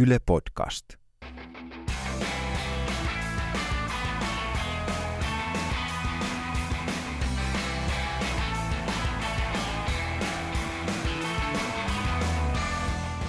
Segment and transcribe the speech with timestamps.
[0.00, 0.84] Yle Podcast.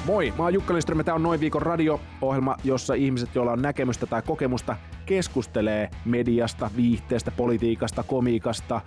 [0.05, 4.05] Moi, mä oon Jukka Lindström, tää on Noin viikon radio-ohjelma, jossa ihmiset, joilla on näkemystä
[4.05, 4.75] tai kokemusta,
[5.05, 8.81] keskustelee mediasta, viihteestä, politiikasta, komiikasta,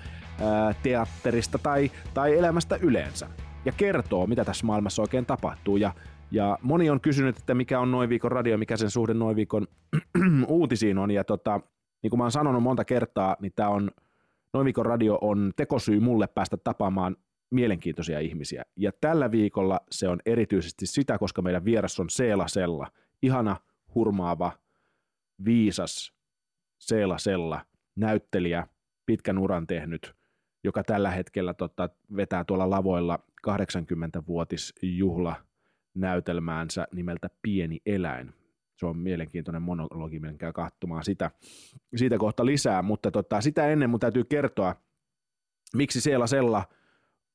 [0.82, 3.28] teatterista tai, tai elämästä yleensä.
[3.64, 5.76] Ja kertoo, mitä tässä maailmassa oikein tapahtuu.
[5.76, 5.94] Ja,
[6.32, 9.66] ja moni on kysynyt, että mikä on Noin viikon radio, mikä sen suhde Noin viikon
[10.48, 11.10] uutisiin on.
[11.10, 11.60] Ja tota,
[12.02, 13.90] niin kuin mä oon sanonut monta kertaa, niin tää on,
[14.52, 17.16] Noin viikon radio on tekosyy mulle päästä tapaamaan
[17.50, 18.62] mielenkiintoisia ihmisiä.
[18.76, 22.86] Ja tällä viikolla se on erityisesti sitä, koska meidän vieras on Seela Sella.
[23.22, 23.56] Ihana,
[23.94, 24.52] hurmaava,
[25.44, 26.12] viisas
[26.78, 27.60] Seela Sella,
[27.96, 28.66] näyttelijä,
[29.06, 30.14] pitkän uran tehnyt,
[30.64, 35.34] joka tällä hetkellä tota, vetää tuolla lavoilla 80-vuotisjuhla
[35.94, 38.34] näytelmäänsä nimeltä Pieni eläin.
[38.76, 41.30] Se on mielenkiintoinen monologi, menkää katsomaan sitä,
[41.96, 44.76] siitä kohta lisää, mutta tota, sitä ennen mun täytyy kertoa,
[45.76, 46.64] miksi Seela Sella–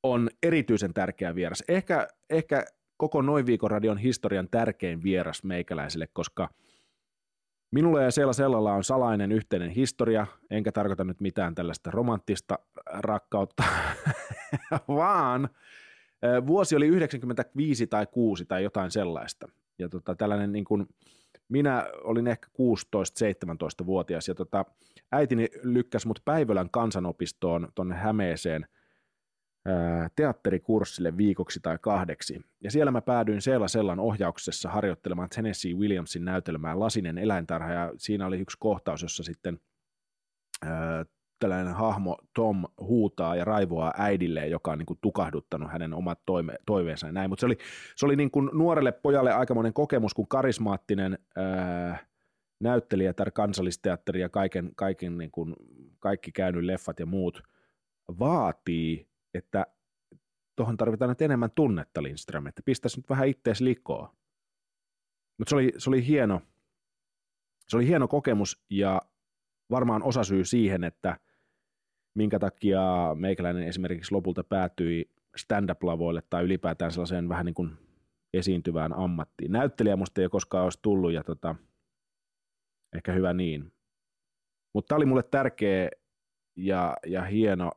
[0.03, 1.63] on erityisen tärkeä vieras.
[1.67, 2.65] Ehkä, ehkä
[2.97, 6.49] koko Noin viikon radion historian tärkein vieras meikäläiselle, koska
[7.71, 13.63] minulla ja Sella Sellalla on salainen yhteinen historia, enkä tarkoita nyt mitään tällaista romanttista rakkautta,
[14.87, 15.49] vaan
[16.47, 19.47] vuosi oli 95 tai 6 tai jotain sellaista.
[19.79, 20.87] Ja tota, tällainen niin kuin,
[21.49, 24.65] minä olin ehkä 16-17-vuotias ja tota,
[25.11, 28.67] äitini lykkäsi mut Päivölän kansanopistoon tuonne Hämeeseen–
[30.15, 32.41] teatterikurssille viikoksi tai kahdeksi.
[32.63, 38.25] Ja siellä mä päädyin Seela Sellan ohjauksessa harjoittelemaan Tennessee Williamsin näytelmää Lasinen eläintarha, ja siinä
[38.25, 39.59] oli yksi kohtaus, jossa sitten
[40.65, 41.05] ää,
[41.39, 46.55] tällainen hahmo Tom huutaa ja raivoaa äidille, joka on niin kuin tukahduttanut hänen omat toime,
[46.65, 47.29] toiveensa ja näin.
[47.29, 47.57] Mutta se oli,
[47.95, 52.05] se oli niin kuin nuorelle pojalle aikamoinen kokemus, kun karismaattinen ää,
[52.59, 55.55] näyttelijä tai kansallisteatteri ja kaiken, kaiken niin kuin,
[55.99, 57.43] kaikki käynyt leffat ja muut
[58.19, 59.67] vaatii että
[60.55, 64.15] tuohon tarvitaan nyt enemmän tunnetta Lindström, että pistäisi nyt vähän ittees likoa.
[65.37, 66.41] Mutta se oli, se oli hieno,
[67.67, 69.01] se oli hieno kokemus ja
[69.71, 71.19] varmaan osasyy siihen, että
[72.17, 72.81] minkä takia
[73.15, 77.77] meikäläinen esimerkiksi lopulta päätyi stand-up-lavoille tai ylipäätään sellaiseen vähän niin kuin
[78.33, 79.51] esiintyvään ammattiin.
[79.51, 81.55] Näyttelijä musta ei koskaan olisi tullut ja tota,
[82.95, 83.73] ehkä hyvä niin.
[84.73, 85.89] Mutta tämä oli mulle tärkeä
[86.55, 87.71] ja, ja hieno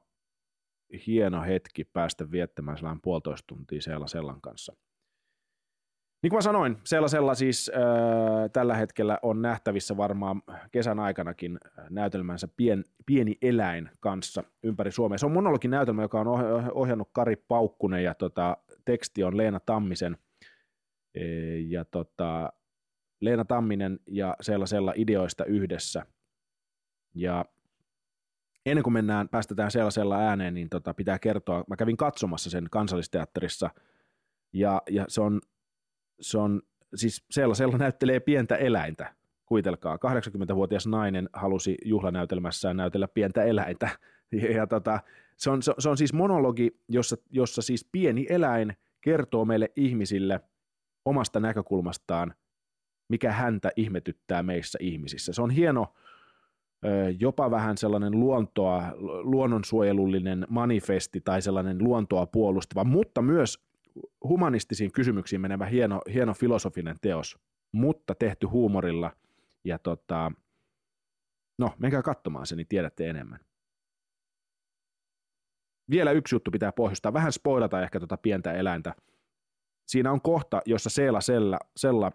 [1.06, 4.76] hieno hetki päästä viettämään sellainen puolitoista tuntia Seela Sellan kanssa.
[6.22, 10.42] Niin kuin mä sanoin, Seela Sella siis äh, tällä hetkellä on nähtävissä varmaan
[10.72, 11.58] kesän aikanakin
[11.90, 15.18] näytelmänsä Pien, Pieni eläin kanssa ympäri Suomea.
[15.18, 16.28] Se on monologin näytelmä, joka on
[16.72, 20.16] ohjannut Kari Paukkunen ja tota, teksti on Leena Tammisen.
[21.14, 21.24] E,
[21.58, 22.52] ja tota,
[23.20, 26.06] Leena Tamminen ja Seela Sella ideoista yhdessä.
[27.14, 27.44] Ja
[28.66, 33.70] ennen kuin mennään, päästetään sellaisella ääneen, niin tota, pitää kertoa, mä kävin katsomassa sen kansallisteatterissa,
[34.52, 35.40] ja, ja se on,
[36.20, 36.62] se on
[36.94, 39.14] siis sellaisella näyttelee pientä eläintä,
[39.46, 39.96] kuitelkaa.
[39.96, 43.88] 80-vuotias nainen halusi juhlanäytelmässään näytellä pientä eläintä,
[44.32, 45.00] ja, ja tota,
[45.36, 50.40] se, on, se, se on siis monologi, jossa, jossa siis pieni eläin kertoo meille ihmisille
[51.04, 52.34] omasta näkökulmastaan,
[53.08, 55.32] mikä häntä ihmetyttää meissä ihmisissä.
[55.32, 55.94] Se on hieno,
[57.18, 58.82] jopa vähän sellainen luontoa,
[59.22, 63.69] luonnonsuojelullinen manifesti tai sellainen luontoa puolustava, mutta myös
[64.24, 67.38] humanistisiin kysymyksiin menevä hieno, hieno filosofinen teos,
[67.72, 69.12] mutta tehty huumorilla.
[69.64, 70.32] Ja tota,
[71.58, 73.40] no, menkää katsomaan se, niin tiedätte enemmän.
[75.90, 78.94] Vielä yksi juttu pitää pohjustaa, vähän spoilata ehkä tuota pientä eläintä.
[79.86, 82.12] Siinä on kohta, jossa Seela Sella, Sella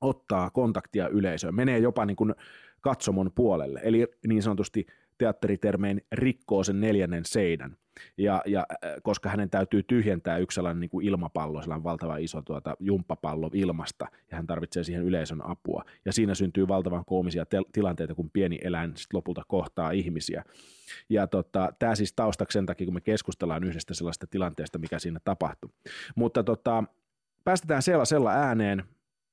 [0.00, 2.34] ottaa kontaktia yleisöön, menee jopa niin kuin
[2.80, 4.86] katsomon puolelle, eli niin sanotusti
[5.18, 7.76] teatteritermein rikkoo sen neljännen seinän.
[8.18, 12.42] Ja, ja äh, koska hänen täytyy tyhjentää yksi sellainen niin kuin ilmapallo, sellainen valtava iso
[12.42, 15.84] tuota, jumppapallo ilmasta, ja hän tarvitsee siihen yleisön apua.
[16.04, 20.44] Ja siinä syntyy valtavan koomisia te- tilanteita, kun pieni eläin sit lopulta kohtaa ihmisiä.
[21.08, 25.20] Ja tota, tämä siis taustaksi sen takia, kun me keskustellaan yhdestä sellaista tilanteesta, mikä siinä
[25.24, 25.70] tapahtuu.
[26.16, 26.84] Mutta tota,
[27.44, 28.84] päästetään sellaisella ääneen,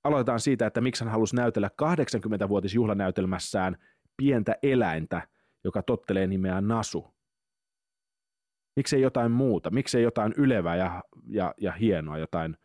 [0.03, 3.77] aloitetaan siitä, että miksi hän halusi näytellä 80-vuotisjuhlanäytelmässään
[4.17, 5.27] pientä eläintä,
[5.65, 7.15] joka tottelee nimeä Nasu.
[8.75, 9.69] Miksei jotain muuta?
[9.71, 12.57] Miksei jotain ylevää ja, ja, ja hienoa, jotain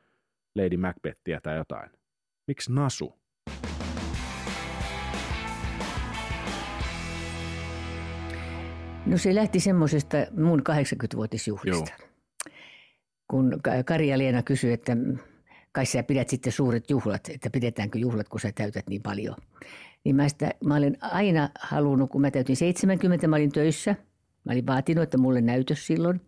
[0.57, 1.91] Lady Macbethia tai jotain?
[2.47, 3.21] Miksi Nasu?
[9.07, 11.93] No se lähti semmoisesta mun 80-vuotisjuhlista.
[11.99, 12.09] Joo.
[13.29, 14.97] Kun Kari ja Leena kysyi, että
[15.73, 19.37] kai sä pidät sitten suuret juhlat, että pidetäänkö juhlat, kun sä täytät niin paljon.
[20.05, 23.95] Niin mä, sitä, mä olen aina halunnut, kun mä täytin 70, mä olin töissä,
[24.45, 26.21] mä olin vaatinut, että mulle näytös silloin,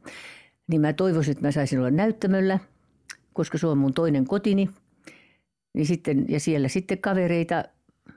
[0.66, 2.58] niin mä toivoisin, että mä saisin olla näyttämöllä,
[3.32, 4.69] koska se on mun toinen kotini.
[5.74, 7.64] Niin sitten, ja siellä sitten kavereita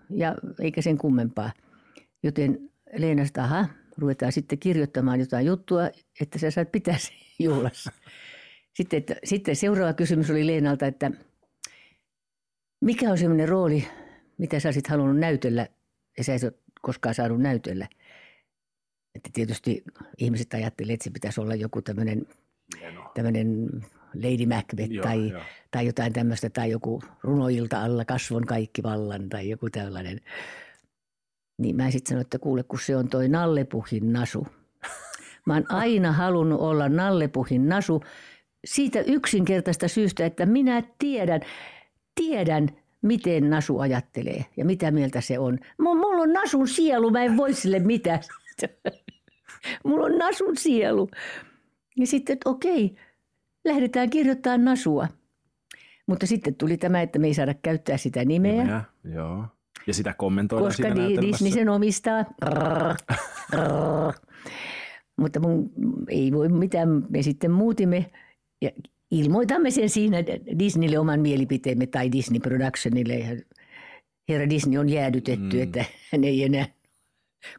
[0.09, 1.51] ja eikä sen kummempaa.
[2.23, 3.65] Joten Leena aha,
[3.97, 5.89] ruvetaan sitten kirjoittamaan jotain juttua,
[6.21, 7.91] että sä saat pitää sen juhlassa.
[8.73, 11.11] Sitten, että, sitten seuraava kysymys oli Leenalta, että
[12.81, 13.87] mikä on sellainen rooli,
[14.37, 15.67] mitä sä olisit halunnut näytellä
[16.17, 17.87] ja sä et ole koskaan saanut näytellä.
[19.15, 19.83] Että tietysti
[20.17, 22.27] ihmiset ajattelevat, että se pitäisi olla joku tämmöinen,
[23.13, 23.69] tämmöinen
[24.13, 25.41] Lady Macbeth joo, tai, joo.
[25.71, 30.21] tai jotain tämmöistä, tai joku runoilta alla kasvon kaikki vallan tai joku tällainen.
[31.57, 34.47] Niin mä sitten sanoin, että kuule, kun se on toi Nallepuhin nasu.
[35.45, 38.03] Mä oon aina halunnut olla Nallepuhin nasu
[38.65, 41.41] siitä yksinkertaista syystä, että minä tiedän,
[42.15, 42.69] tiedän,
[43.05, 45.59] miten Nasu ajattelee ja mitä mieltä se on.
[45.77, 48.19] Mulla on Nasun sielu, mä en voi sille mitään.
[49.85, 51.09] Mulla on Nasun sielu.
[51.97, 52.95] Ja sitten, että okei,
[53.65, 55.07] lähdetään kirjoittamaan Nasua.
[56.07, 58.63] Mutta sitten tuli tämä, että me ei saada käyttää sitä nimeä.
[58.63, 59.45] nimeä joo.
[59.87, 60.87] Ja sitä kommentoidaan Koska
[61.21, 62.25] Disney sen omistaa.
[65.21, 65.71] Mutta mun
[66.09, 68.11] ei voi mitään, me sitten muutimme
[68.61, 68.69] ja
[69.19, 70.17] ilmoitamme sen siinä
[70.59, 73.43] Disneylle oman mielipiteemme tai Disney Productionille.
[74.29, 75.63] Herra Disney on jäädytetty, mm.
[75.63, 76.65] että hän ei enää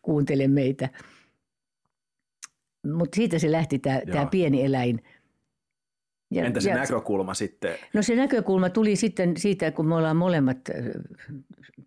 [0.03, 0.89] kuuntele meitä.
[2.93, 5.03] Mutta siitä se lähti tämä pieni eläin.
[6.31, 7.75] Ja, Entä se ja, näkökulma sitten?
[7.95, 10.59] No se näkökulma tuli sitten siitä, kun me ollaan molemmat,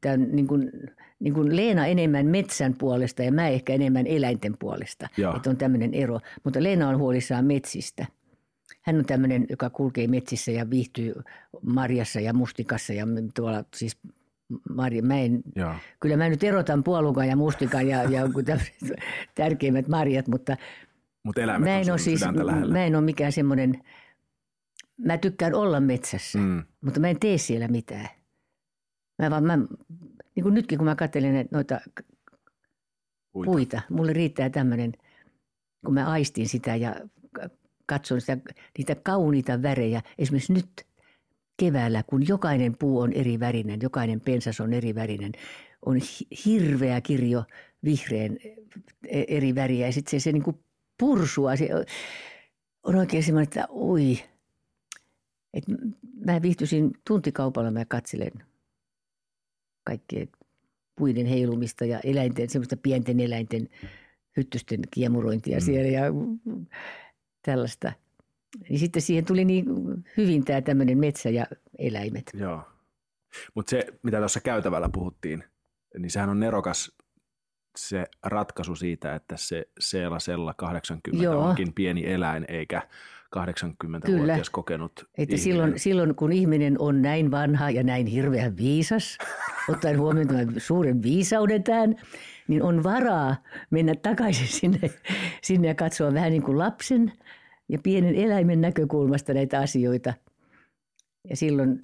[0.02, 0.72] tämän, niin kuin,
[1.20, 5.08] niin kuin Leena enemmän metsän puolesta ja mä ehkä enemmän eläinten puolesta.
[5.36, 6.20] Että on tämmöinen ero.
[6.44, 8.06] Mutta Leena on huolissaan metsistä–
[8.82, 11.14] hän on tämmöinen, joka kulkee metsissä ja viihtyy
[11.62, 13.98] marjassa ja mustikassa ja tuolla siis
[14.70, 15.76] Marja, mä en, Joo.
[16.00, 18.22] kyllä mä nyt erotan puolukan ja mustikan ja, ja
[19.36, 20.58] tärkeimmät marjat, mutta
[21.24, 22.22] Mut mä en, ole siis,
[22.72, 23.84] mä en ole mikään semmoinen,
[24.98, 26.64] mä tykkään olla metsässä, mm.
[26.82, 28.08] mutta mä en tee siellä mitään.
[29.22, 29.58] Mä vaan, mä,
[30.36, 31.80] niin kuin nytkin kun mä katselen noita
[33.34, 33.52] puita.
[33.52, 34.94] puita, mulle riittää tämmöinen,
[35.86, 36.96] kun mä aistin sitä ja
[37.90, 38.38] katson sitä,
[38.78, 40.02] niitä kauniita värejä.
[40.18, 40.88] Esimerkiksi nyt
[41.58, 45.32] keväällä, kun jokainen puu on eri värinen, jokainen pensas on eri värinen,
[45.86, 46.00] on
[46.46, 47.44] hirveä kirjo
[47.84, 48.38] vihreän
[49.08, 50.60] e, eri väriä ja sitten se, se niin kuin
[51.00, 51.56] pursua.
[51.56, 51.70] Se
[52.84, 54.20] on oikein semmoinen, että oi,
[55.54, 55.64] et
[56.26, 58.32] mä viihtyisin tuntikaupalla, mä katselen
[59.84, 60.28] kaikkien
[60.96, 63.70] puiden heilumista ja eläinten, semmoista pienten eläinten
[64.38, 65.62] hyttysten kiemurointia mm.
[65.62, 66.04] siellä ja
[67.42, 67.92] tällaista.
[68.70, 69.66] Niin sitten siihen tuli niin
[70.18, 71.46] hyvin tämä tämmöinen metsä ja
[71.78, 72.32] eläimet.
[72.34, 72.62] Joo.
[73.56, 75.44] Mutta se, mitä tuossa käytävällä puhuttiin,
[75.98, 76.92] niin sehän on nerokas
[77.78, 81.50] se ratkaisu siitä, että se Seela Sella 80 Joo.
[81.50, 82.82] onkin pieni eläin eikä
[83.36, 89.18] 80-vuotias kokenut että silloin, silloin, kun ihminen on näin vanha ja näin hirveän viisas,
[89.70, 91.96] ottaen huomioon tämän suuren viisauden tämän,
[92.50, 93.36] niin on varaa
[93.70, 94.92] mennä takaisin sinne,
[95.42, 97.12] sinne ja katsoa vähän niin kuin lapsen
[97.70, 100.14] ja pienen eläimen näkökulmasta näitä asioita.
[101.30, 101.80] Ja silloin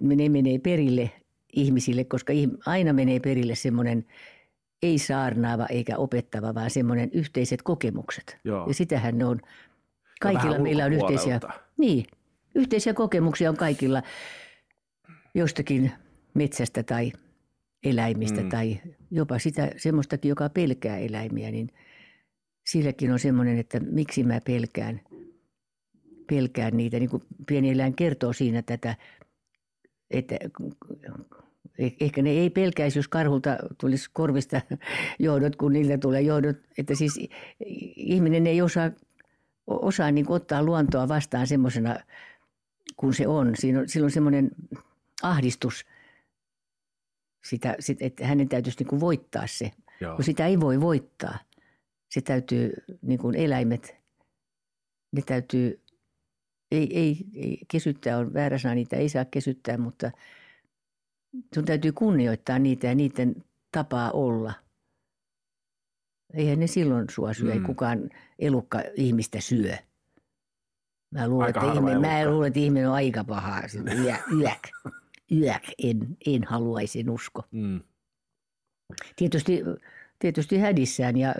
[0.00, 1.10] ne menee perille
[1.52, 2.32] ihmisille, koska
[2.66, 4.04] aina menee perille semmoinen
[4.82, 8.38] ei saarnaava eikä opettava, vaan semmoinen yhteiset kokemukset.
[8.44, 8.66] Joo.
[8.66, 9.40] Ja sitähän ne on.
[10.20, 11.40] Kaikilla meillä on yhteisiä,
[11.76, 12.04] niin,
[12.54, 14.02] yhteisiä kokemuksia on kaikilla
[15.34, 15.92] jostakin
[16.34, 17.12] metsästä tai
[17.84, 18.48] eläimistä mm.
[18.48, 21.68] tai jopa sitä semmoistakin, joka pelkää eläimiä, niin
[22.66, 25.00] silläkin on semmoinen, että miksi mä pelkään,
[26.26, 26.98] pelkään niitä.
[26.98, 28.96] Niin kuin pieni eläin kertoo siinä tätä,
[30.10, 30.36] että
[31.78, 34.60] eh, ehkä ne ei pelkäisi, jos karhulta tulisi korvista
[35.18, 36.56] johdot, kun niiltä tulee johdot.
[36.78, 37.20] Että siis
[37.96, 38.90] ihminen ei osaa,
[39.66, 41.96] osaa niin ottaa luontoa vastaan semmoisena
[42.96, 43.52] kuin se on.
[43.56, 44.50] Siinä on silloin semmoinen
[45.22, 45.84] ahdistus–
[47.44, 49.70] sitä, sit, että hänen täytyisi niin kuin voittaa se,
[50.00, 50.14] Joo.
[50.16, 51.38] kun sitä ei voi voittaa.
[52.10, 53.96] Se täytyy, niin kuin eläimet,
[55.12, 55.80] ne täytyy,
[56.70, 60.10] ei, ei, ei kesyttää on väärä sana, niitä ei saa kesyttää, mutta
[61.54, 64.52] sun täytyy kunnioittaa niitä ja niiden tapaa olla.
[66.34, 67.58] Eihän ne silloin sua syö, mm.
[67.58, 69.76] ei kukaan elukka ihmistä syö.
[71.10, 73.62] Mä luulen, että ihminen, mä luulen, että ihminen on aika paha,
[74.04, 74.68] yä, yäk
[75.30, 77.42] yök en, en haluaisi usko.
[77.50, 77.80] Mm.
[79.16, 79.62] Tietysti,
[80.18, 81.34] tietysti hädissään ja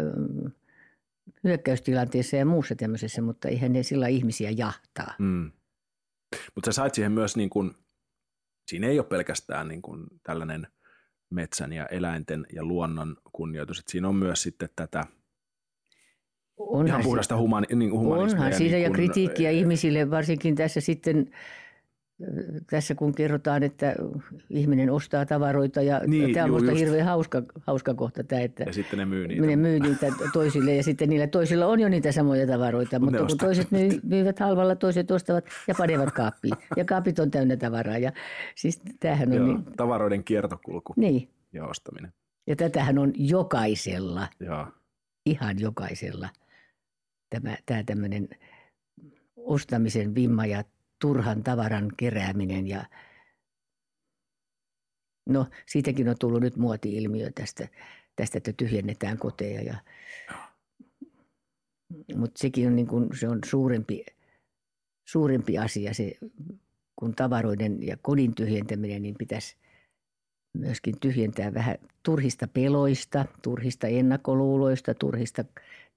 [1.45, 5.15] hyökkäystilanteessa ja muussa tämmöisessä, mutta eihän ne sillä ihmisiä jahtaa.
[5.19, 5.51] Mm.
[6.55, 7.75] Mutta sä sait siihen myös niin kuin
[8.69, 10.67] siinä ei ole pelkästään niin kuin tällainen
[11.31, 15.07] metsän ja eläinten ja luonnon kunnioitus, että siinä on myös sitten tätä
[16.57, 18.45] Onhan ihan puhdasta humani, niin humanismia.
[18.45, 21.31] Onhan siitä niin ja kuin, kritiikkiä eh, ihmisille, varsinkin tässä sitten,
[22.71, 23.95] tässä kun kerrotaan, että
[24.51, 28.73] ihminen ostaa tavaroita ja Niin, tämä on minusta hirveän hauska, hauska kohta tämä, että Ja
[28.73, 29.47] sitten ne myy niitä.
[29.47, 33.19] ne myy niitä toisille ja sitten niillä toisilla on jo niitä samoja tavaroita, Mut mutta
[33.19, 37.57] kun ostaa toiset myy, myyvät halvalla, toiset ostavat ja panevat kaappiin ja kaapit on täynnä
[37.57, 38.13] tavaraa ja
[38.55, 41.29] siis tämähän on Joo, niin, tavaroiden kiertokulku niin.
[41.53, 42.13] ja ostaminen.
[42.47, 44.67] Ja tätähän on jokaisella, Joo.
[45.27, 46.29] ihan jokaisella,
[47.31, 48.29] tämä, tämä tämmöinen
[49.37, 50.65] ostamisen vimma ja
[51.01, 52.85] turhan tavaran kerääminen ja
[55.29, 57.69] no siitäkin on tullut nyt muoti-ilmiö tästä,
[58.17, 59.75] tästä että tyhjennetään koteja ja
[62.17, 64.05] mutta sekin on, niin kuin, se on suurempi,
[65.09, 66.13] suurempi asia se,
[66.97, 69.57] kun tavaroiden ja kodin tyhjentäminen, niin pitäisi
[70.59, 75.45] myöskin tyhjentää vähän turhista peloista, turhista ennakkoluuloista, turhista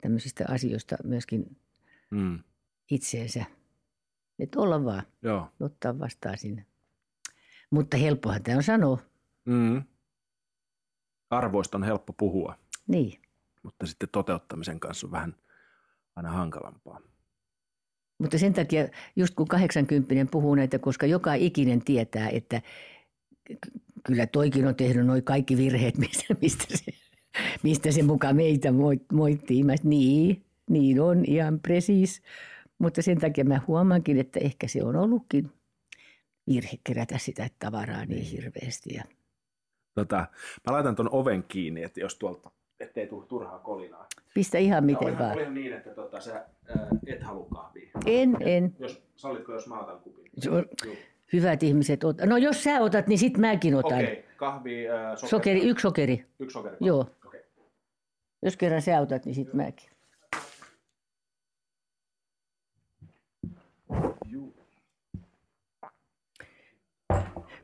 [0.01, 1.57] tämmöisistä asioista myöskin
[2.13, 2.39] Mm.
[2.91, 3.45] itseensä.
[4.39, 5.47] Että olla vaan, Joo.
[5.59, 6.65] ottaa vastaan sinne.
[7.69, 8.99] Mutta helppohan tämä on sanoa.
[9.45, 9.83] Mm.
[11.29, 12.55] Arvoista on helppo puhua,
[12.87, 13.21] Niin.
[13.63, 15.35] mutta sitten toteuttamisen kanssa on vähän
[16.15, 16.99] aina hankalampaa.
[18.17, 22.61] Mutta sen takia, just kun 80 puhuu näitä, koska joka ikinen tietää, että
[23.43, 23.57] ky-
[24.03, 26.91] kyllä toikin on tehnyt noin kaikki virheet, mistä, mistä, se,
[27.63, 29.63] mistä se mukaan meitä moit- moittii.
[29.63, 32.21] Mä, niin, niin on ihan presis.
[32.83, 35.51] Mutta sen takia mä huomaankin, että ehkä se on ollutkin
[36.47, 38.93] virhe kerätä sitä tavaraa niin hirveästi.
[38.93, 39.03] Ja
[39.95, 40.17] Tota,
[40.67, 44.07] mä laitan ton oven kiinni, että jos tuolta, ettei tule turhaa kolinaa.
[44.33, 45.33] pistä ihan miten olihan, vaan.
[45.33, 47.89] olihan niin, että tota, sä ää, et halua kahvia.
[48.05, 48.75] En, en.
[48.79, 50.29] Jos, sallitko, jos mä otan kupin?
[50.45, 50.63] Juu.
[51.33, 53.93] Hyvät ihmiset, ot- no jos sä otat, niin sit mäkin otan.
[53.93, 54.23] Okei, okay.
[54.35, 55.29] kahvi, ää, sokeri.
[55.29, 56.25] Sokeri, yksi sokeri.
[56.39, 56.77] Yksi sokeri.
[56.79, 57.07] Joo.
[57.25, 57.45] Okei.
[58.41, 59.92] Jos kerran sä otat, niin sit mäkin.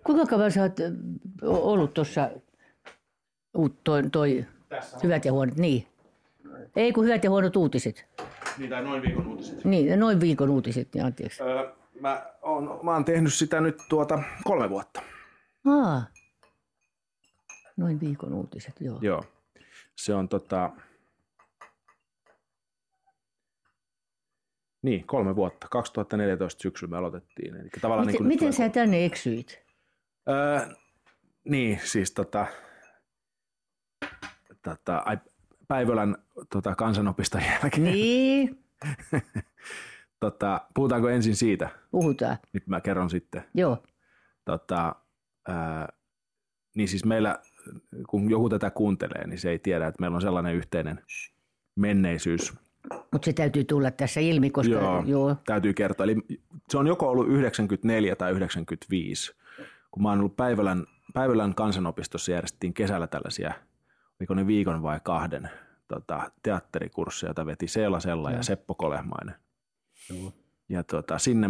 [0.10, 0.74] Kuinka kauan sä oot
[1.42, 2.30] ollut tuossa
[3.84, 4.46] toi, toi
[5.04, 5.88] hyvät ja huonot, niin.
[6.76, 8.06] Ei kun hyvät ja huonot uutiset.
[8.58, 9.66] Niin, tai noin viikon uutiset.
[9.66, 11.44] Niin, noin viikon uutiset, niin anteeksi.
[11.44, 15.02] Öö, mä, oon, mä oon tehnyt sitä nyt tuota kolme vuotta.
[15.66, 16.04] Aa.
[17.78, 19.00] Noin viikon uutiset, joo.
[19.02, 19.24] Joo.
[19.96, 20.72] Se on tota...
[24.82, 25.68] Niin, kolme vuotta.
[25.72, 27.56] 2014 syksyllä me aloitettiin.
[27.56, 29.69] Eli tavallaan Miten, niin miten sä tänne eksyit?
[30.30, 30.60] Öö,
[31.44, 32.46] niin, siis tota,
[34.64, 35.18] tota, ai,
[35.68, 36.16] Päivölän
[36.50, 37.84] tota, kansanopiston jälkeen.
[37.84, 38.64] Niin,
[40.20, 41.70] Tota, puhutaanko ensin siitä?
[41.92, 42.38] puhutaan.
[42.54, 43.44] Nyt mä kerron sitten.
[43.54, 43.84] Joo,
[44.46, 44.96] Tota,
[45.48, 45.90] ää,
[46.76, 47.40] niin siis meillä,
[48.10, 51.02] kun joku tätä kuuntelee, niin se ei tiedä, että meillä on sellainen yhteinen
[51.76, 52.54] menneisyys.
[53.12, 55.04] mutta se täytyy tulla tässä ilmi, koska Joo.
[55.06, 56.04] joo Täytyy kertoa.
[56.04, 56.16] Eli
[56.70, 59.36] se on joko ollut 94 tai 95.
[59.92, 63.54] Kun mä oon ollut Päivälän, Päivälän kansanopistossa järjestettiin kesällä tällaisia,
[64.20, 65.50] oliko ne viikon vai kahden
[65.88, 68.44] tota, teatterikursseja, joita veti Seela Sella ja Joo.
[68.44, 69.36] Seppo Kolehmainen.
[70.10, 70.34] Joo.
[70.70, 71.48] Ja tota, sinne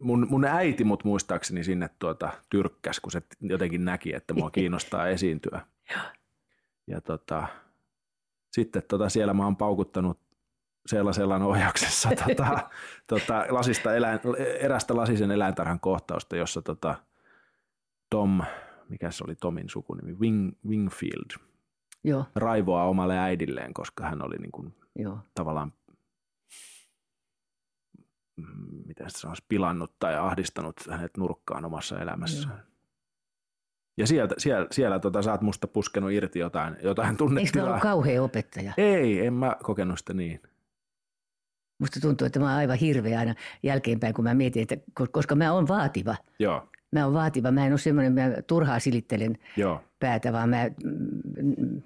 [0.00, 5.08] mun, mun äiti mut muistaakseni sinne tuota, tyrkkäs, kun se jotenkin näki, että mua kiinnostaa
[5.08, 5.60] esiintyä.
[6.86, 7.46] Ja tota,
[8.52, 10.20] sitten tota, siellä mä oon paukuttanut
[10.86, 12.70] sellaisen ohjauksessa tota,
[13.06, 14.20] tota, lasista eläin,
[14.60, 16.94] erästä lasisen eläintarhan kohtausta, jossa tota,
[18.10, 18.40] Tom,
[18.88, 21.40] mikä se oli Tomin sukunimi, Wing, Wingfield,
[22.04, 25.18] joo, raivoaa omalle äidilleen, koska hän oli niin kuin, joo.
[25.34, 25.72] tavallaan
[28.36, 32.62] mm, miten sanoisi, pilannut tai ahdistanut hänet nurkkaan omassa elämässään.
[33.98, 37.68] Ja sieltä, siellä, siellä tota, sä oot musta puskenut irti jotain, jotain Eikö mä tunnetilaa.
[37.68, 38.72] ollut kauhea opettaja?
[38.76, 40.42] Ei, en mä kokenut sitä niin.
[41.78, 45.34] Musta tuntuu, että mä oon aivan hirveä aina jälkeenpäin, kun mä mietin, että ko- koska
[45.34, 46.16] mä oon vaativa.
[46.38, 50.70] Joo, Mä oon vaativa, mä en ole semmoinen, mä turhaa silittelen joo, päätä, vaan mä
[50.84, 51.82] mm,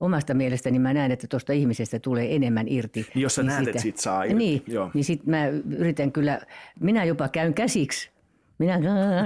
[0.00, 3.06] omasta mielestäni mä näen, että tuosta ihmisestä tulee enemmän irti.
[3.14, 4.34] Niin jos sä näet, että siitä saa irti.
[4.34, 4.90] Niin, Joo.
[4.94, 5.46] niin sit mä
[5.78, 6.40] yritän kyllä,
[6.80, 8.10] minä jopa käyn käsiksi.
[8.58, 8.80] Minä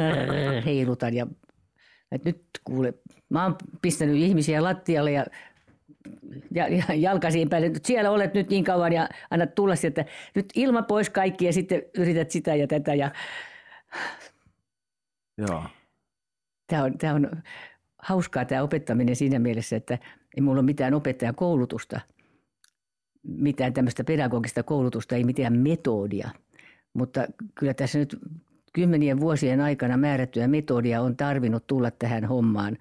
[0.67, 1.27] heilutan ja
[2.13, 2.95] että nyt kuule,
[3.29, 5.27] mä oon pistänyt ihmisiä lattialle ja
[6.55, 10.05] ja, ja jalkasiin päälle, nyt siellä olet nyt niin kauan ja annat tulla sieltä,
[10.35, 13.11] nyt ilma pois kaikki ja sitten yrität sitä ja tätä ja
[15.39, 15.65] joo.
[16.67, 17.31] Tämä on, tämä on
[17.99, 19.99] hauskaa tämä opettaminen siinä mielessä, että
[20.37, 22.01] ei mulla ole mitään opettajan koulutusta,
[23.23, 26.31] mitään tämmöistä pedagogista koulutusta, ei mitään metodia.
[26.95, 28.19] Mutta kyllä tässä nyt
[28.73, 32.79] kymmenien vuosien aikana määrättyä metodia on tarvinnut tulla tähän hommaan.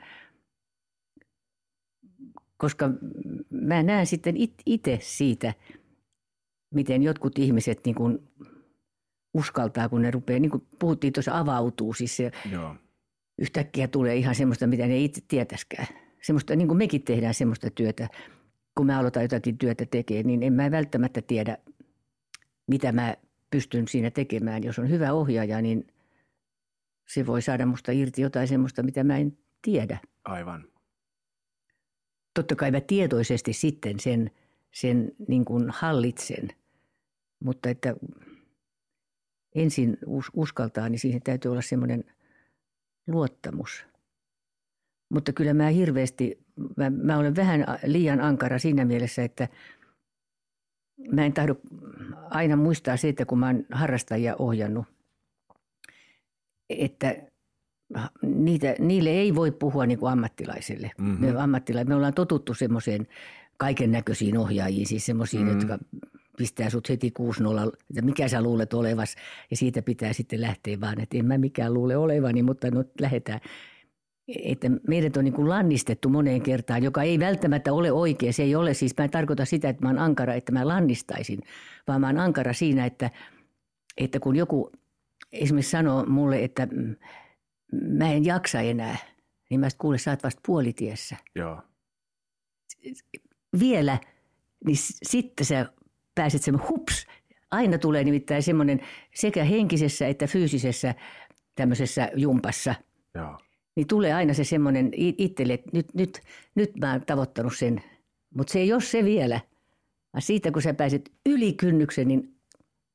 [2.57, 2.89] Koska
[3.49, 4.35] mä näen sitten
[4.65, 5.53] itse siitä,
[6.73, 8.19] miten jotkut ihmiset niin kuin
[9.37, 11.93] uskaltaa, kun ne rupeaa, niin kuin puhuttiin tuossa, avautuu.
[11.93, 12.75] Siis se Joo.
[13.37, 15.87] yhtäkkiä tulee ihan semmoista, mitä ne itse tietäskään.
[16.21, 18.07] Semmoista, niin kuin mekin tehdään semmoista työtä,
[18.77, 21.57] kun mä aloitan jotakin työtä tekemään, niin en mä välttämättä tiedä,
[22.67, 23.15] mitä mä
[23.49, 24.63] pystyn siinä tekemään.
[24.63, 25.87] Jos on hyvä ohjaaja, niin
[27.07, 29.97] se voi saada musta irti jotain semmoista, mitä mä en tiedä.
[30.23, 30.65] Aivan.
[32.33, 34.31] Totta kai mä tietoisesti sitten sen,
[34.73, 36.47] sen niin kuin hallitsen,
[37.39, 37.95] mutta että
[39.57, 39.97] ensin
[40.33, 42.03] uskaltaa, niin siihen täytyy olla semmoinen
[43.07, 43.85] luottamus.
[45.13, 46.39] Mutta kyllä mä hirveästi,
[46.77, 49.47] mä, mä olen vähän liian ankara siinä mielessä, että
[51.11, 51.55] mä en tahdo
[52.29, 54.85] aina muistaa se, että kun mä oon harrastajia ohjannut,
[56.69, 57.15] että
[58.21, 60.91] niitä, niille ei voi puhua niin kuin ammattilaisille.
[60.97, 61.25] Mm-hmm.
[61.25, 61.89] Me, ammattilaisille.
[61.89, 63.07] me ollaan totuttu semmoiseen
[63.57, 65.59] kaiken näköisiin ohjaajiin, siis semmoisiin, mm-hmm.
[65.59, 65.79] jotka
[66.37, 67.23] pistää sut heti 6-0,
[67.89, 69.15] että mikä sä luulet olevas.
[69.51, 73.39] Ja siitä pitää sitten lähteä vaan, että en mä mikään luule olevani, mutta no lähdetään.
[74.43, 78.33] Että meidät on niin kuin lannistettu moneen kertaan, joka ei välttämättä ole oikea.
[78.33, 81.39] Se ei ole siis, mä en tarkoita sitä, että mä oon ankara, että mä lannistaisin,
[81.87, 83.09] vaan mä oon ankara siinä, että,
[83.97, 84.71] että kun joku
[85.31, 86.67] esimerkiksi sanoo mulle, että
[87.71, 88.97] mä en jaksa enää,
[89.49, 91.15] niin mä kuule, sä oot vasta puolitiessä.
[91.35, 91.61] Joo.
[93.59, 93.97] Vielä,
[94.65, 95.65] niin sitten sä
[96.17, 97.07] pääset semmoinen hups.
[97.51, 98.81] Aina tulee nimittäin semmoinen
[99.15, 100.95] sekä henkisessä että fyysisessä
[101.55, 102.75] tämmöisessä jumpassa.
[103.15, 103.37] Joo.
[103.75, 106.21] Niin tulee aina se semmoinen itselle, että nyt, nyt,
[106.55, 107.83] nyt mä oon tavoittanut sen.
[108.35, 109.41] Mutta se ei ole se vielä.
[110.13, 112.35] Vaan siitä kun sä pääset yli kynnyksen, niin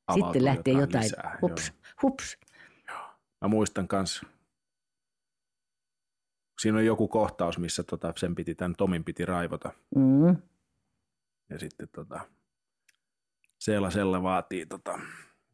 [0.07, 1.09] Avautuu sitten lähtee jotain.
[1.09, 1.37] jotain.
[1.41, 1.93] Hups, joo.
[2.03, 2.37] hups.
[2.89, 3.07] Joo.
[3.41, 4.25] Mä muistan kanssa
[6.63, 9.71] siinä on joku kohtaus, missä tota, sen piti, tämän Tomin piti raivota.
[9.95, 10.35] Mm.
[11.49, 12.19] Ja sitten tota,
[13.63, 14.99] Seela Sella vaatii, tota,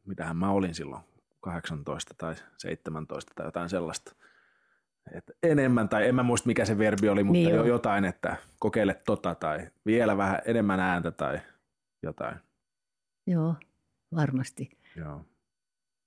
[0.06, 1.02] mitähän mä olin silloin,
[1.42, 4.16] 18 tai 17 tai jotain sellaista.
[5.14, 7.66] Et enemmän, tai en mä muista mikä se verbi oli, mutta niin jo.
[7.66, 11.40] jotain, että kokeile tota tai vielä vähän enemmän ääntä tai
[12.04, 12.38] jotain.
[13.28, 13.56] Joo,
[14.16, 14.70] varmasti.
[14.96, 15.26] Joo.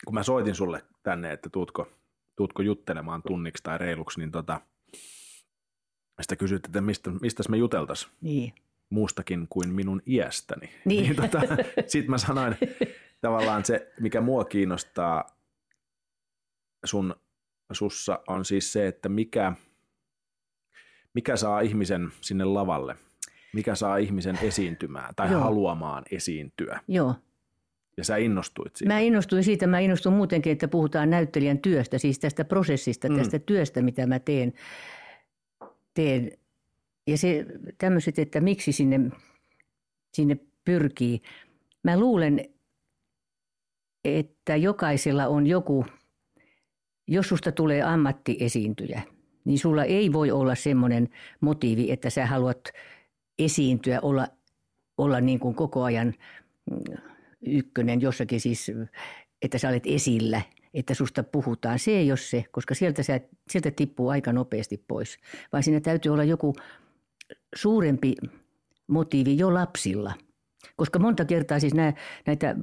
[0.04, 1.88] Kun mä soitin sulle tänne, että tuutko,
[2.36, 4.60] tuutko juttelemaan tunniksi tai reiluksi, niin tota,
[6.20, 8.12] sitä kysyt, että mistä, mistä me juteltaisiin.
[8.20, 8.54] Niin
[8.92, 10.70] muustakin kuin minun iästäni.
[10.84, 11.02] Niin.
[11.02, 11.40] niin tota,
[11.86, 12.56] Sitten mä sanoin
[13.20, 15.24] tavallaan se, mikä mua kiinnostaa
[16.84, 17.14] sun,
[17.72, 19.52] sussa on siis se, että mikä,
[21.14, 22.96] mikä saa ihmisen sinne lavalle,
[23.52, 25.40] mikä saa ihmisen esiintymään tai Joo.
[25.40, 26.80] haluamaan esiintyä.
[26.88, 27.14] Joo.
[27.96, 28.94] Ja sä innostuit siitä.
[28.94, 33.16] Mä innostuin siitä, mä innostuin muutenkin, että puhutaan näyttelijän työstä, siis tästä prosessista, mm.
[33.16, 34.52] tästä työstä, mitä mä teen,
[35.94, 36.32] teen
[37.06, 37.46] ja se
[37.78, 39.00] tämmöiset, että miksi sinne,
[40.14, 41.22] sinne pyrkii.
[41.84, 42.40] Mä luulen,
[44.04, 45.86] että jokaisella on joku,
[47.08, 49.02] jos susta tulee ammattiesiintyjä,
[49.44, 51.08] niin sulla ei voi olla semmoinen
[51.40, 52.68] motiivi, että sä haluat
[53.38, 54.28] esiintyä, olla,
[54.98, 56.14] olla niin kuin koko ajan
[57.46, 58.72] ykkönen jossakin siis,
[59.42, 60.42] että sä olet esillä,
[60.74, 61.78] että susta puhutaan.
[61.78, 65.18] Se ei ole se, koska sieltä, sä, sieltä tippuu aika nopeasti pois.
[65.52, 66.54] Vaan siinä täytyy olla joku
[67.54, 68.14] suurempi
[68.86, 70.14] motiivi jo lapsilla.
[70.76, 71.92] Koska monta kertaa siis nää,
[72.26, 72.56] näitä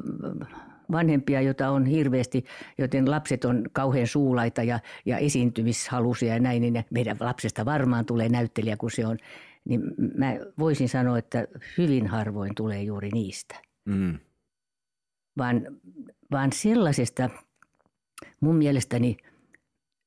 [0.92, 2.46] vanhempia, joita on hirveästi,
[2.78, 8.30] joten lapset on kauhean suulaita ja, ja esiintymishalusia ja näin, niin meidän lapsesta varmaan tulee
[8.30, 9.18] näyttelijä, kun se on.
[9.66, 9.82] Niin
[10.18, 11.48] mä voisin sanoa, että
[11.78, 13.56] hyvin harvoin tulee juuri niistä.
[13.86, 14.20] Mm.
[15.38, 15.62] Vaan,
[16.32, 17.30] vaan sellaisesta
[18.42, 19.18] mun mielestäni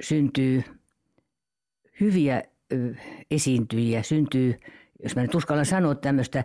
[0.02, 0.62] syntyy
[2.00, 2.42] hyviä
[3.30, 4.54] esiintyjiä, syntyy,
[5.02, 6.44] jos mä nyt uskallan sanoa tämmöistä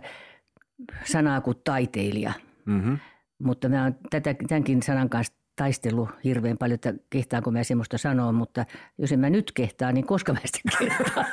[1.04, 2.32] sanaa kuin taiteilija.
[2.66, 2.98] Mm-hmm.
[3.38, 8.32] Mutta mä oon tätä, tämänkin sanan kanssa taistellut hirveän paljon, että kehtaanko mä semmoista sanoa,
[8.32, 8.66] mutta
[8.98, 11.26] jos en mä nyt kehtaa, niin koska mä sitä kehtaan?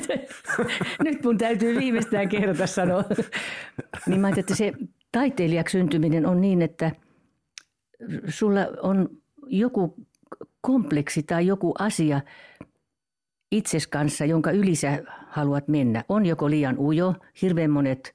[1.04, 3.04] nyt mun täytyy viimeistään kerta sanoa.
[4.06, 4.72] niin mä että se
[5.12, 6.90] taiteilijaksi syntyminen on niin, että
[8.28, 9.08] sulla on
[9.46, 9.96] joku
[10.60, 12.20] kompleksi tai joku asia,
[13.52, 16.04] itses kanssa, jonka yli sä haluat mennä.
[16.08, 18.14] On joko liian ujo, hirveän monet,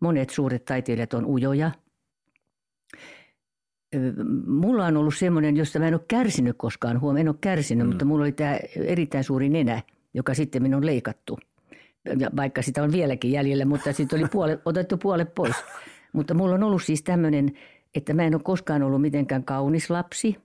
[0.00, 1.70] monet suuret taiteilijat on ujoja.
[4.46, 7.88] Mulla on ollut semmoinen, josta mä en ole kärsinyt koskaan, huom, en ole kärsinyt, mm.
[7.88, 9.82] mutta mulla oli tämä erittäin suuri nenä,
[10.14, 11.38] joka sitten minun on leikattu.
[12.18, 15.56] Ja vaikka sitä on vieläkin jäljellä, mutta sitten oli puole, otettu puolet pois.
[16.12, 17.52] Mutta mulla on ollut siis tämmöinen,
[17.94, 20.36] että mä en ole koskaan ollut mitenkään kaunis lapsi.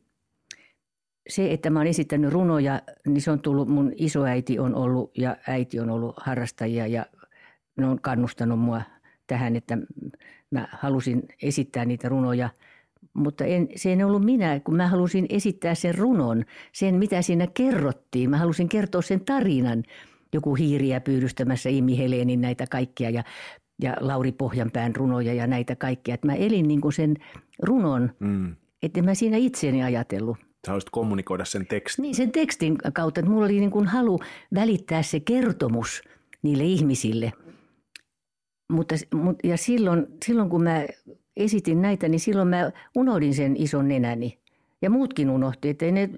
[1.29, 5.35] Se, että mä oon esittänyt runoja, niin se on tullut, mun isoäiti on ollut ja
[5.47, 7.05] äiti on ollut harrastajia ja
[7.77, 8.81] ne on kannustanut mua
[9.27, 9.77] tähän, että
[10.51, 12.49] mä halusin esittää niitä runoja.
[13.13, 17.47] Mutta en, se ei ollut minä, kun mä halusin esittää sen runon, sen mitä siinä
[17.53, 18.29] kerrottiin.
[18.29, 19.83] Mä halusin kertoa sen tarinan.
[20.33, 23.23] Joku hiiriä pyydystämässä Imi Helenin näitä kaikkia ja,
[23.81, 26.13] ja Lauri Pohjanpään runoja ja näitä kaikkia.
[26.13, 27.15] Että mä elin niin sen
[27.63, 28.55] runon, mm.
[28.83, 30.37] että mä siinä itseäni ajatellut.
[30.65, 32.03] Sä haluaisit kommunikoida sen tekstin.
[32.03, 33.19] Niin, sen tekstin kautta.
[33.19, 34.19] Että mulla oli niin kuin halu
[34.55, 36.01] välittää se kertomus
[36.41, 37.33] niille ihmisille.
[38.71, 38.95] Mutta,
[39.43, 40.85] ja silloin, silloin kun mä
[41.37, 44.39] esitin näitä, niin silloin mä unohdin sen ison nenäni.
[44.81, 46.09] Ja muutkin unohti, että ei ne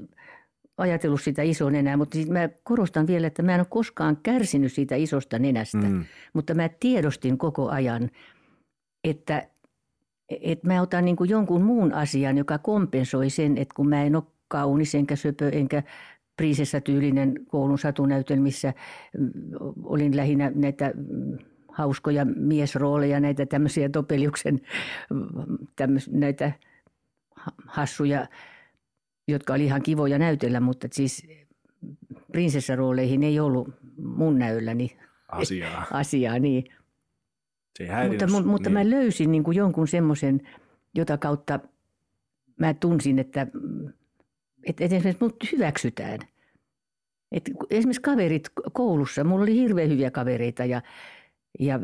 [0.78, 4.74] ajatellut sitä ison nenää, mutta siis mä korostan vielä, että mä en ole koskaan kärsinyt
[4.74, 5.78] siitä isosta nenästä.
[5.78, 6.06] Mm.
[6.34, 8.10] Mutta mä tiedostin koko ajan,
[9.04, 9.48] että,
[10.42, 14.16] että mä otan niin kuin jonkun muun asian, joka kompensoi sen, että kun mä en
[14.16, 15.84] ole kaunis enkä söpö enkä
[16.38, 18.74] priisessa-tyylinen koulun satunäytelmissä,
[19.18, 19.30] mm,
[19.84, 21.38] olin lähinnä näitä mm,
[21.72, 24.62] hauskoja miesrooleja, näitä tämmöisiä Topeliuksen
[25.76, 26.52] tämmöis, näitä
[27.68, 28.28] hassuja,
[29.28, 31.28] jotka oli ihan kivoja näytellä, mutta siis
[32.32, 34.98] prinsessarooleihin ei ollut mun näylläni
[35.32, 35.86] asiaa.
[35.92, 36.64] asiaa niin.
[37.88, 38.48] Se mutta, niin.
[38.48, 40.42] mutta mä löysin niin kuin jonkun semmoisen,
[40.96, 41.60] jota kautta
[42.60, 43.48] mä tunsin, että,
[44.64, 46.20] että esimerkiksi mut hyväksytään.
[47.32, 50.82] Et esimerkiksi kaverit koulussa, mulla oli hirveän hyviä kavereita ja
[51.60, 51.80] ja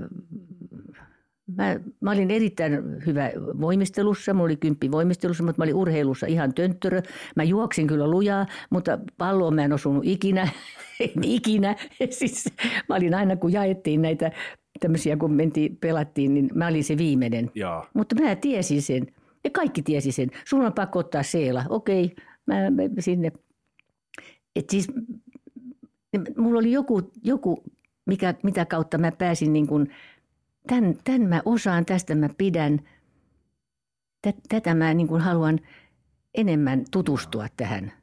[1.55, 3.31] mä, mä olin erittäin hyvä
[3.61, 7.01] voimistelussa, mulla oli kymppi voimistelussa, mutta mä olin urheilussa ihan tönttörö.
[7.35, 10.49] Mä juoksin kyllä lujaa, mutta palloon mä en osunut ikinä,
[10.99, 11.75] en ikinä.
[12.09, 12.45] Siis
[12.89, 14.31] mä olin aina, kun jaettiin näitä
[14.79, 17.51] tämmöisiä, kun mentiin, pelattiin, niin mä olin se viimeinen.
[17.55, 17.89] Jaa.
[17.93, 19.07] Mutta mä tiesin sen.
[19.43, 20.29] Ja kaikki tiesi sen.
[20.45, 21.65] Sulla on pakko ottaa seela.
[21.69, 23.31] Okei, mä, mä sinne.
[24.55, 24.87] Et siis
[26.37, 27.63] mulla oli joku, joku
[28.05, 29.91] mikä, mitä kautta mä pääsin niin kuin,
[30.67, 32.79] tämän, tämän mä osaan, tästä mä pidän.
[34.49, 35.59] Tätä mä niin kuin haluan
[36.33, 37.93] enemmän tutustua tähän,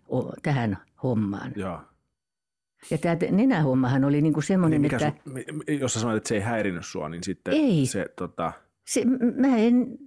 [0.42, 1.52] tähän hommaan.
[1.56, 1.80] Joo.
[2.90, 5.12] Ja tämä nenähommahan oli niinku semmoinen, niin että...
[5.24, 7.86] Sun, jos sä sanoit, että se ei häirinyt sua, niin sitten ei.
[7.86, 8.06] se...
[8.16, 8.52] Tota...
[8.86, 9.04] se
[9.36, 9.98] mä en,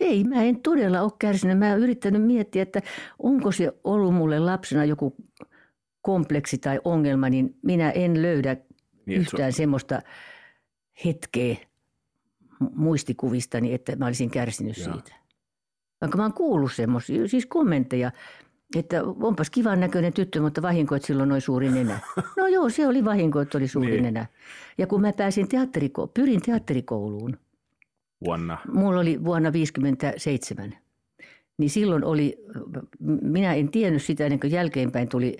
[0.00, 1.58] ei, mä en todella ole kärsinyt.
[1.58, 2.82] Mä oon yrittänyt miettiä, että
[3.18, 5.16] onko se ollut mulle lapsena joku
[6.02, 8.56] kompleksi tai ongelma, niin minä en löydä
[9.06, 10.02] niin, yhtään semmoista
[11.04, 11.56] hetkeä
[12.74, 14.92] muistikuvistani, että mä olisin kärsinyt Jaa.
[14.92, 15.14] siitä.
[16.00, 18.12] Vaikka mä oon kuullut semmoisia, siis kommentteja,
[18.76, 21.98] että onpas kivan näköinen tyttö, mutta vahinko, että silloin noin suuri nenä.
[22.36, 24.02] No joo, se oli vahinko, että oli suuri niin.
[24.02, 24.26] nenä.
[24.78, 27.38] Ja kun mä pääsin teatteriko- pyrin teatterikouluun.
[28.24, 28.58] Vuonna?
[28.72, 30.74] Mulla oli vuonna 1957.
[31.58, 32.36] Niin silloin oli,
[33.22, 35.36] minä en tiennyt sitä ennen kuin jälkeenpäin tuli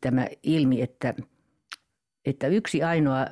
[0.00, 1.14] tämä ilmi, että–
[2.24, 3.26] että yksi ainoa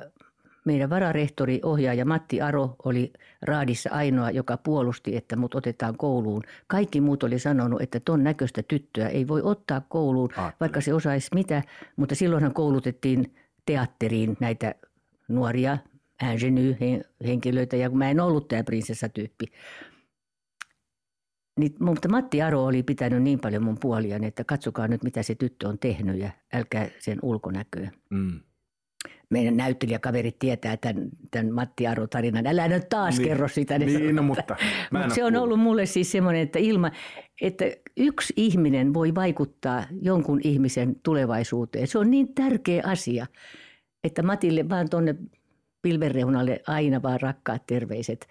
[0.65, 6.43] meidän vararehtori, ohjaaja Matti Aro oli raadissa ainoa, joka puolusti, että mut otetaan kouluun.
[6.67, 10.57] Kaikki muut oli sanonut, että ton näköistä tyttöä ei voi ottaa kouluun, Aattele.
[10.59, 11.63] vaikka se osaisi mitä.
[11.95, 14.75] Mutta silloinhan koulutettiin teatteriin näitä
[15.27, 15.77] nuoria
[16.23, 19.45] ingeny-henkilöitä, ja kun mä en ollut tämä prinsessatyyppi.
[21.59, 25.35] Niin, mutta Matti Aro oli pitänyt niin paljon mun puoliani, että katsokaa nyt mitä se
[25.35, 27.91] tyttö on tehnyt ja älkää sen ulkonäköä.
[28.09, 28.39] Mm
[29.29, 32.47] meidän näyttelijäkaverit tietää tämän, tämän Matti Aro tarinan.
[32.47, 33.79] Älä nyt taas niin, kerro sitä.
[33.79, 34.55] Niin, niin no, mutta,
[34.91, 36.91] mutta se on ollut mulle siis semmoinen, että, ilma,
[37.41, 37.65] että
[37.97, 41.87] yksi ihminen voi vaikuttaa jonkun ihmisen tulevaisuuteen.
[41.87, 43.25] Se on niin tärkeä asia,
[44.03, 45.15] että Matille vaan tuonne
[45.81, 48.27] pilvenreunalle aina vaan rakkaat terveiset.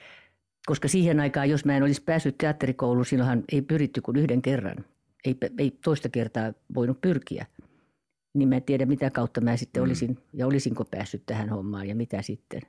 [0.66, 4.85] Koska siihen aikaan, jos mä en olisi päässyt teatterikouluun, silloinhan ei pyritty kuin yhden kerran.
[5.24, 7.46] Ei, ei toista kertaa voinut pyrkiä
[8.34, 9.84] niin mä en tiedä mitä kautta mä sitten mm.
[9.84, 12.60] olisin ja olisinko päässyt tähän hommaan ja mitä sitten.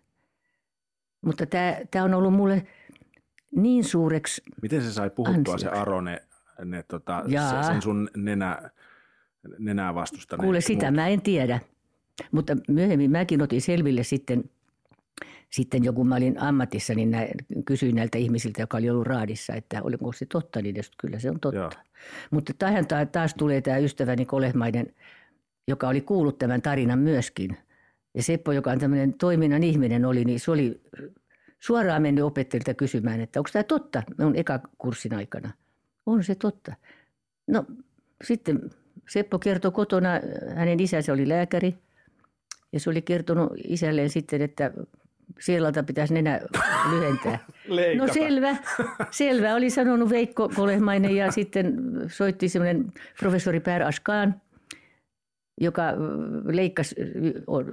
[1.21, 1.45] Mutta
[1.91, 2.67] tämä on ollut mulle
[3.55, 5.63] niin suureksi Miten se sai puhuttua ansioksi.
[5.63, 6.21] se Aro ne,
[6.87, 8.69] tota, se, sen sun nenä,
[9.59, 10.45] nenää vastustaneet?
[10.45, 10.95] Kuule sitä muut.
[10.95, 11.59] mä en tiedä,
[12.31, 14.43] mutta myöhemmin mäkin otin selville sitten,
[15.49, 17.27] sitten joku mä olin ammatissa, niin nä,
[17.65, 21.39] kysyin näiltä ihmisiltä, joka oli ollut raadissa, että oliko se totta, niin kyllä se on
[21.39, 21.59] totta.
[21.59, 21.71] Joo.
[22.31, 24.93] Mutta tähän taas tulee tämä ystäväni Kolehmaiden–
[25.67, 27.57] joka oli kuullut tämän tarinan myöskin.
[28.13, 30.81] Ja Seppo, joka on tämmöinen toiminnan ihminen oli, niin se oli
[31.59, 35.51] suoraan mennyt opettajilta kysymään, että onko tämä totta minun eka kurssin aikana.
[36.05, 36.75] On se totta.
[37.47, 37.65] No
[38.23, 38.69] sitten
[39.09, 40.09] Seppo kertoi kotona,
[40.55, 41.75] hänen isänsä oli lääkäri
[42.73, 44.71] ja se oli kertonut isälleen sitten, että
[45.39, 46.41] Sielalta pitäisi nenä
[46.91, 47.39] lyhentää.
[47.67, 48.07] Leikata.
[48.07, 48.57] No selvä,
[49.11, 51.75] selvä oli sanonut Veikko Kolehmainen ja sitten
[52.07, 54.41] soitti semmoinen professori Per Askaan,
[55.61, 55.83] joka
[56.45, 56.95] leikkasi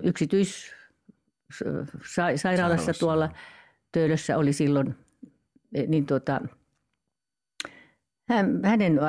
[0.03, 0.74] yksityis
[2.37, 3.29] sairaalassa tuolla
[3.92, 4.94] Töölössä oli silloin,
[5.87, 6.40] niin tuota,
[8.29, 9.01] hän, hänen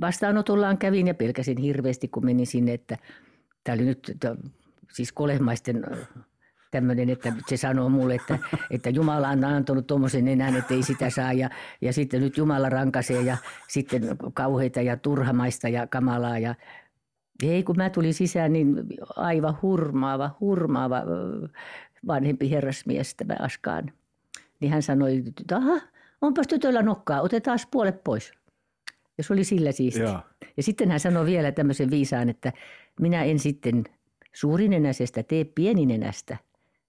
[0.00, 2.96] vastaanotollaan kävin ja pelkäsin hirveästi, kun menin sinne, että
[3.64, 4.16] tämä oli nyt
[4.92, 5.84] siis kolehmaisten
[6.70, 8.38] tämmöinen, että se sanoo mulle, että,
[8.70, 11.32] että Jumala on antanut tuommoisen enää, että ei sitä saa.
[11.32, 13.36] Ja, ja sitten nyt Jumala rankasee ja
[13.68, 14.02] sitten
[14.34, 16.38] kauheita ja turhamaista ja kamalaa.
[16.38, 16.54] Ja
[17.42, 18.76] ei, kun mä tulin sisään, niin
[19.16, 21.02] aivan hurmaava, hurmaava
[22.06, 23.92] vanhempi herrasmies tämä Askaan.
[24.60, 25.80] Niin hän sanoi, että aha,
[26.20, 28.32] onpas tytöllä nokkaa, otetaan puolet pois.
[29.18, 30.00] Ja se oli sillä siisti.
[30.00, 30.22] Ja.
[30.56, 32.52] ja sitten hän sanoi vielä tämmöisen viisaan, että
[33.00, 33.84] minä en sitten
[34.32, 36.36] suurinenäisestä tee pieninenästä,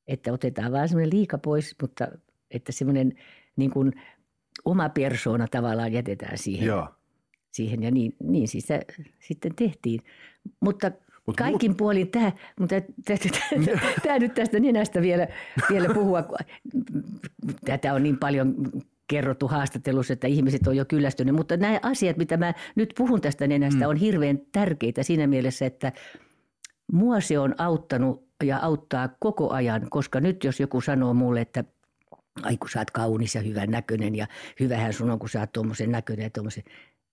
[0.07, 2.07] että otetaan vaan semmoinen liika pois, mutta
[2.51, 3.13] että semmoinen
[3.55, 3.93] niin kuin
[4.65, 6.67] oma persoona tavallaan jätetään siihen.
[6.67, 6.93] Ja.
[7.51, 8.67] Siihen ja niin, niin siis
[9.19, 10.01] sitten tehtiin.
[10.59, 10.91] Mutta
[11.27, 11.77] Mut Kaikin mut...
[11.77, 12.75] puolin tämä, mutta
[14.03, 15.27] tämä nyt tästä nenästä vielä,
[15.69, 16.23] vielä puhua.
[17.65, 18.55] Tätä on niin paljon
[19.07, 21.35] kerrottu haastattelussa, että ihmiset on jo kyllästyneet.
[21.35, 23.89] Mutta nämä asiat, mitä mä nyt puhun tästä nenästä, mm.
[23.89, 25.91] on hirveän tärkeitä siinä mielessä, että
[26.91, 31.63] mua se on auttanut ja auttaa koko ajan, koska nyt jos joku sanoo mulle, että
[32.43, 34.27] ai kun sä oot kaunis ja hyvän näköinen ja
[34.59, 36.63] hyvähän sun on, kun sä oot tuommoisen näköinen ja tuommoisen.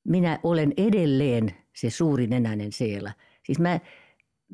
[0.09, 3.13] Minä olen edelleen se suuri nenäinen seela.
[3.45, 3.81] Siis mä,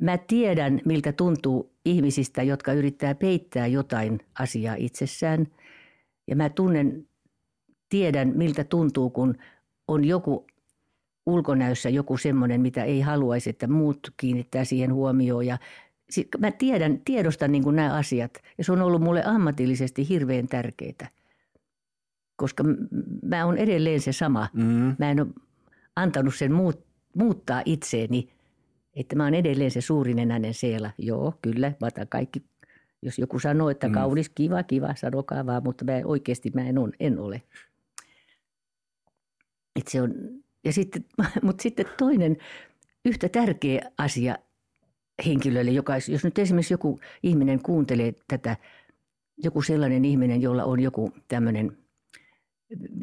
[0.00, 5.46] mä tiedän, miltä tuntuu ihmisistä, jotka yrittää peittää jotain asiaa itsessään.
[6.26, 7.06] Ja mä tunnen
[7.88, 9.34] tiedän, miltä tuntuu, kun
[9.88, 10.46] on joku
[11.26, 15.46] ulkonäössä joku semmoinen, mitä ei haluaisi, että muut kiinnittää siihen huomioon.
[15.46, 15.58] Ja
[16.38, 21.08] mä tiedän, tiedostan niin kuin nämä asiat ja se on ollut mulle ammatillisesti hirveän tärkeää.
[22.36, 22.64] Koska
[23.22, 24.48] mä oon edelleen se sama.
[24.52, 24.96] Mm.
[24.98, 25.28] Mä en ole
[25.96, 28.28] antanut sen muut, muuttaa itseeni,
[28.96, 30.90] että mä oon edelleen se suurinenäinen siellä.
[30.98, 32.42] Joo, kyllä, mä otan kaikki.
[33.02, 33.94] Jos joku sanoo, että mm.
[33.94, 37.42] kaunis, kiva, kiva, sanokaa vaan, mutta mä oikeasti mä en, on, en ole.
[39.76, 40.14] Et se on,
[40.64, 41.04] ja sitten,
[41.42, 42.36] mutta sitten toinen
[43.04, 44.36] yhtä tärkeä asia
[45.26, 48.56] henkilölle, joka, jos nyt esimerkiksi joku ihminen kuuntelee tätä,
[49.36, 51.83] joku sellainen ihminen, jolla on joku tämmöinen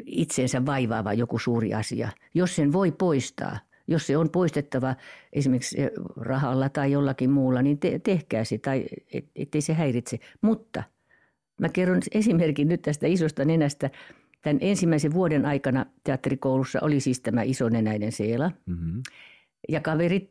[0.06, 4.94] itseensä vaivaava joku suuri asia, jos sen voi poistaa, jos se on poistettava
[5.32, 5.76] esimerkiksi
[6.16, 10.18] rahalla tai jollakin muulla, niin te, tehkää se tai et, ettei se häiritse.
[10.40, 10.82] Mutta
[11.60, 13.90] mä kerron esimerkin nyt tästä isosta nenästä–
[14.42, 18.50] Tämän ensimmäisen vuoden aikana teatterikoulussa oli siis tämä isonenäinen Seela.
[18.66, 19.02] Mm-hmm.
[19.68, 20.26] Ja kaverit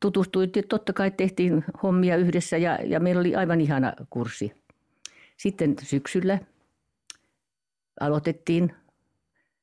[0.00, 4.52] tutustuivat, totta kai tehtiin hommia yhdessä ja, ja meillä oli aivan ihana kurssi.
[5.36, 6.38] Sitten syksyllä
[8.00, 8.72] aloitettiin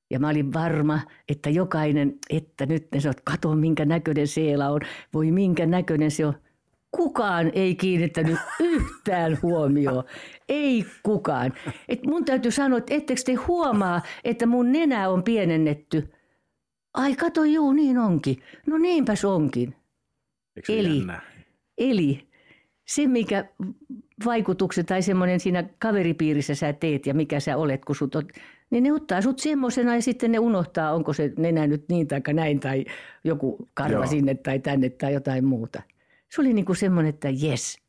[0.10, 4.82] ja mä olin varma, että jokainen, että nyt ne sanoo, kato minkä näköinen Seela on,
[5.13, 6.34] voi minkä näköinen se on–
[6.91, 10.04] kukaan ei kiinnittänyt yhtään huomioon.
[10.50, 11.54] Ei kukaan.
[11.89, 16.13] Et mun täytyy sanoa, että ettekö te huomaa, että mun nenä on pienennetty.
[16.94, 18.44] Ai kato, juu, niin onkin.
[18.67, 19.76] No niinpäs onkin.
[20.70, 21.22] eli, jännä?
[21.78, 22.28] eli
[22.95, 23.45] se, mikä
[24.25, 28.27] vaikutuksen tai semmoinen siinä kaveripiirissä sä teet ja mikä sä olet, kun sut on,
[28.69, 32.21] niin ne ottaa sut semmoisena ja sitten ne unohtaa, onko se nenä nyt niin tai
[32.34, 32.86] näin tai
[33.23, 34.08] joku karva Joo.
[34.08, 35.82] sinne tai tänne tai jotain muuta
[36.32, 37.82] se oli niin kuin semmoinen, että jes,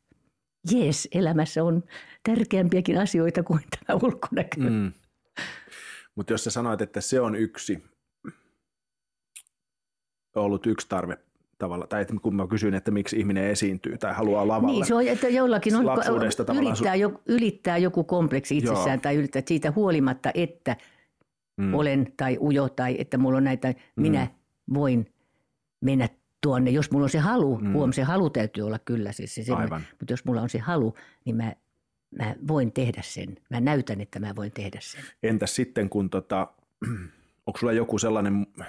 [0.71, 1.83] jes, elämässä on
[2.23, 4.69] tärkeämpiäkin asioita kuin tämä ulkonäkö.
[4.69, 4.91] Mm.
[6.15, 7.83] Mutta jos sä sanoit, että se on yksi,
[10.35, 11.17] ollut yksi tarve
[11.63, 14.73] tavalla, tai että kun mä kysyin, että miksi ihminen esiintyy tai haluaa lavalle.
[14.73, 15.85] Niin, se on, että jollakin on,
[16.57, 19.01] ylittää, jo, ylittää joku kompleksi itsessään Joo.
[19.01, 20.75] tai ylittää siitä huolimatta, että
[21.57, 21.73] mm.
[21.73, 24.73] olen tai ujo tai että mulla on näitä, minä mm.
[24.73, 25.05] voin
[25.81, 26.09] mennä
[26.41, 27.73] tuonne, jos mulla on se halu, mm.
[27.73, 29.43] huom, se halu täytyy olla kyllä siis se
[29.99, 30.95] mutta jos mulla on se halu,
[31.25, 31.53] niin mä,
[32.17, 33.37] mä voin tehdä sen.
[33.49, 35.01] Mä näytän, että mä voin tehdä sen.
[35.23, 36.47] Entäs sitten, kun tota,
[37.47, 38.67] onko sulla joku sellainen äh,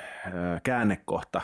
[0.62, 1.40] käännekohta,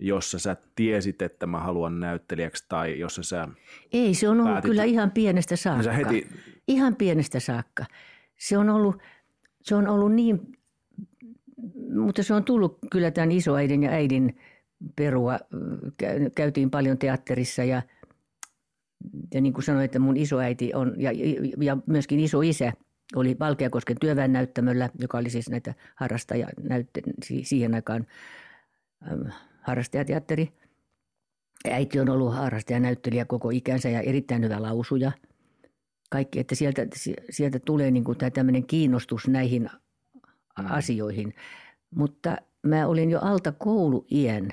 [0.00, 3.48] jossa sä tiesit, että mä haluan näyttelijäksi tai jossa sä
[3.92, 4.68] Ei, se on ollut päätit...
[4.70, 5.92] kyllä ihan pienestä saakka.
[5.92, 6.28] heti...
[6.68, 7.84] Ihan pienestä saakka.
[8.36, 9.02] Se on ollut,
[9.62, 10.58] se on ollut niin,
[11.94, 14.38] mutta se on tullut kyllä tämän isoäidin ja äidin
[14.96, 15.38] perua.
[16.36, 17.82] Käytiin paljon teatterissa ja,
[19.34, 21.10] ja niin kuin sanoin, että mun isoäiti on ja,
[21.60, 22.72] ja myöskin isoisä
[23.16, 27.02] oli Valkeakosken työväen näyttämöllä, joka oli siis näitä harrastaja, näytte,
[27.42, 28.06] siihen aikaan
[29.70, 30.52] harrastajateatteri.
[31.70, 35.12] Äiti on ollut harrastajanäyttelijä koko ikänsä ja erittäin hyvä lausuja.
[36.10, 36.86] kaikki, että sieltä,
[37.30, 39.70] sieltä tulee niin kuin tämä tämmöinen kiinnostus näihin
[40.56, 41.34] asioihin.
[41.90, 44.48] Mutta mä olin jo alta kouluiän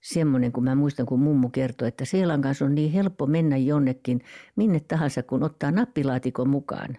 [0.00, 4.20] semmoinen, kun mä muistan, kun mummu kertoi, että Seelan kanssa on niin helppo mennä jonnekin
[4.56, 6.98] minne tahansa, kun ottaa nappilaatikon mukaan.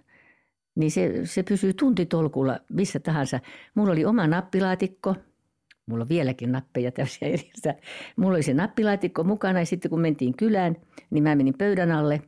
[0.76, 3.40] Niin se, se pysyy tuntitolkulla missä tahansa.
[3.76, 5.16] Mulla oli oma nappilaatikko,
[5.90, 7.76] mulla on vieläkin nappeja täysiä edessä.
[8.16, 10.76] Mulla oli se nappilaatikko mukana ja sitten kun mentiin kylään,
[11.10, 12.22] niin mä menin pöydän alle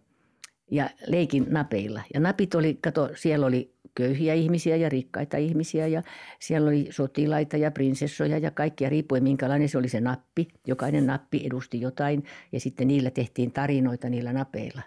[0.71, 2.01] ja leikin napeilla.
[2.13, 6.03] Ja napit oli, kato, siellä oli köyhiä ihmisiä ja rikkaita ihmisiä ja
[6.39, 10.47] siellä oli sotilaita ja prinsessoja ja kaikkia riippuen minkälainen se oli se nappi.
[10.67, 14.81] Jokainen nappi edusti jotain ja sitten niillä tehtiin tarinoita niillä napeilla.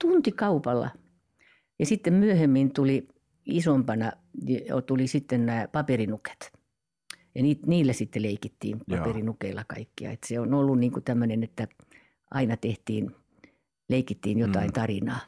[0.00, 0.90] Tuntikaupalla.
[1.78, 3.08] Ja sitten myöhemmin tuli
[3.46, 4.12] isompana,
[4.86, 6.55] tuli sitten nämä paperinuket.
[7.36, 10.10] Ja niillä sitten leikittiin paperinukeilla kaikkia.
[10.10, 11.68] Et se on ollut niin kuin tämmöinen, että
[12.30, 13.16] aina tehtiin,
[13.88, 14.72] leikittiin jotain mm.
[14.72, 15.20] tarinaa.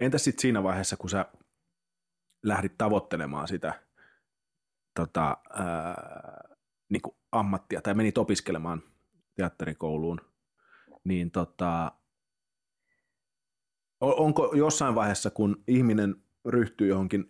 [0.00, 1.26] Entäs sitten siinä vaiheessa, kun sä
[2.42, 3.82] lähdit tavoittelemaan sitä
[4.94, 6.48] tota, ää,
[6.88, 8.82] niin kuin ammattia tai menit opiskelemaan
[9.34, 10.20] teatterikouluun,
[11.04, 11.92] niin tota,
[14.00, 17.26] onko jossain vaiheessa, kun ihminen ryhtyy johonkin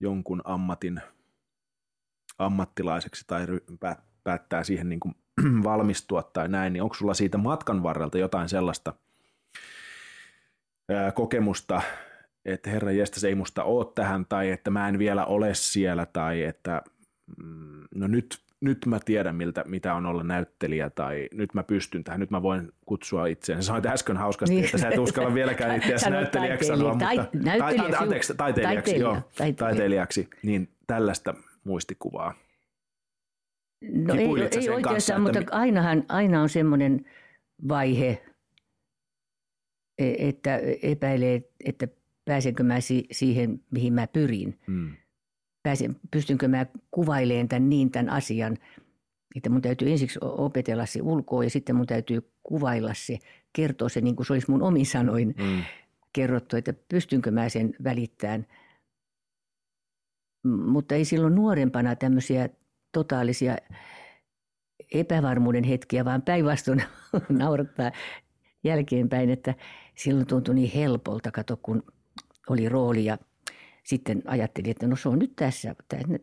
[0.00, 1.00] jonkun ammatin
[2.38, 3.46] ammattilaiseksi tai
[4.24, 5.14] päättää siihen niin kuin
[5.64, 8.94] valmistua tai näin, niin onko sulla siitä matkan varrelta jotain sellaista
[10.88, 11.82] ää, kokemusta,
[12.44, 16.42] että herra jästäs ei musta ole tähän tai että mä en vielä ole siellä tai
[16.42, 16.82] että
[17.42, 22.04] mm, no nyt, nyt mä tiedän miltä, mitä on olla näyttelijä tai nyt mä pystyn
[22.04, 23.62] tähän, nyt mä voin kutsua itseäni.
[23.62, 24.64] Sanoit äsken hauskasti, niin.
[24.64, 29.54] että sä et uskalla vieläkään itseäsi näyttelijäksi sanoa, mutta näyttelijäksi, taiteilijaksi, taiteilija, joo, taiteilija.
[29.54, 32.34] taiteilijaksi, niin tällaista muistikuvaa.
[33.92, 37.04] No ei, ei oikeastaan, kanssa, mutta ainahan, aina on semmoinen
[37.68, 38.22] vaihe,
[39.98, 41.88] e- että epäilee, että
[42.24, 42.74] pääsenkö mä
[43.12, 44.58] siihen, mihin mä pyrin.
[44.66, 44.92] Hmm.
[45.62, 48.56] Pääsen, pystynkö mä kuvailemaan tämän niin tämän asian,
[49.36, 53.18] että mun täytyy ensiksi opetella se ulkoa ja sitten mun täytyy kuvailla se,
[53.52, 55.62] kertoa se niin kuin se olisi mun omin sanoin hmm.
[56.12, 58.46] kerrottu, että pystynkö mä sen välittämään.
[60.44, 62.48] Mutta ei silloin nuorempana tämmöisiä
[62.92, 63.56] totaalisia
[64.94, 66.82] epävarmuuden hetkiä, vaan päinvastoin
[67.28, 67.92] naurattaa
[68.64, 69.54] jälkeenpäin, että
[69.94, 71.82] silloin tuntui niin helpolta, kato kun
[72.48, 73.18] oli rooli ja
[73.84, 75.74] sitten ajatteli, että no se on nyt tässä.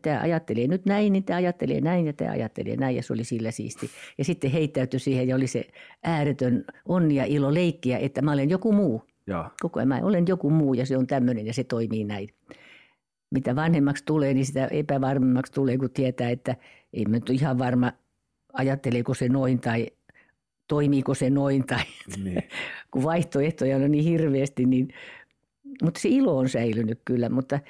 [0.02, 3.24] Tämä ajattelee nyt näin, niin tämä ajattelee näin ja tämä ajattelee näin ja se oli
[3.24, 3.90] sillä siisti.
[4.18, 5.64] Ja sitten heittäytyi siihen ja oli se
[6.02, 9.02] ääretön onni ja ilo leikkiä, että mä olen joku muu.
[9.26, 9.50] Ja.
[9.60, 12.28] Koko ajan mä olen joku muu ja se on tämmöinen ja se toimii näin.
[13.32, 16.56] Mitä vanhemmaksi tulee, niin sitä epävarmemmaksi tulee, kun tietää, että
[16.92, 17.92] ei mä nyt ihan varma,
[18.52, 19.86] ajatteleeko se noin tai
[20.68, 21.66] toimiiko se noin.
[21.66, 21.82] Tai
[22.24, 22.42] niin.
[22.90, 24.88] kun vaihtoehtoja on niin hirveästi, niin–
[25.82, 27.60] mutta se ilo on säilynyt kyllä, mutta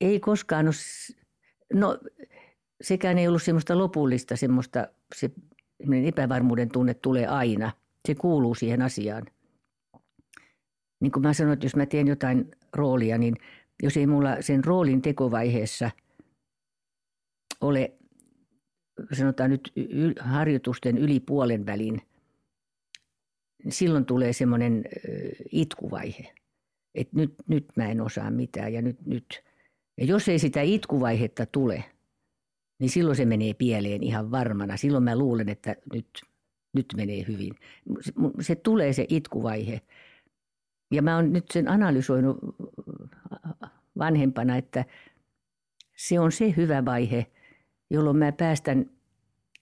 [0.00, 0.74] ei koskaan ole,
[1.74, 1.98] no
[2.80, 5.30] sekään ei ollut semmoista lopullista, semmoista, se
[6.06, 7.72] epävarmuuden tunne tulee aina.
[8.08, 9.26] Se kuuluu siihen asiaan.
[11.00, 13.34] Niin kuin mä sanoin, että jos mä teen jotain roolia, niin
[13.82, 15.90] jos ei mulla sen roolin tekovaiheessa
[17.60, 17.92] ole,
[19.12, 19.72] sanotaan nyt
[20.20, 22.02] harjoitusten yli puolen välin,
[23.64, 24.84] niin silloin tulee semmoinen
[25.52, 26.38] itkuvaihe
[26.98, 29.42] että nyt, nyt mä en osaa mitään ja nyt, nyt.
[29.96, 31.84] Ja jos ei sitä itkuvaihetta tule,
[32.80, 34.76] niin silloin se menee pieleen ihan varmana.
[34.76, 36.08] Silloin mä luulen, että nyt,
[36.74, 37.54] nyt menee hyvin.
[38.00, 39.80] Se, se tulee se itkuvaihe.
[40.92, 42.38] Ja mä oon nyt sen analysoinut
[43.98, 44.84] vanhempana, että
[45.96, 47.26] se on se hyvä vaihe,
[47.90, 48.90] jolloin mä päästän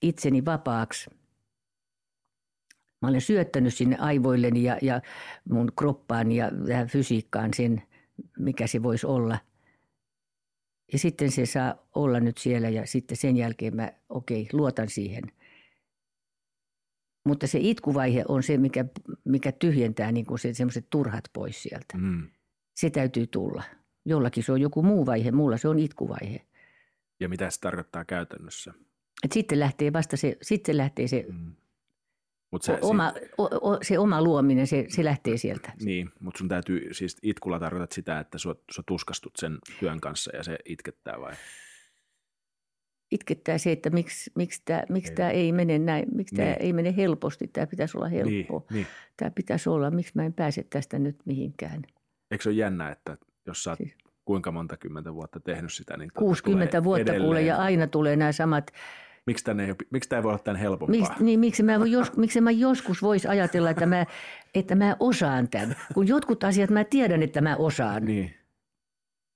[0.02, 1.10] itseni vapaaksi
[3.02, 5.00] Mä olen syöttänyt sinne aivoilleni ja, ja
[5.50, 7.82] mun kroppaan ja tähän fysiikkaan sen,
[8.38, 9.38] mikä se voisi olla.
[10.92, 14.88] Ja sitten se saa olla nyt siellä ja sitten sen jälkeen mä, okei, okay, luotan
[14.88, 15.24] siihen.
[17.24, 18.84] Mutta se itkuvaihe on se, mikä,
[19.24, 21.98] mikä tyhjentää niin kuin se, semmoiset turhat pois sieltä.
[21.98, 22.28] Mm.
[22.74, 23.62] Se täytyy tulla.
[24.06, 26.46] Jollakin se on joku muu vaihe, mulla se on itkuvaihe.
[27.20, 28.72] Ja mitä se tarkoittaa käytännössä?
[29.24, 31.52] Et sitten lähtee vasta se, sitten lähtee se mm
[32.52, 35.72] Mut se, oma, o, o, se oma luominen, se, se lähtee sieltä.
[35.80, 40.36] Niin, mutta sun täytyy, siis itkulla tarkoitat sitä, että sä, sä tuskastut sen työn kanssa
[40.36, 41.32] ja se itkettää vai?
[43.10, 45.26] Itkettää se, että miksi, miksi tämä miksi ei.
[45.30, 46.44] ei mene näin, miksi niin.
[46.44, 48.62] tämä ei mene helposti, tämä pitäisi olla helppoa.
[48.70, 48.86] Niin, niin.
[49.16, 51.82] Tämä pitäisi olla, miksi mä en pääse tästä nyt mihinkään.
[52.30, 53.16] Eikö se ole jännä, että
[53.46, 53.96] jos sä siis.
[54.24, 57.22] kuinka monta kymmentä vuotta tehnyt sitä, niin 60 vuotta edelleen.
[57.22, 58.72] kuule ja aina tulee nämä samat
[59.26, 60.90] Miksi, tänne ei, miksi tämä ei voi olla tämän helpompaa?
[60.90, 64.06] Miksi, niin, miksi, mä voi jos, miksi mä joskus vois ajatella, että mä,
[64.54, 68.04] että mä osaan tämän, kun jotkut asiat mä tiedän, että mä osaan.
[68.04, 68.34] Niin.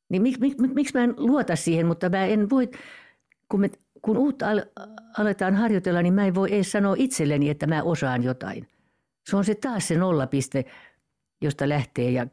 [0.08, 2.70] Niin mik, mik, mik, miksi mä en luota siihen, mutta mä en voi,
[3.48, 3.70] kun, me,
[4.02, 4.62] kun uutta al,
[5.18, 8.68] aletaan harjoitella, niin mä en voi edes sanoa itselleni, että mä osaan jotain.
[9.30, 10.64] Se on se taas se nollapiste,
[11.40, 12.26] josta lähtee ja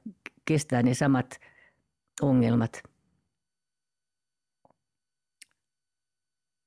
[0.46, 1.40] kestää ne samat
[2.22, 2.82] ongelmat.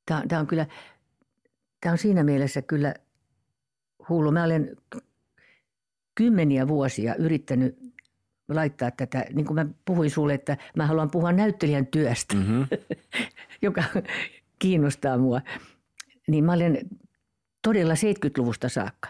[0.07, 0.67] Tämä, tämä on kyllä,
[1.81, 2.95] tämä on siinä mielessä kyllä
[4.09, 4.33] hullu.
[4.33, 4.77] Mä olen
[6.15, 7.79] kymmeniä vuosia yrittänyt
[8.49, 12.67] laittaa tätä, niin kuin mä puhuin sulle, että mä haluan puhua näyttelijän työstä, mm-hmm.
[13.63, 13.85] joka
[14.59, 15.41] kiinnostaa mua.
[16.29, 16.79] Niin mä olen
[17.63, 19.09] todella 70-luvusta saakka.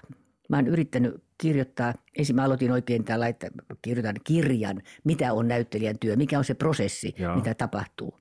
[0.49, 3.51] Mä oon yrittänyt kirjoittaa, ensin mä aloitin oikein täällä, että
[3.83, 7.37] kirjoitan kirjan, mitä on näyttelijän työ, mikä on se prosessi, Joo.
[7.37, 8.19] mitä tapahtuu.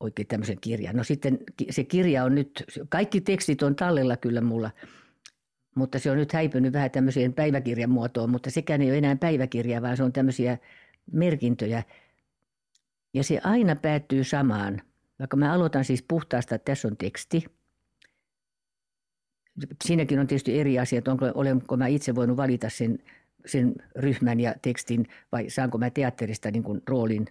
[0.00, 0.96] Oikein tämmöisen kirjan.
[0.96, 1.38] No sitten
[1.70, 4.70] se kirja on nyt, kaikki tekstit on tallella kyllä mulla,
[5.74, 9.82] mutta se on nyt häipynyt vähän tämmöiseen päiväkirjan muotoon, mutta sekään ei ole enää päiväkirja,
[9.82, 10.58] vaan se on tämmöisiä
[11.12, 11.82] merkintöjä.
[13.14, 14.82] Ja se aina päättyy samaan.
[15.18, 17.44] Vaikka mä aloitan siis puhtaasta, että tässä on teksti–
[19.84, 22.98] siinäkin on tietysti eri asiat, onko, olenko mä itse voinut valita sen,
[23.46, 27.26] sen ryhmän ja tekstin vai saanko mä teatterista niin kuin roolin,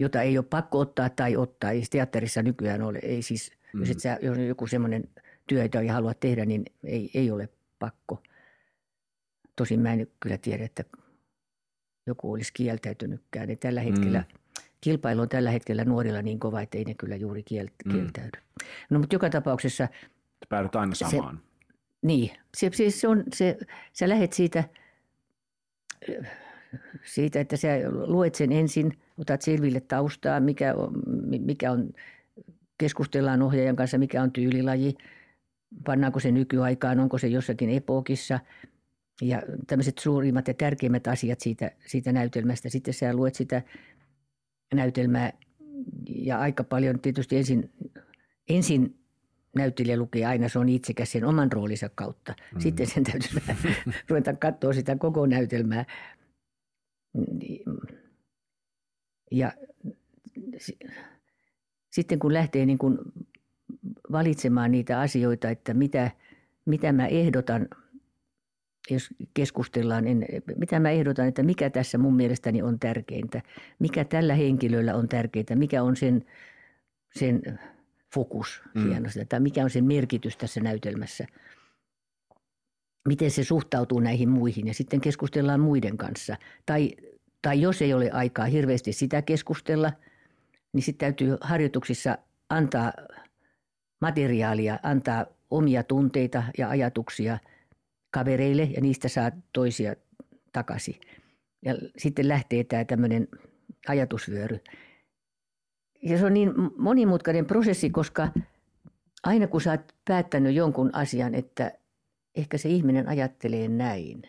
[0.00, 1.70] jota ei ole pakko ottaa tai ottaa.
[1.70, 2.98] Ei teatterissa nykyään ole.
[3.02, 3.80] Ei siis, mm.
[3.80, 5.04] jos, et sä, jos on joku semmoinen
[5.46, 7.48] työ, jota ei halua tehdä, niin ei, ei ole
[7.78, 8.22] pakko.
[9.56, 10.84] Tosin mä en kyllä tiedä, että
[12.06, 13.50] joku olisi kieltäytynytkään.
[13.50, 14.60] Ja tällä hetkellä, mm.
[14.80, 17.92] kilpailu on tällä hetkellä nuorilla niin kova, että ei ne kyllä juuri mm.
[17.92, 18.38] kieltäydy.
[18.38, 18.66] Mm.
[18.90, 19.88] No mutta joka tapauksessa–
[20.48, 21.36] Päädyt aina samaan.
[21.36, 23.58] Se, niin, se, siis se on, se,
[23.92, 24.64] sä lähet siitä,
[27.04, 31.02] siitä, että sä luet sen ensin, otat selville taustaa, mikä on,
[31.40, 31.92] mikä on,
[32.78, 34.94] keskustellaan ohjaajan kanssa, mikä on tyylilaji,
[35.84, 38.40] pannaanko se nykyaikaan, onko se jossakin epokissa
[39.22, 42.68] ja tämmöiset suurimmat ja tärkeimmät asiat siitä, siitä näytelmästä.
[42.68, 43.62] Sitten sä luet sitä
[44.74, 45.32] näytelmää
[46.08, 47.70] ja aika paljon tietysti ensin,
[48.48, 48.97] ensin
[49.58, 52.34] näyttelijä lukee aina, se on itsekäs sen oman roolinsa kautta.
[52.54, 52.60] Mm.
[52.60, 53.42] Sitten sen täytyy
[54.08, 55.84] ruveta katsoa sitä koko näytelmää.
[59.30, 59.52] Ja
[61.90, 62.98] sitten kun lähtee niin kuin
[64.12, 66.10] valitsemaan niitä asioita, että mitä,
[66.64, 67.68] mitä mä ehdotan,
[68.90, 73.42] jos keskustellaan, en, mitä mä ehdotan, että mikä tässä mun mielestäni on tärkeintä,
[73.78, 76.24] mikä tällä henkilöllä on tärkeintä, mikä on sen,
[77.14, 77.42] sen
[78.14, 78.88] fokus mm.
[78.88, 81.26] hienosti, tai mikä on sen merkitys tässä näytelmässä.
[83.08, 86.36] Miten se suhtautuu näihin muihin ja sitten keskustellaan muiden kanssa.
[86.66, 86.96] Tai,
[87.42, 89.92] tai jos ei ole aikaa hirveästi sitä keskustella,
[90.72, 92.18] niin sitten täytyy harjoituksissa
[92.50, 92.92] antaa
[94.00, 97.38] materiaalia, antaa omia tunteita ja ajatuksia
[98.10, 99.96] kavereille ja niistä saa toisia
[100.52, 101.00] takaisin.
[101.64, 103.28] Ja sitten lähtee tämä tämmöinen
[103.88, 104.60] ajatusvyöry.
[106.02, 108.28] Ja se on niin monimutkainen prosessi, koska
[109.24, 111.72] aina kun sä oot päättänyt jonkun asian, että
[112.34, 114.22] ehkä se ihminen ajattelee näin,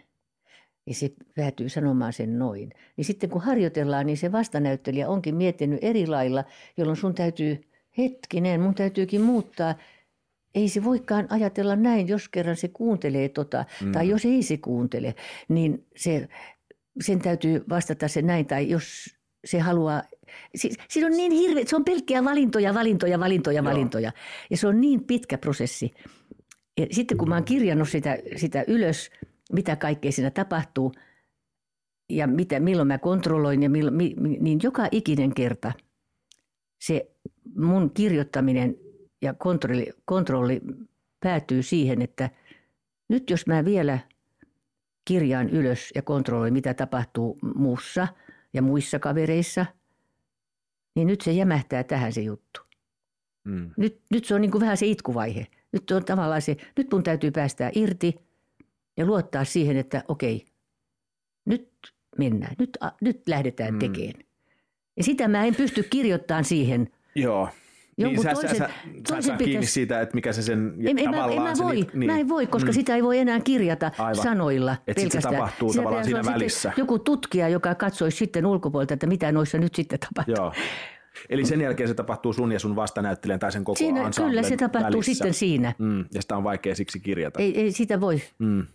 [0.86, 2.70] ja se päätyy sanomaan sen noin.
[2.98, 6.44] Niin sitten kun harjoitellaan, niin se vastanäyttelijä onkin miettinyt eri lailla,
[6.78, 7.62] jolloin sun täytyy,
[7.98, 9.76] hetkinen, mun täytyykin muuttaa.
[10.56, 13.92] Ei se voikaan ajatella näin, jos kerran se kuuntelee tota, mm.
[13.92, 15.16] tai jos ei se kuuntele,
[15.50, 16.28] niin se,
[17.02, 18.46] sen täytyy vastata se näin.
[18.46, 20.04] Tai jos se haluaa
[20.56, 23.66] Siis, siinä on niin hirveä, se on pelkkiä valintoja, valintoja, valintoja, Joo.
[23.66, 24.12] valintoja.
[24.50, 25.94] Ja se on niin pitkä prosessi.
[26.78, 29.12] Ja sitten kun mä oon kirjannut sitä, sitä ylös,
[29.54, 30.92] mitä kaikkea siinä tapahtuu
[32.10, 35.72] ja mitä, milloin mä kontrolloin, ja milloin, mi, niin joka ikinen kerta
[36.82, 37.12] se
[37.56, 38.76] mun kirjoittaminen
[39.22, 40.62] ja kontrolli, kontrolli
[41.20, 42.30] päätyy siihen, että
[43.10, 44.00] nyt jos mä vielä
[45.06, 48.08] kirjaan ylös ja kontrolloin, mitä tapahtuu muussa
[48.54, 49.66] ja muissa kavereissa–
[50.96, 52.62] niin nyt se jämähtää tähän se juttu.
[53.44, 53.72] Mm.
[53.78, 55.48] Nyt, nyt se on niin kuin vähän se itkuvaihe.
[55.72, 58.16] Nyt on tavallaan se, nyt mun täytyy päästää irti
[58.98, 60.46] ja luottaa siihen, että okei,
[61.46, 61.70] nyt
[62.18, 63.80] mennään, nyt, nyt lähdetään mm.
[63.80, 64.24] tekemään.
[64.98, 66.90] Ja sitä mä en pysty kirjoittamaan siihen.
[67.16, 67.50] Joo.
[68.00, 68.70] Jonkun niin, toisen, sä, sä,
[69.08, 69.44] toisen sä pitäisi...
[69.44, 71.32] kiinni siitä, että mikä se sen en, en, tavallaan...
[71.32, 72.74] En mä, voi, se, niin, mä en voi, koska mm.
[72.74, 74.24] sitä ei voi enää kirjata Aivan.
[74.24, 75.22] sanoilla Et pelkästään.
[75.22, 76.74] se tapahtuu sitä tavallaan siinä välissä.
[76.78, 80.36] Joku tutkija, joka katsoisi sitten ulkopuolelta, että mitä noissa nyt sitten tapahtuu.
[80.36, 80.54] Joo.
[81.30, 84.58] Eli sen jälkeen se tapahtuu sun ja sun vastanäyttelijän tai sen koko siinä, Kyllä se
[84.58, 85.14] tapahtuu välissä.
[85.14, 85.74] sitten siinä.
[85.78, 87.40] Mm, ja sitä on vaikea siksi kirjata.
[87.40, 88.22] Ei, ei sitä voi.
[88.40, 88.66] Mm.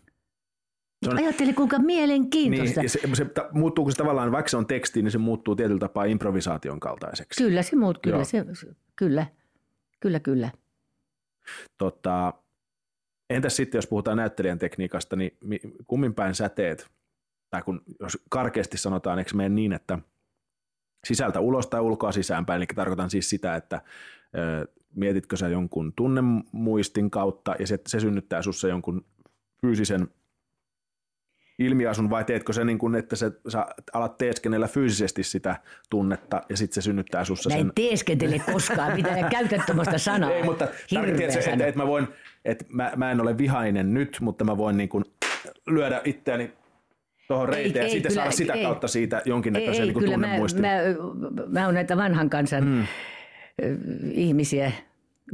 [1.08, 1.18] On...
[1.18, 2.80] Ajattele kuinka mielenkiintoista.
[2.80, 6.04] Niin, se, se, muuttuuko se tavallaan, vaikka se on teksti, niin se muuttuu tietyllä tapaa
[6.04, 7.44] improvisaation kaltaiseksi.
[7.44, 8.44] Kyllä se muut, kyllä, se,
[8.96, 9.26] kyllä,
[10.00, 10.50] kyllä, kyllä.
[11.78, 12.32] Tota,
[13.30, 15.38] entäs sitten, jos puhutaan näyttelijän tekniikasta, niin
[15.86, 16.90] kummin päin sä teet?
[17.50, 19.98] Tai kun, jos karkeasti sanotaan, eikö mene niin, että
[21.06, 23.80] sisältä ulos tai ulkoa sisäänpäin, eli tarkoitan siis sitä, että
[24.36, 29.04] ö, mietitkö sä jonkun tunnemuistin kautta ja se, se synnyttää sussa jonkun
[29.60, 30.08] fyysisen
[31.58, 35.56] ilmiasun vai teetkö se niin kuin, että se, sä alat teeskennellä fyysisesti sitä
[35.90, 37.72] tunnetta ja sitten se synnyttää sussa sen...
[37.74, 40.30] teeskentele koskaan, mitä käytä tuommoista sanaa.
[40.30, 42.08] Ei, mutta tarkoitin, että, että, että, mä voin,
[42.44, 45.04] että mä, mä en ole vihainen nyt, mutta mä voin niin kuin
[45.66, 46.52] lyödä itseäni
[47.28, 50.26] tuohon reiteen ei, ja sitten saada sitä ei, kautta siitä jonkinnäköisen ei, niin kyllä mä,
[50.60, 50.78] mä,
[51.46, 52.86] mä oon näitä vanhan kansan hmm.
[54.12, 54.72] ihmisiä,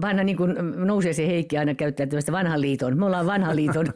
[0.00, 0.54] vanha niin kuin
[0.86, 2.98] nousee se Heikki aina käyttää tämmöistä vanhan liiton.
[2.98, 3.86] Me ollaan vanhan liiton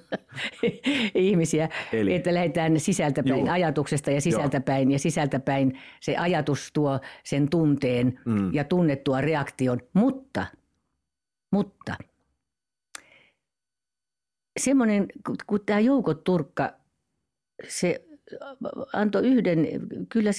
[1.15, 2.15] ihmisiä, Eli.
[2.15, 3.51] että lähdetään sisältäpäin Juu.
[3.51, 4.89] ajatuksesta ja sisältäpäin.
[4.89, 4.93] Joo.
[4.93, 8.55] Ja sisältäpäin se ajatus tuo sen tunteen mm.
[8.55, 9.81] ja tunnettua reaktion.
[9.93, 10.47] Mutta,
[11.53, 11.97] mutta
[14.61, 15.07] semmoinen,
[15.47, 16.73] kun tämä Joukot Turkka,
[17.69, 18.05] se
[18.93, 19.67] antoi yhden,
[20.09, 20.31] kyllä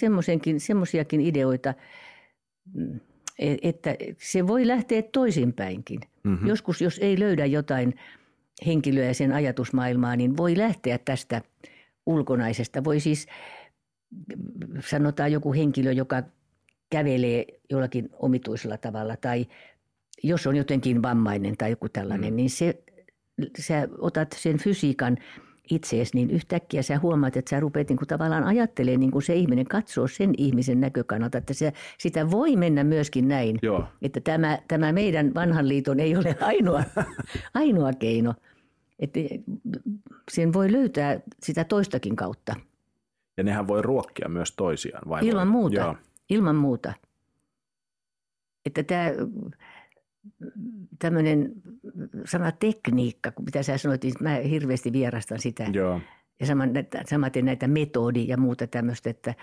[0.58, 1.74] semmoisiakin ideoita,
[2.74, 3.00] mm,
[3.40, 6.00] että se voi lähteä toisinpäinkin.
[6.24, 6.48] Mm-hmm.
[6.48, 7.96] Joskus, jos ei löydä jotain
[8.66, 11.42] henkilöä sen ajatusmaailmaa, niin voi lähteä tästä
[12.06, 12.84] ulkonaisesta.
[12.84, 13.28] Voi siis,
[14.80, 16.24] sanotaan joku henkilö, joka
[16.90, 19.46] kävelee jollakin omituisella tavalla tai
[20.24, 22.36] jos on jotenkin vammainen tai joku tällainen, mm.
[22.36, 22.84] niin se,
[23.60, 25.18] sä otat sen fysiikan–
[25.72, 29.36] itseesi, niin yhtäkkiä sä huomaat, että sä rupeat niin kuin tavallaan ajattelemaan niin kuin se
[29.36, 33.60] ihminen, katsoo sen ihmisen näkökannalta, että se, sitä voi mennä myöskin näin.
[33.62, 33.84] Joo.
[34.02, 36.84] Että tämä, tämä meidän vanhan liiton ei ole ainoa,
[37.54, 38.34] ainoa keino.
[39.00, 39.20] Että
[40.32, 42.56] sen voi löytää sitä toistakin kautta.
[43.38, 45.10] Ja nehän voi ruokkia myös toisiaan.
[45.10, 45.52] Vai ilman voi?
[45.52, 45.96] muuta, Joo.
[46.30, 46.94] ilman muuta.
[48.66, 49.12] Että tämä
[51.00, 51.52] tämmöinen
[52.26, 55.68] sana tekniikka, mitä sä sanoit, niin mä hirveästi vierastan sitä.
[55.74, 56.02] Joo.
[56.40, 56.46] Ja
[57.10, 59.34] samaten näitä metodi ja muuta tämmöistä, että,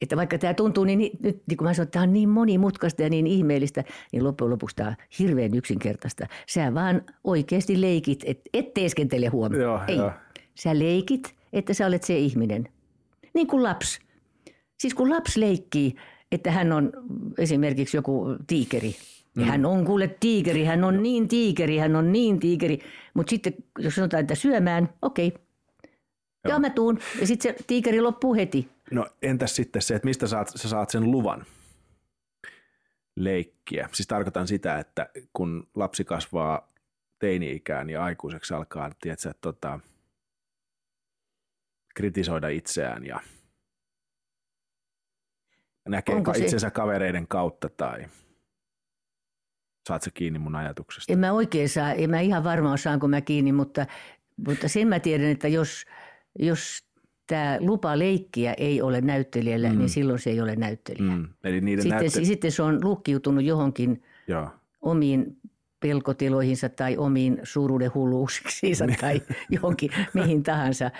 [0.00, 3.02] että vaikka tämä tuntuu niin, nyt niin kuin mä sanoin, että tämä on niin monimutkaista
[3.02, 6.26] ja niin ihmeellistä, niin loppujen lopuksi tämä on hirveän yksinkertaista.
[6.48, 9.62] Sä vaan oikeasti leikit, et, et teeskentele huomioon.
[9.62, 9.96] Joo, Ei.
[9.96, 10.12] Jo.
[10.54, 12.68] Sä leikit, että sä olet se ihminen.
[13.34, 14.00] Niin kuin lapsi.
[14.78, 15.94] Siis kun lapsi leikkii,
[16.32, 16.92] että hän on
[17.38, 18.96] esimerkiksi joku tiikeri–
[19.38, 19.44] Mm.
[19.44, 22.78] hän on kuule tiikeri, hän on niin tiikeri, hän on niin tiikeri.
[23.14, 25.26] Mutta sitten jos sanotaan, että syömään, okei.
[25.28, 25.40] Okay.
[26.44, 26.52] Joo.
[26.52, 26.98] Joo, mä tuun.
[27.20, 28.68] Ja sitten se tiikeri loppuu heti.
[28.90, 31.46] No entäs sitten se, että mistä saat, sä saat sen luvan
[33.16, 33.88] leikkiä?
[33.92, 36.68] Siis tarkoitan sitä, että kun lapsi kasvaa
[37.18, 39.80] teini-ikään ja aikuiseksi alkaa, tiedätkö, tota,
[41.94, 43.20] kritisoida itseään ja
[45.88, 48.04] näkee itsensä kavereiden kautta tai–
[49.88, 51.12] Saat se kiinni mun ajatuksesta?
[51.12, 53.86] En mä oikein saa, en mä ihan varmaan saanko mä kiinni, mutta,
[54.46, 55.84] mutta sen mä tiedän, että jos,
[56.38, 56.84] jos
[57.26, 59.78] tämä lupa leikkiä ei ole näyttelijällä, mm.
[59.78, 61.12] niin silloin se ei ole näyttelijä.
[61.12, 61.28] Mm.
[61.44, 64.50] Eli niiden sitten, näytte- sitten se on lukkiutunut johonkin Joo.
[64.80, 65.36] omiin
[65.80, 68.98] pelkotiloihinsa tai omiin suuruuden hulluuksiinsa niin.
[69.00, 70.90] tai johonkin mihin tahansa,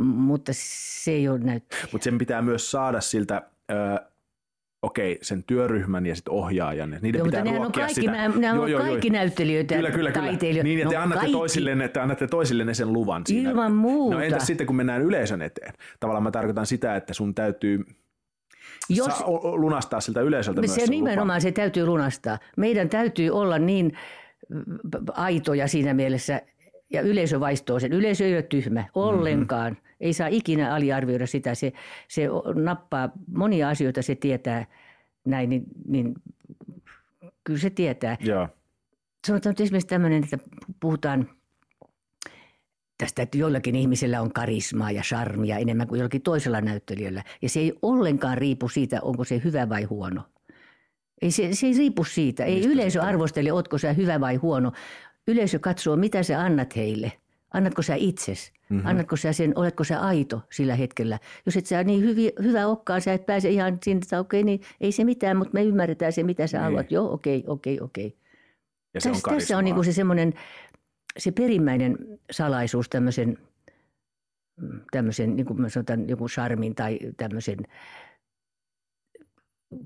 [0.00, 1.88] mutta se ei ole näyttelijä.
[1.92, 3.42] Mutta sen pitää myös saada siltä...
[3.70, 4.08] Ö,
[4.82, 6.98] okei, sen työryhmän ja sitten ohjaajan.
[7.02, 8.12] Niiden joo, pitää mutta on kaikki, sitä.
[8.12, 9.12] Nämä, nämä joo, on joo, kaikki joo.
[9.12, 10.26] näyttelijöitä kyllä, kyllä, kyllä.
[10.26, 10.68] taiteilijoita.
[10.68, 11.32] Niin, että te annatte, kaikki.
[11.32, 13.22] toisille, että annatte toisille sen luvan.
[13.26, 13.50] Siinä.
[13.50, 14.16] Ilman muuta.
[14.16, 15.74] No entäs sitten, kun mennään yleisön eteen?
[16.00, 17.84] Tavallaan mä tarkoitan sitä, että sun täytyy
[18.88, 21.40] jos, saa lunastaa siltä yleisöltä se myös nimenomaan lupa.
[21.40, 22.38] se täytyy lunastaa.
[22.56, 23.92] Meidän täytyy olla niin
[25.12, 26.42] aitoja siinä mielessä,
[26.90, 27.92] ja yleisö vaistoo sen.
[27.92, 29.72] Yleisö ei ole tyhmä ollenkaan.
[29.72, 29.87] Mm-hmm.
[30.00, 31.54] Ei saa ikinä aliarvioida sitä.
[31.54, 31.72] Se,
[32.08, 34.66] se nappaa monia asioita, se tietää
[35.24, 36.14] näin, niin, niin
[37.44, 38.16] kyllä se tietää.
[38.20, 38.48] Joo.
[39.26, 40.38] Sanotaan nyt esimerkiksi tämmöinen, että
[40.80, 41.30] puhutaan
[42.98, 47.22] tästä, että joillakin ihmisillä on karismaa ja charmia enemmän kuin jollakin toisella näyttelijällä.
[47.42, 50.22] Ja se ei ollenkaan riipu siitä, onko se hyvä vai huono.
[51.22, 52.44] Ei, se, se ei riipu siitä.
[52.44, 54.72] Ei Mistä yleisö arvostele, otko sä hyvä vai huono.
[55.28, 57.12] Yleisö katsoo, mitä sä annat heille.
[57.54, 58.52] Annatko sä itses?
[58.68, 58.86] Mm-hmm.
[58.86, 61.18] Annatko sä sen, oletko sä aito sillä hetkellä?
[61.46, 64.44] Jos et sä niin hyvi, hyvä okkaan, sä et pääse ihan sinne, että okei, okay,
[64.44, 66.64] niin ei se mitään, mutta me ymmärretään se, mitä sä niin.
[66.64, 66.92] haluat.
[66.92, 68.06] Joo, okei, okay, okei, okay, okei.
[68.06, 68.18] Okay.
[68.92, 70.34] Tässä, on tässä on niin kuin se semmoinen,
[71.18, 71.98] se perimmäinen
[72.30, 73.38] salaisuus tämmöisen,
[74.90, 77.58] tämmöisen niin kuin mä sanotaan, joku charmin tai tämmöisen,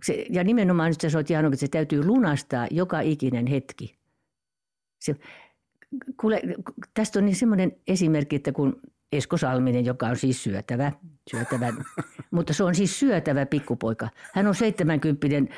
[0.05, 3.99] se, ja nimenomaan nyt sä sanoit ihan että se täytyy lunastaa joka ikinen hetki.
[5.01, 5.17] Se,
[6.16, 6.43] kuule,
[6.95, 8.80] tästä on niin semmoinen esimerkki, että kun
[9.12, 10.93] Esko Salminen, joka on siis syötävä,
[11.30, 11.72] syötävä
[12.30, 14.09] mutta se on siis syötävä pikkupoika.
[14.34, 15.55] Hän on 70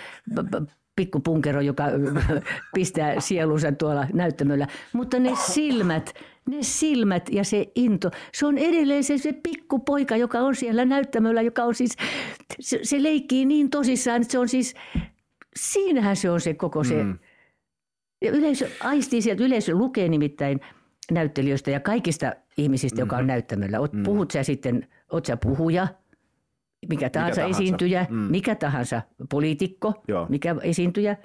[0.96, 1.84] pikkupunkero, joka
[2.74, 4.66] pistää sielunsa tuolla näyttämöllä.
[4.92, 6.14] Mutta ne silmät,
[6.48, 11.42] ne silmät ja se into, se on edelleen se, se pikkupoika, joka on siellä näyttämöllä,
[11.42, 11.96] joka on siis,
[12.60, 14.74] se, se leikkii niin tosissaan, että se on siis,
[15.56, 17.04] siinähän se on se koko se.
[17.04, 17.18] Mm.
[18.24, 20.60] Ja yleisö aistii sieltä, yleisö lukee nimittäin
[21.10, 23.06] näyttelijöistä ja kaikista ihmisistä, mm-hmm.
[23.06, 23.28] joka on mm-hmm.
[23.28, 23.80] näyttämöllä.
[23.80, 24.02] Oot, mm.
[24.02, 25.88] Puhut sä sitten, oot sä puhuja,
[26.88, 27.62] mikä tahansa, mikä tahansa.
[27.62, 28.16] esiintyjä, mm.
[28.16, 30.26] mikä tahansa poliitikko, Joo.
[30.28, 31.16] mikä esiintyjä.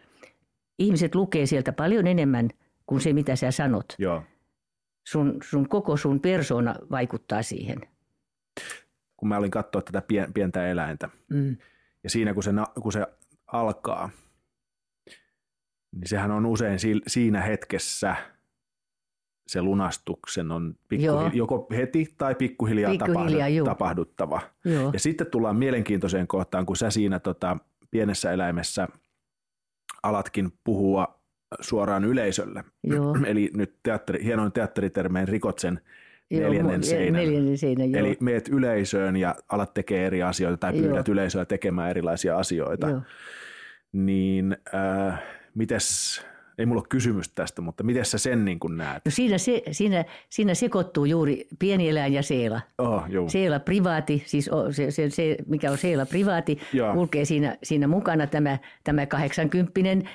[0.79, 2.49] Ihmiset lukee sieltä paljon enemmän
[2.85, 3.85] kuin se, mitä sä sanot.
[3.97, 4.23] Joo.
[5.07, 7.81] Sun, sun koko sun persona vaikuttaa siihen.
[9.17, 10.01] Kun mä olin katsoa tätä
[10.33, 11.57] pientä eläintä, mm.
[12.03, 13.05] ja siinä kun se, kun se
[13.47, 14.09] alkaa,
[15.95, 18.15] niin sehän on usein siinä hetkessä–
[19.49, 24.41] se lunastuksen on pikkuhil- joko heti tai pikkuhiljaa, pikkuhiljaa tapahdu- tapahduttava.
[24.65, 24.89] Joo.
[24.93, 27.57] Ja sitten tullaan mielenkiintoiseen kohtaan, kun sä siinä tota,
[27.91, 28.87] pienessä eläimessä
[30.03, 31.19] alatkin puhua
[31.59, 32.63] suoraan yleisölle.
[32.83, 33.17] Joo.
[33.25, 35.81] Eli nyt teatteri, hienoin teatteritermeen rikot sen
[36.31, 37.23] neljännen seinän.
[37.23, 41.13] Neljännen seinän Eli meet yleisöön ja alat tekee eri asioita tai pyydät joo.
[41.13, 42.89] yleisöä tekemään erilaisia asioita.
[42.89, 43.01] Joo.
[43.91, 44.57] Niin
[45.07, 45.21] äh,
[45.59, 46.21] mites
[46.57, 49.05] ei mulla ole kysymys tästä, mutta miten sä sen niin kuin näet?
[49.05, 52.61] No siinä, se, siinä, siinä sekoittuu juuri pieni eläin ja seela.
[52.77, 56.93] Oh, Seela privaati, siis se, se, se, mikä on seela privaati, Joo.
[56.93, 60.09] kulkee siinä, siinä mukana tämä, tämä 80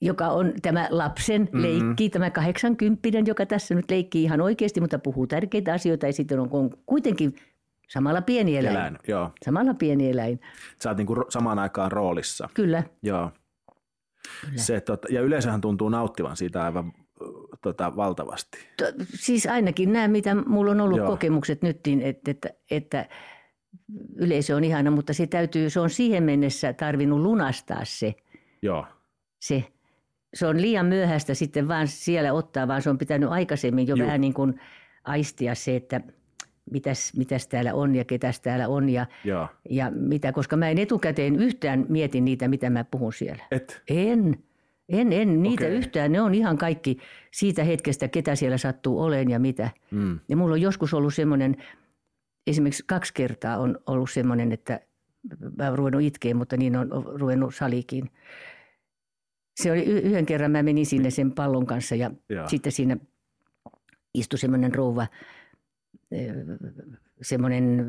[0.00, 1.62] joka on tämä lapsen mm-hmm.
[1.62, 6.40] leikki, tämä 80 joka tässä nyt leikkii ihan oikeasti, mutta puhuu tärkeitä asioita ja sitten
[6.40, 7.34] on kuitenkin
[7.88, 8.76] samalla pieni eläin.
[8.76, 9.30] eläin joo.
[9.44, 10.40] Samalla pieni eläin.
[10.82, 12.48] Sä oot niin kuin samaan aikaan roolissa.
[12.54, 12.82] Kyllä.
[13.02, 13.30] Joo.
[14.56, 16.92] Se, tota, ja yleisöhän tuntuu nauttivan siitä aivan
[17.62, 18.58] tota, valtavasti.
[18.76, 21.06] To, siis ainakin nämä, mitä mulla on ollut Joo.
[21.06, 23.08] kokemukset nyt, niin että, että, että
[24.16, 28.14] yleisö on ihana, mutta se täytyy, se on siihen mennessä tarvinnut lunastaa se.
[28.62, 28.86] Joo.
[29.40, 29.64] Se,
[30.34, 34.06] se on liian myöhäistä sitten vaan siellä ottaa, vaan se on pitänyt aikaisemmin jo Joo.
[34.06, 34.60] vähän niin kuin
[35.04, 36.00] aistia se, että–
[36.70, 39.48] mitäs, mitäs täällä on ja ketäs täällä on ja, ja.
[39.70, 43.44] ja mitä, koska mä en etukäteen yhtään mietin niitä, mitä mä puhun siellä.
[43.50, 43.82] Et?
[43.88, 44.38] En.
[44.88, 45.76] En, en niitä okay.
[45.76, 46.12] yhtään.
[46.12, 46.98] Ne on ihan kaikki
[47.30, 49.70] siitä hetkestä, ketä siellä sattuu olemaan ja mitä.
[49.90, 50.18] Mm.
[50.28, 51.56] Ja mulla on joskus ollut semmoinen,
[52.46, 54.80] esimerkiksi kaksi kertaa on ollut semmoinen, että
[55.58, 58.10] mä oon ruvennut itkeä, mutta niin on ruvennut salikin.
[59.60, 62.48] Se oli yhden kerran, mä menin sinne sen pallon kanssa ja, ja.
[62.48, 62.96] sitten siinä
[64.14, 65.06] istui semmoinen rouva–
[67.22, 67.86] semmoinen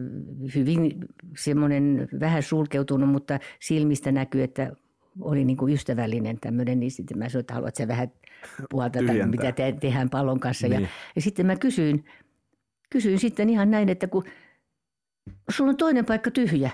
[0.56, 1.00] hyvin,
[1.38, 4.72] semmoinen vähän sulkeutunut, mutta silmistä näkyy, että
[5.22, 8.12] oli niin kuin ystävällinen tämmöinen, niin sitten mä sanoin, että haluat sä vähän
[8.70, 10.68] puhalta, mitä te, tehdään pallon kanssa.
[10.68, 10.82] Niin.
[10.82, 12.06] Ja, ja sitten mä kysyin,
[12.90, 14.24] kysyin sitten ihan näin, että kun
[15.50, 16.72] sulla on toinen paikka tyhjä,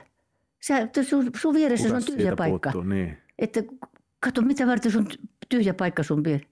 [0.61, 2.71] sä, sun, sun vieressä Kukas on tyhjä paikka.
[2.71, 3.17] Puuttuu, niin.
[3.39, 3.63] Että
[4.19, 5.07] kato, mitä varten sun
[5.49, 6.49] tyhjä paikka sun vieressä.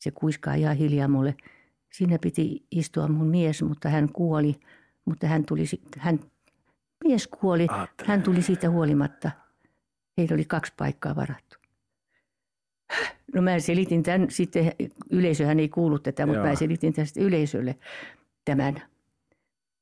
[0.00, 1.34] Se kuiskaa ihan hiljaa mulle–
[1.92, 4.54] Siinä piti istua mun mies, mutta hän kuoli.
[5.04, 5.64] Mutta hän tuli,
[5.98, 6.20] hän,
[7.04, 8.08] mies kuoli, Aattele.
[8.08, 9.30] hän tuli siitä huolimatta.
[10.18, 11.58] Heillä oli kaksi paikkaa varattu.
[13.34, 14.72] No mä selitin tämän, sitten
[15.10, 16.46] yleisöhän ei kuullut tätä, mutta Joo.
[16.46, 17.76] mä selitin tästä yleisölle
[18.44, 18.82] tämän.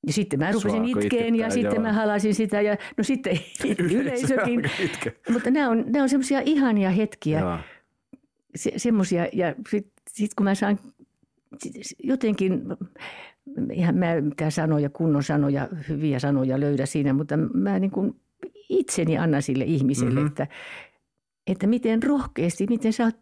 [0.06, 1.82] Ja sitten mä rupesin itkeen ja sitten joo.
[1.82, 3.38] mä halasin sitä ja no sitten
[4.00, 4.62] yleisökin.
[5.30, 7.40] mutta nämä on, nämä on semmoisia ihania hetkiä.
[8.56, 10.78] Se, semmoisia ja sitten sit kun mä saan
[12.02, 12.62] jotenkin,
[13.72, 18.20] ihan mä mitään sanoja, kunnon sanoja, hyviä sanoja löydä siinä, mutta mä niin kuin
[18.68, 20.26] itseni annan sille ihmiselle, mm-hmm.
[20.26, 20.46] että,
[21.46, 23.16] että miten rohkeasti, miten sä oot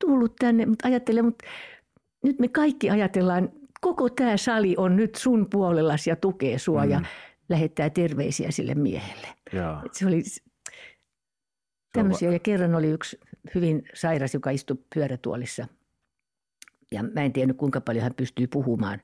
[0.00, 1.44] tullut tänne, mutta ajattele, mutta
[2.24, 6.90] nyt me kaikki ajatellaan, koko tämä sali on nyt sun puolellasi ja tukee sua mm.
[6.90, 7.00] ja
[7.48, 9.28] lähettää terveisiä sille miehelle.
[9.92, 10.22] Se oli
[11.92, 12.32] tämmöisiä.
[12.32, 13.20] Ja kerran oli yksi
[13.54, 15.66] hyvin sairas, joka istui pyörätuolissa–
[16.92, 19.00] ja mä en tiennyt kuinka paljon hän pystyy puhumaan.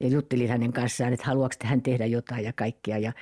[0.00, 2.98] Ja juttelin hänen kanssaan, että haluaako hän tehdä jotain ja kaikkea.
[2.98, 3.12] Ja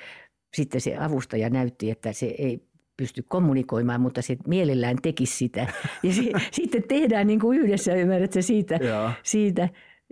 [0.53, 2.67] sitten se avustaja näytti, että se ei
[2.97, 5.67] pysty kommunikoimaan, mutta se mielellään tekisi sitä.
[6.03, 6.21] Ja se,
[6.51, 8.79] sitten tehdään niin kuin yhdessä, ymmärrätkö siitä,
[9.23, 9.69] siitä.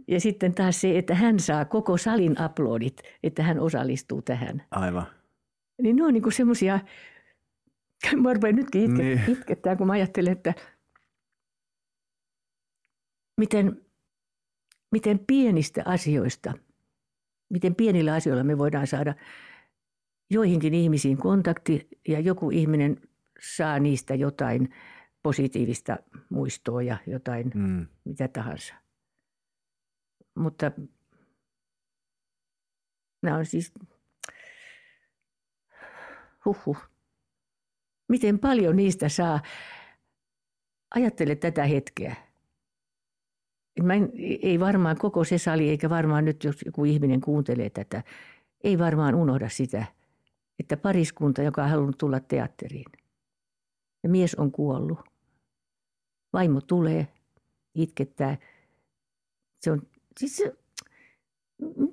[0.07, 4.63] Ja sitten taas se, että hän saa koko salin aplodit, että hän osallistuu tähän.
[4.71, 5.05] Aivan.
[5.81, 6.79] Niin ne on niin semmoisia,
[8.21, 9.21] mä nytkin itke, niin.
[9.27, 10.53] itkettää, kun mä ajattelen, että–
[13.41, 13.85] miten,
[14.91, 16.53] miten pienistä asioista,
[17.49, 19.15] miten pienillä asioilla me voidaan saada
[20.29, 23.01] joihinkin ihmisiin kontakti ja joku ihminen
[23.39, 24.69] saa niistä jotain
[25.23, 25.97] positiivista
[26.29, 27.87] muistoa ja jotain mm.
[28.03, 28.73] mitä tahansa.
[30.35, 30.71] Mutta
[33.23, 33.73] nämä on siis,
[36.45, 36.77] huhhuh.
[38.09, 39.41] Miten paljon niistä saa.
[40.95, 42.30] Ajattele tätä hetkeä.
[43.81, 44.11] Mä en,
[44.41, 48.03] ei varmaan koko se sali, eikä varmaan nyt, jos joku ihminen kuuntelee tätä,
[48.63, 49.85] ei varmaan unohda sitä,
[50.59, 52.85] että pariskunta, joka on halunnut tulla teatteriin,
[54.03, 54.99] ja mies on kuollut.
[56.33, 57.07] Vaimo tulee,
[57.75, 58.37] itkettää.
[59.59, 59.81] Se on,
[60.19, 60.55] siis se,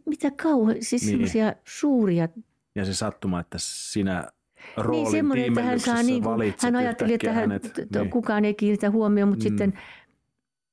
[0.06, 1.10] mitä kauan, siis niin.
[1.10, 2.28] semmoisia suuria.
[2.74, 4.28] Ja se sattuma, että sinä
[4.76, 8.10] roolin niin, semmoinen, että hän saa niin kuin, hän ajatteli, että hän, hänet, niin.
[8.10, 9.48] kukaan ei kiinnitä huomioon, mutta mm.
[9.48, 9.78] sitten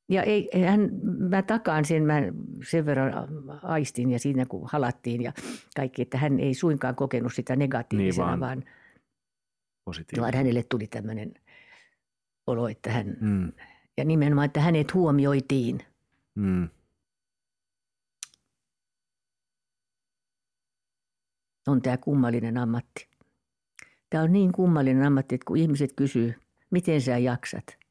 [0.09, 2.21] ja ei, hän, mä takaan sen, mä
[2.69, 3.13] sen verran
[3.63, 5.33] aistin ja siinä kun halattiin ja
[5.75, 8.63] kaikki, että hän ei suinkaan kokenut sitä negatiivisena, niin vaan,
[9.85, 11.33] vaan, vaan hänelle tuli tämmöinen
[12.47, 13.51] olo, että hän, mm.
[13.97, 15.79] ja nimenomaan, että hänet huomioitiin.
[16.35, 16.69] Mm.
[21.67, 23.07] On tämä kummallinen ammatti.
[24.09, 26.33] Tämä on niin kummallinen ammatti, että kun ihmiset kysyy,
[26.71, 27.63] miten sä jaksat–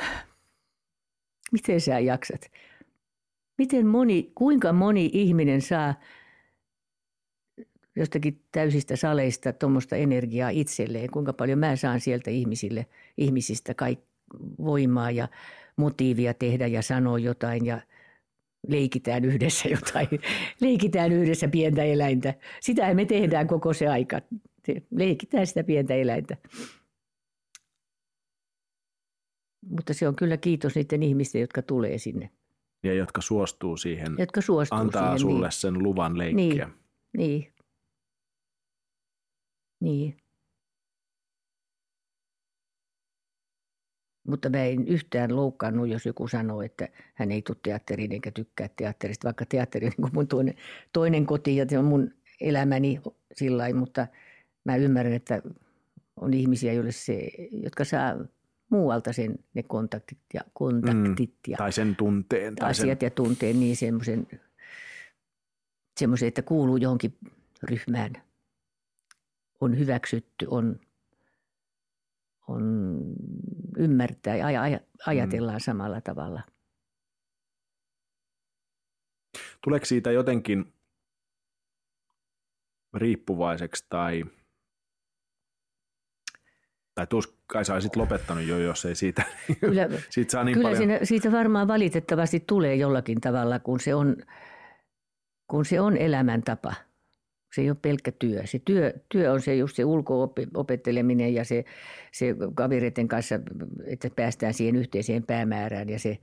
[1.52, 2.50] Miten sä jaksat?
[3.58, 5.94] Miten moni, kuinka moni ihminen saa
[7.96, 11.10] jostakin täysistä saleista tuommoista energiaa itselleen?
[11.10, 12.86] Kuinka paljon mä saan sieltä ihmisille,
[13.18, 14.00] ihmisistä kaik,
[14.58, 15.28] voimaa ja
[15.76, 17.80] motiivia tehdä ja sanoa jotain ja
[18.68, 20.08] leikitään yhdessä jotain.
[20.60, 22.34] Leikitään yhdessä pientä eläintä.
[22.60, 24.20] Sitä me tehdään koko se aika.
[24.90, 26.36] Leikitään sitä pientä eläintä.
[29.70, 32.30] Mutta se on kyllä kiitos niiden ihmisten, jotka tulee sinne.
[32.82, 35.52] Ja jotka suostuu siihen, jotka suostuu antaa siihen, sulle niin.
[35.52, 36.64] sen luvan leikkiä.
[36.66, 36.72] Niin,
[37.16, 37.52] niin.
[39.80, 40.16] niin.
[44.28, 48.68] Mutta mä en yhtään loukkaannut, jos joku sanoo, että hän ei tule teatteriin eikä tykkää
[48.76, 50.54] teatterista, vaikka teatteri on niin mun toinen,
[50.92, 52.10] toinen koti ja se on mun
[52.40, 53.00] elämäni
[53.32, 54.06] sillä mutta
[54.64, 55.42] mä ymmärrän, että
[56.16, 58.16] on ihmisiä, joille se, jotka saa
[58.72, 61.30] muualta sen, ne kontaktit ja kontaktit.
[61.30, 62.54] Mm, ja tai sen tunteen.
[62.54, 63.06] Tai asiat sen...
[63.06, 64.26] ja tunteen, niin semmoisen,
[65.98, 67.18] semmoisen, että kuuluu johonkin
[67.62, 68.12] ryhmään.
[69.60, 70.80] On hyväksytty, on,
[72.48, 72.62] on
[73.76, 75.64] ymmärtää ja aj- ajatellaan mm.
[75.64, 76.42] samalla tavalla.
[79.64, 80.72] Tuleeko siitä jotenkin
[82.94, 84.24] riippuvaiseksi tai–
[87.02, 89.22] tai tus, kai sä olisit lopettanut jo, jos ei siitä,
[89.60, 90.78] kyllä, siitä saa niin kyllä paljon.
[90.78, 94.16] Siinä, siitä varmaan valitettavasti tulee jollakin tavalla, kun se on,
[95.46, 96.74] kun se on elämäntapa.
[97.54, 98.46] Se ei ole pelkkä työ.
[98.46, 101.64] Se työ, työ on se just se ulko-opetteleminen ja se,
[102.12, 103.34] se kavereiden kanssa,
[103.84, 106.18] että päästään siihen yhteiseen päämäärään ja se,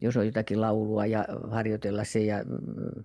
[0.00, 3.04] jos on jotakin laulua ja harjoitella se ja mm,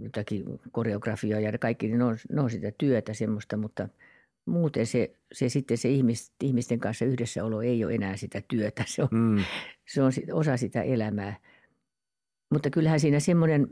[0.00, 3.88] jotakin koreografiaa ja kaikki, niin ne on, ne on sitä työtä semmoista, mutta–
[4.46, 8.84] muuten se, se sitten se ihmis, ihmisten kanssa yhdessäolo ei ole enää sitä työtä.
[8.86, 9.44] Se on, mm.
[9.88, 11.36] se on osa sitä elämää.
[12.52, 13.68] Mutta kyllähän siinä semmoinen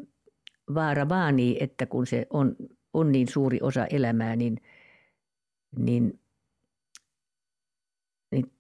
[0.75, 2.57] vaara vaanii, että kun se on,
[2.93, 4.61] on niin suuri osa elämää, niin,
[5.79, 6.21] niin,
[8.31, 8.53] niin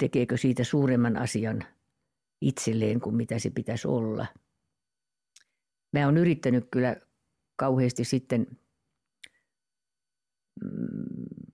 [0.00, 1.64] tekeekö siitä suuremman asian
[2.40, 4.26] itselleen kuin mitä se pitäisi olla.
[5.92, 6.96] Mä oon yrittänyt kyllä
[7.56, 8.46] kauheasti sitten
[10.64, 11.45] mm,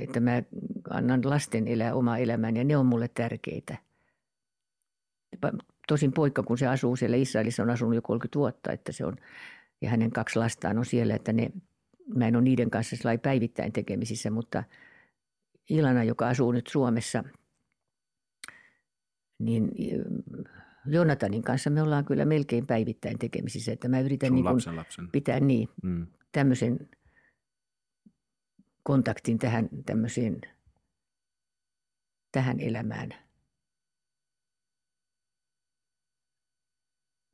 [0.00, 0.42] että mä
[0.90, 3.76] annan lasten elää omaa elämääni ja ne on mulle tärkeitä.
[5.88, 9.16] Tosin poikka, kun se asuu siellä Israelissa, on asunut jo 30 vuotta, että se on,
[9.82, 11.50] ja hänen kaksi lastaan on siellä, että ne,
[12.14, 14.64] mä en ole niiden kanssa päivittäin tekemisissä, mutta
[15.70, 17.24] Ilana, joka asuu nyt Suomessa,
[19.38, 19.70] niin
[20.86, 25.08] Jonatanin kanssa me ollaan kyllä melkein päivittäin tekemisissä, että mä yritän niin lapsen, lapsen.
[25.10, 26.06] pitää niin, mm.
[26.32, 26.78] tämmöisen–
[28.86, 30.40] kontaktin tähän tämmöiseen,
[32.32, 33.14] tähän elämään.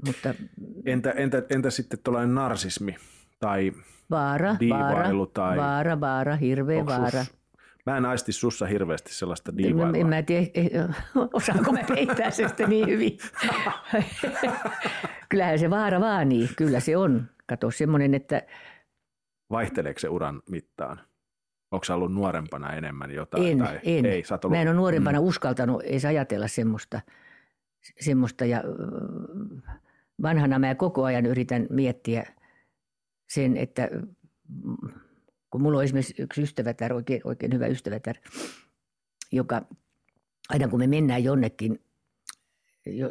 [0.07, 0.35] Mutta,
[0.87, 2.97] entä, entä, entä sitten tuollainen narsismi
[3.41, 3.73] tai
[4.11, 4.57] vaara?
[4.71, 7.25] Vaara, tai vaara, vaara, hirveä vaara.
[7.25, 7.35] Sus,
[7.87, 9.89] mä en aisti sussa hirveästi sellaista diivailua.
[9.89, 10.95] En, en mä tiedä,
[11.33, 13.19] osaanko mä peittää se sitten niin hyvin.
[15.29, 17.29] Kyllähän se vaara vaan niin, kyllä se on.
[17.47, 18.43] Kato semmoinen, että...
[19.51, 21.12] Vaihteleeko se uran mittaan?
[21.73, 23.47] Onko sä ollut nuorempana enemmän jotain?
[23.47, 24.07] En, tai en.
[24.07, 24.57] Ei, sä ollut...
[24.57, 25.27] Mä en ole nuorempana mm.
[25.27, 27.01] uskaltanut edes ajatella semmoista.
[28.01, 28.65] semmoista ja
[30.23, 32.27] vanhana mä koko ajan yritän miettiä
[33.29, 33.91] sen, että
[35.51, 38.17] kun mulla on esimerkiksi yksi ystävätär, oikein, oikein hyvä ystävätär,
[39.33, 39.63] joka
[40.49, 41.81] aina kun me mennään jonnekin,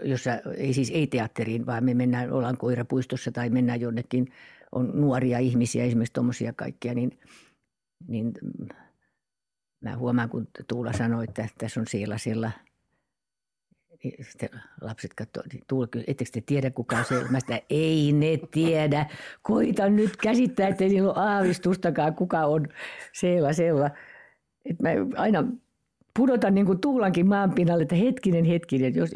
[0.04, 4.28] jossa ei siis ei teatteriin, vaan me mennään, ollaan koirapuistossa tai mennään jonnekin,
[4.72, 7.12] on nuoria ihmisiä, esimerkiksi tuommoisia kaikkia, niin–
[8.08, 8.34] niin
[9.82, 12.52] mä huomaan, kun Tuula sanoi, että tässä on siellä siellä.
[14.22, 14.50] Sitten
[14.82, 17.28] lapset katsoo, niin Tuula ettekö te tiedä kuka on siellä?
[17.28, 19.06] Mä sitä, ei ne tiedä.
[19.42, 22.68] Koita nyt käsittää, että niillä ole aavistustakaan kuka on
[23.14, 23.92] siellä siellä.
[24.66, 25.44] Et mä aina
[26.18, 28.96] pudotan niin kuin Tuulankin maan pinnalle, että hetkinen, hetkinen.
[28.96, 29.16] Jos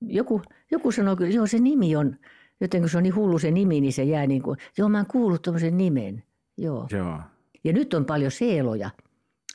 [0.00, 2.16] joku, joku sanoo kyllä, joo se nimi on,
[2.60, 4.98] joten kun se on niin hullu se nimi, niin se jää niin kuin, joo mä
[4.98, 6.22] oon kuullut tuommoisen nimen.
[6.58, 6.86] Joo.
[6.90, 7.20] Joo.
[7.64, 8.90] Ja nyt on paljon seeloja.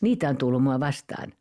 [0.01, 1.33] Niitä on tullut mua vastaan.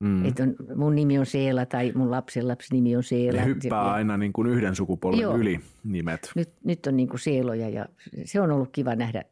[0.00, 0.24] Mm.
[0.24, 3.40] Että on, mun nimi on Seela tai mun lapsen lapsen nimi on Seela.
[3.40, 5.36] Ne hyppää ja, aina niin kuin yhden sukupolven Joo.
[5.36, 6.32] yli nimet.
[6.34, 7.86] Nyt, nyt on niin kuin seeloja ja
[8.24, 9.24] se on ollut kiva nähdä,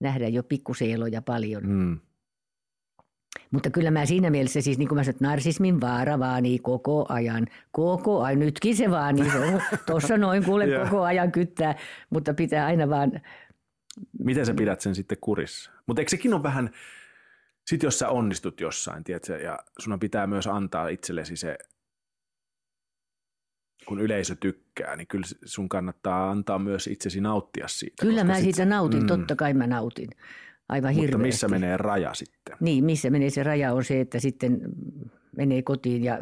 [0.00, 1.66] nähdä jo pikkuseeloja paljon.
[1.66, 1.98] Mm.
[3.50, 7.46] Mutta kyllä mä siinä mielessä siis, niin kuin mä sanoin, narsismin vaara vaanii koko ajan.
[7.70, 9.30] Koko ajan, nytkin se vaanii.
[9.30, 11.74] Se on tuossa noin kuule koko ajan kyttää,
[12.10, 13.12] mutta pitää aina vaan,
[14.18, 15.70] Miten sä pidät sen sitten kurissa?
[15.86, 16.70] Mutta eikö sekin ole vähän,
[17.66, 21.58] sit jos sä onnistut jossain, tiedätkö, ja sun pitää myös antaa itsellesi se,
[23.88, 28.00] kun yleisö tykkää, niin kyllä sun kannattaa antaa myös itsesi nauttia siitä.
[28.06, 30.08] kyllä mä sit- siitä nautin, totta kai mä nautin.
[30.68, 31.26] Aivan Mutta hirveästi.
[31.26, 32.56] missä menee raja sitten?
[32.60, 34.60] Niin, missä menee se raja on se, että sitten
[35.36, 36.18] menee kotiin ja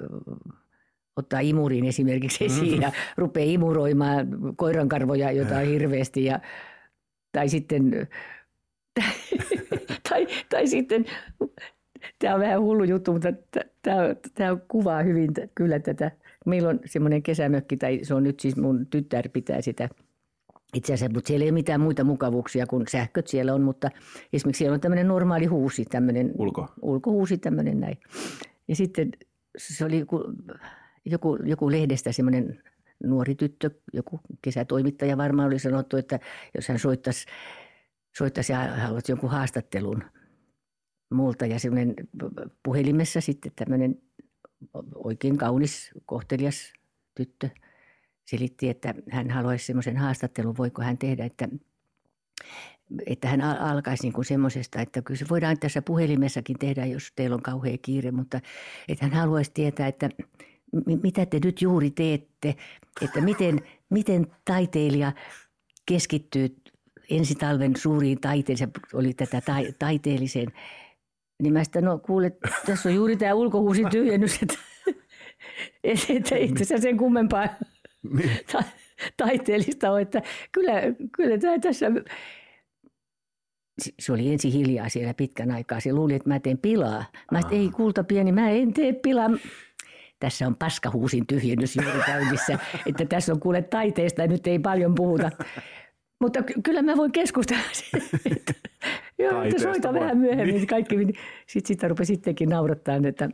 [1.17, 6.25] ottaa imurin esimerkiksi esiin ja rupeaa imuroimaan koirankarvoja jotain hirveästi.
[6.25, 6.41] Ja,
[7.33, 8.09] tai sitten,
[10.09, 11.05] tai, tai sitten,
[12.19, 13.33] tämä on vähän hullu juttu, mutta
[13.83, 13.97] tämä,
[14.35, 16.11] tämä kuvaa hyvin kyllä tätä.
[16.47, 19.89] Meillä on semmoinen kesämökki, tai se on nyt siis mun tytär pitää sitä
[20.75, 23.91] itse asiassa, mutta siellä ei ole mitään muita mukavuuksia kuin sähköt siellä on, mutta
[24.33, 26.69] esimerkiksi siellä on tämmöinen normaali huusi, tämmöinen Ulko.
[26.83, 27.99] ulkohuusi tämmöinen näin.
[28.69, 29.11] Ja sitten
[29.59, 30.25] se oli joku,
[31.05, 32.63] joku, joku lehdestä semmoinen
[33.05, 36.21] nuori tyttö, joku kesätoimittaja varmaan oli sanottu, että
[36.55, 37.27] jos hän soittaisi,
[38.19, 40.05] soittaisi ja haluaisi jonkun haastattelun
[41.11, 41.95] multa ja semmoinen
[42.63, 44.03] puhelimessa sitten tämmöinen
[44.95, 46.73] oikein kaunis, kohtelias
[47.15, 47.49] tyttö
[48.25, 51.49] selitti, että hän haluaisi semmoisen haastattelun, voiko hän tehdä, että
[53.07, 57.13] että hän al- alkaisi niin kuin semmoisesta, että kyllä se voidaan tässä puhelimessakin tehdä, jos
[57.17, 58.41] teillä on kauhea kiire, mutta
[58.89, 60.09] että hän haluaisi tietää, että
[61.03, 62.55] mitä te nyt juuri teette,
[63.03, 63.61] että miten,
[63.91, 65.13] miten taiteilija
[65.87, 66.57] keskittyy
[67.11, 70.49] ensi talven suuriin taiteeseen, oli tätä ta- taiteelliseen,
[71.43, 72.33] niin mä sitä, no kuule,
[72.67, 74.59] tässä on juuri tämä ulkohuusin tyhjennys, että,
[75.85, 77.49] että ei tässä sen kummempaa
[78.03, 78.31] Niin.
[78.53, 78.65] ta-
[79.17, 80.73] taiteellista ole, että kyllä,
[81.17, 81.87] kyllä tämä tässä,
[83.99, 85.81] Se- oli ensin hiljaa siellä pitkän aikaa.
[85.81, 87.05] Se luuli, että mä teen pilaa.
[87.33, 89.31] Mä että ei kulta pieni, mä en tee pilaa.
[90.21, 94.95] Tässä on paskahuusin tyhjennys juuri käynnissä, että tässä on kuule taiteesta ja nyt ei paljon
[94.95, 95.31] puhuta.
[96.21, 97.63] Mutta ky- kyllä mä voin keskustella.
[97.73, 98.53] siitä.
[99.19, 100.55] Joo, että soita vähän myöhemmin.
[100.55, 100.67] Niin.
[100.67, 100.97] Kaikki,
[101.47, 102.97] sitten sitä rupesi sittenkin naurattaa.
[103.09, 103.29] Että,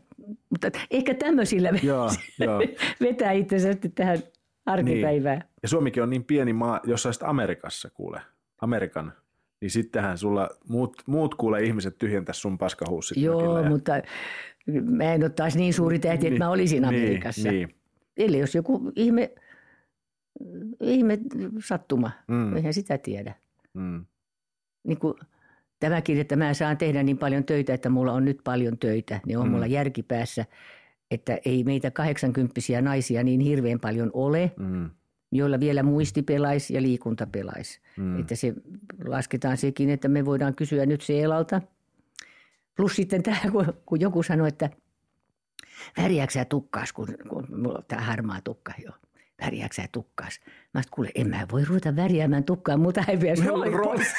[0.51, 2.11] mutta ehkä tämmöisillä Joo,
[2.41, 2.61] joo.
[3.01, 4.19] vetää itsensä sitten tähän
[4.67, 5.45] arkipäivään.
[5.63, 8.21] Ja Suomikin on niin pieni maa, jos sä olisit Amerikassa kuule,
[8.61, 9.13] Amerikan,
[9.61, 13.93] niin sittenhän sulla muut, muut kuule ihmiset tyhjentäisi sun paskahuussit Joo, ja- mutta
[14.85, 17.51] mä en ole taas niin suuri tähti, että mä olisin Amerikassa.
[17.51, 17.77] Niin, niin.
[18.17, 19.31] Eli jos joku ihme,
[20.81, 21.19] ihme
[21.65, 22.57] sattuma, Mm.
[22.57, 23.35] eihän sitä tiedä.
[23.75, 24.05] Mm.
[24.87, 25.15] Niin kuin
[25.81, 29.39] tämäkin, että mä saan tehdä niin paljon töitä, että mulla on nyt paljon töitä, niin
[29.39, 29.53] on Mm.
[29.53, 30.45] mulla järkipäässä,
[31.11, 34.91] että ei meitä 80 naisia niin hirveän paljon ole, Mm.
[35.33, 37.81] joilla vielä muisti pelaisi ja liikunta pelaisi.
[37.97, 38.21] Mm.
[38.21, 38.55] Että se
[39.05, 41.63] lasketaan sekin, että me voidaan kysyä nyt Seelalta.
[42.77, 44.71] Plus sitten tämä, kun, kun joku sanoi, että
[45.97, 48.91] värjääkö sä tukkaas, kun, kun mulla on tämä harmaa tukka jo.
[49.45, 50.41] Värjääkö sä tukkaas?
[50.45, 53.71] Mä sanoin, kuule, en mä voi ruveta värjäämään tukkaa, mutta häviää rooli.
[53.71, 54.15] pois.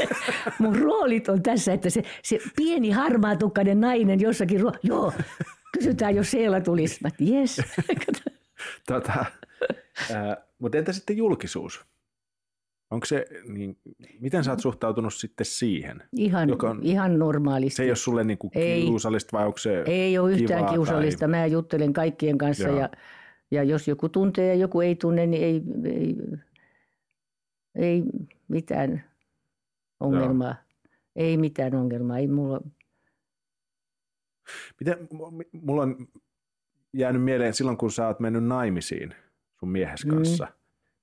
[0.59, 5.13] Mun roolit on tässä, että se, se pieni harmaatukkainen nainen jossakin, ro- joo,
[5.71, 6.99] kysytään, jos Seela tulisi.
[7.03, 7.61] Mä jes.
[8.87, 9.25] Tota,
[10.13, 11.85] ää, mutta entä sitten julkisuus?
[12.91, 13.77] Onko se, niin,
[14.19, 16.03] miten sä oot suhtautunut sitten siihen?
[16.17, 17.75] Ihan, Joka on- ihan normaalisti.
[17.77, 18.81] Se ei ole sulle niin kuin Ei.
[18.81, 21.19] kiusallista vai onko se Ei ole yhtään kivaa kiusallista.
[21.19, 21.27] Tai...
[21.27, 22.79] Mä juttelen kaikkien kanssa Joo.
[22.79, 22.89] ja,
[23.51, 26.15] ja jos joku tuntee ja joku ei tunne, niin ei, ei,
[27.75, 28.03] ei
[28.47, 29.03] mitään
[29.99, 30.55] ongelmaa.
[31.15, 32.17] Ei mitään ongelmaa.
[32.17, 32.61] Ei mulla,
[34.79, 34.97] Miten,
[35.51, 36.07] mulla on
[36.93, 39.13] jäänyt mieleen silloin, kun sä oot mennyt naimisiin
[39.59, 40.11] sun miehes Mm.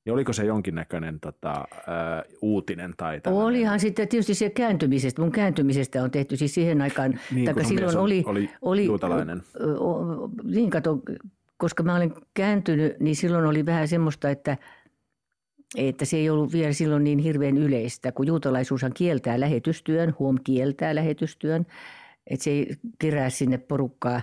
[0.05, 1.51] Niin oliko se jonkinnäköinen tota,
[1.87, 3.47] ää, uutinen tai tällainen?
[3.49, 5.23] Olihan sitten tietysti se kääntymisestä.
[5.23, 7.21] Mun kääntymisestä on tehty siis siihen aikaan.
[7.35, 9.43] Niin, taikka silloin oli, oli oli juutalainen.
[9.61, 10.99] ö, o- Niin kato,
[11.57, 14.57] koska mä olen kääntynyt, niin silloin oli vähän semmoista, että,
[15.77, 20.95] että se ei ollut vielä silloin niin hirveän yleistä, kun juutalaisuushan kieltää lähetystyön, huom kieltää
[20.95, 21.67] lähetystyön,
[22.27, 24.23] että se ei kerää sinne porukkaa,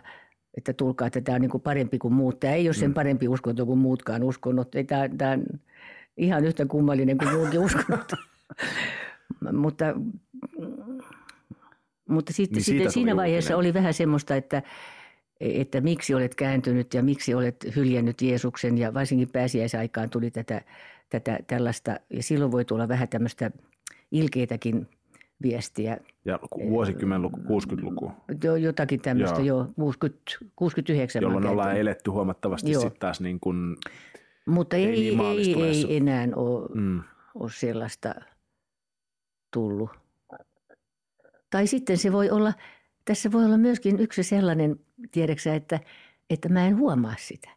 [0.57, 2.39] että tulkaa, että tämä on niin kuin parempi kuin muut.
[2.39, 2.93] Tämä ei ole sen mm.
[2.93, 4.71] parempi uskonto kuin muutkaan uskonnot.
[4.87, 5.37] Tämä, tämä
[6.19, 8.11] ihan yhtä kummallinen kuin muukin uskonnot.
[9.51, 9.85] mutta
[12.09, 14.61] mutta sitten, niin sitten siinä vaiheessa oli vähän semmoista, että,
[15.39, 20.61] että miksi olet kääntynyt ja miksi olet hyljännyt Jeesuksen ja varsinkin pääsiäisaikaan tuli tätä,
[21.09, 23.51] tätä tällaista ja silloin voi tulla vähän tämmöistä
[24.11, 24.87] ilkeitäkin
[25.41, 25.97] viestiä.
[26.25, 26.39] Ja
[26.69, 28.11] vuosikymmenluku, 60-luku.
[28.43, 30.21] Jo, jotakin tämmöistä, joo, jo 60,
[30.55, 31.21] 69.
[31.21, 33.77] Jolloin ollaan eletty huomattavasti sitten taas niin kuin,
[34.49, 37.01] Mutta ei, ei, niin ei, ei enää ole, mm.
[37.35, 38.15] ole sellaista
[39.53, 39.89] tullut.
[41.49, 42.53] Tai sitten se voi olla,
[43.05, 44.79] tässä voi olla myöskin yksi sellainen,
[45.11, 45.79] tiedäksä, että,
[46.29, 47.49] että mä en huomaa sitä.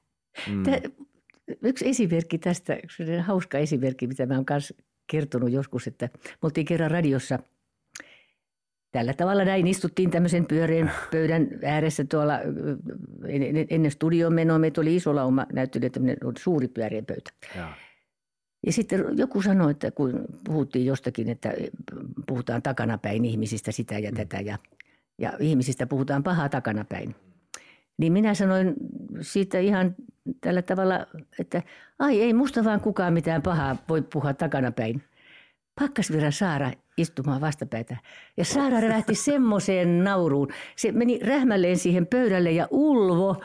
[0.51, 0.62] Mm.
[0.62, 0.76] Tämä,
[1.62, 4.74] yksi esimerkki tästä, yksi hauska esimerkki, mitä mä oon myös
[5.07, 7.38] kertonut joskus, että me oltiin kerran radiossa
[8.93, 12.34] Tällä tavalla näin istuttiin tämmöisen pyöreän pöydän ääressä tuolla
[13.70, 14.59] ennen studion menoa.
[14.59, 17.30] Meitä oli iso lauma näyttely, tämmöinen suuri pyöreä pöytä.
[17.57, 17.74] Ja.
[18.66, 21.55] Ja sitten joku sanoi, että kun puhuttiin jostakin, että
[22.26, 24.16] puhutaan takanapäin ihmisistä sitä ja mm.
[24.16, 24.59] tätä ja,
[25.18, 27.14] ja ihmisistä puhutaan pahaa takanapäin.
[27.99, 28.74] Niin minä sanoin
[29.20, 29.95] siitä ihan
[30.40, 31.07] tällä tavalla,
[31.38, 31.62] että
[31.99, 35.03] ai ei musta vaan kukaan mitään pahaa voi puhua takanapäin.
[35.80, 37.97] Pakkas vielä Saara istumaan vastapäitä.
[38.36, 40.49] Ja Saara rähti semmoiseen nauruun.
[40.76, 43.43] Se meni rähmälleen siihen pöydälle ja ulvo,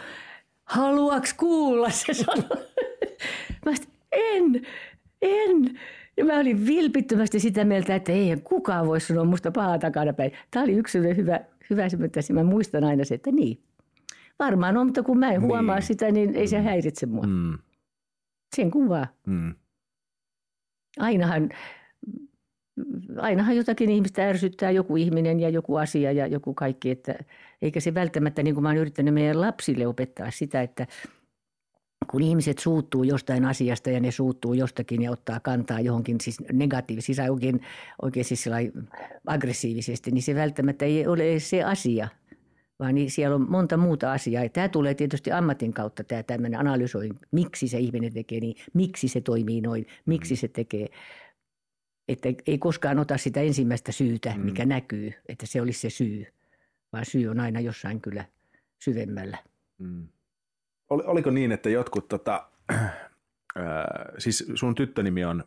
[0.63, 2.67] haluaks kuulla, se sanoi.
[3.65, 3.71] Mä
[4.11, 4.61] en,
[5.21, 5.79] en.
[6.17, 10.31] Ja mä olin vilpittömästi sitä mieltä, että ei kukaan voi sanoa musta pahaa takanapäin.
[10.51, 11.39] Tämä oli yksi hyvä,
[11.69, 13.59] hyvä se, että mä muistan aina se, että niin.
[14.39, 15.41] Varmaan on, mutta kun mä en niin.
[15.41, 16.63] huomaa sitä, niin ei se mm.
[16.63, 17.23] häiritse mua.
[17.27, 17.57] Mm.
[18.55, 19.07] Sen kuvaa.
[19.27, 19.55] Mm.
[20.99, 21.49] Ainahan,
[23.17, 26.91] ainahan jotakin ihmistä ärsyttää joku ihminen ja joku asia ja joku kaikki.
[26.91, 27.15] Että,
[27.61, 30.87] eikä se välttämättä, niin kuin mä oon yrittänyt meidän lapsille opettaa sitä, että–
[32.11, 37.13] kun ihmiset suuttuu jostain asiasta ja ne suuttuu jostakin ja ottaa kantaa johonkin siis negatiivisesti,
[37.13, 37.61] siis oikein,
[38.01, 38.45] oikein siis
[39.27, 42.07] aggressiivisesti, niin se välttämättä ei ole se asia,
[42.79, 44.43] vaan niin siellä on monta muuta asiaa.
[44.43, 49.07] Ja tämä tulee tietysti ammatin kautta, tämä tämmöinen analysoi, miksi se ihminen tekee niin, miksi
[49.07, 50.87] se toimii noin, miksi se tekee.
[52.07, 54.45] Että ei koskaan ota sitä ensimmäistä syytä, mm.
[54.45, 54.69] mikä mm.
[54.69, 56.25] näkyy, että se olisi se syy,
[56.93, 58.25] vaan syy on aina jossain kyllä
[58.79, 59.37] syvemmällä.
[59.77, 60.07] Mm
[60.89, 62.83] oliko niin, että jotkut, tota, äh,
[64.17, 65.43] siis sun tyttönimi on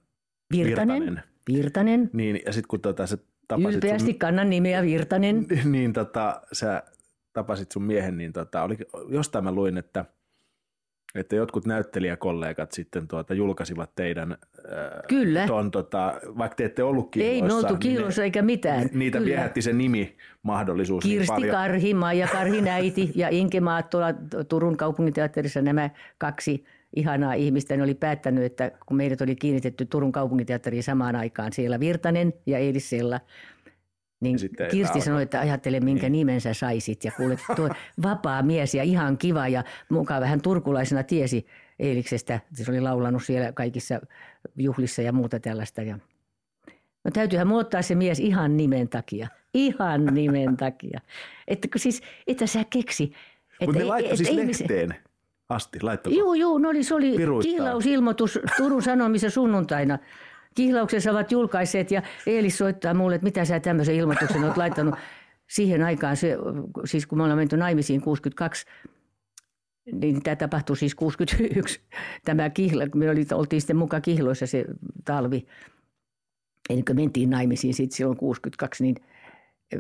[0.53, 1.01] Virtanen.
[1.03, 1.23] Virtanen.
[1.53, 2.11] Virtanen.
[2.13, 5.47] Niin, ja sitten kun tota, sä tapasit Ylpeästi sun, kannan nimeä Virtanen.
[5.65, 6.83] Niin, tota, sä
[7.33, 10.05] tapasit sun miehen, niin tota, oli, jostain mä luin, että–
[11.15, 14.37] että jotkut näyttelijäkollegat sitten tuota, julkaisivat teidän,
[15.09, 15.47] Kyllä.
[15.47, 17.35] Ton, tota, vaikka te ette ollut kiiloissa.
[17.35, 18.89] Ei me oltu kiiloissa niin eikä mitään.
[18.93, 19.29] Niitä Kyllä.
[19.29, 24.07] viehätti se nimi mahdollisuus niin Kirsti niin Karhi, Maija Karhi äiti ja Inke Maattola
[24.49, 26.65] Turun kaupunginteatterissa nämä kaksi
[26.97, 27.77] ihanaa ihmistä.
[27.77, 32.59] Ne oli päättänyt, että kun meidät oli kiinnitetty Turun kaupunginteatteriin samaan aikaan, siellä Virtanen ja
[32.59, 33.21] Eilis Sella–
[34.21, 34.39] niin
[34.71, 36.12] Kirsti sanoi, että ajattele minkä niin.
[36.12, 37.71] nimen sä saisit ja kuule tuo
[38.03, 41.47] vapaa mies ja ihan kiva ja mukaan vähän turkulaisena tiesi
[41.79, 42.41] Eiliksestä.
[42.53, 44.01] Se oli laulanut siellä kaikissa
[44.57, 45.83] juhlissa ja muuta tällaista.
[45.83, 45.99] Ja...
[47.05, 49.29] No täytyyhän muuttaa se mies ihan nimen takia.
[49.55, 51.01] Ihan nimen takia.
[51.49, 53.12] Että kun siis, että sä keksi.
[53.61, 54.66] Mutta ne laittoi siis ihmisen...
[54.71, 54.95] lehteen
[55.49, 56.16] asti, laittoi.
[56.16, 59.99] Joo, joo, no oli, se oli kihlausilmoitus Turun Sanomissa sunnuntaina
[60.55, 64.94] kihlauksessa ovat julkaisseet ja Eelis soittaa mulle, että mitä sä tämmöisen ilmoituksen olet laittanut.
[65.51, 66.36] Siihen aikaan, se,
[66.84, 68.66] siis kun me ollaan menty naimisiin 62,
[69.92, 71.80] niin tämä tapahtui siis 61,
[72.24, 74.64] tämä kihla, me oli, oltiin sitten mukaan kihloissa se
[75.05, 75.46] talvi,
[76.70, 78.96] ennen kuin mentiin naimisiin sitten silloin 62, niin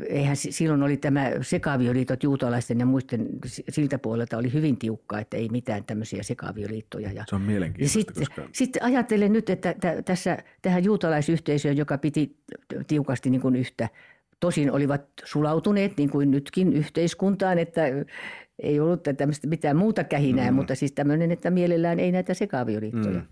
[0.08, 3.28] eihän silloin oli tämä sekaavioliitot juutalaisten ja muisten
[3.68, 7.12] siltä puolelta oli hyvin tiukkaa, että ei mitään tämmöisiä sekaavioliittoja.
[7.12, 7.98] Ja, Se on mielenkiintoista.
[7.98, 8.48] Ja sitten, koska...
[8.52, 12.36] sitten ajattelen nyt, että t- tässä tähän juutalaisyhteisöön, joka piti
[12.86, 13.88] tiukasti niin kuin yhtä,
[14.40, 17.82] tosin olivat sulautuneet niin kuin nytkin yhteiskuntaan, että
[18.58, 20.54] ei ollut tämmöistä mitään muuta kähinää, mm.
[20.54, 23.18] mutta siis tämmöinen, että mielellään ei näitä sekaavioliittoja.
[23.18, 23.26] Mm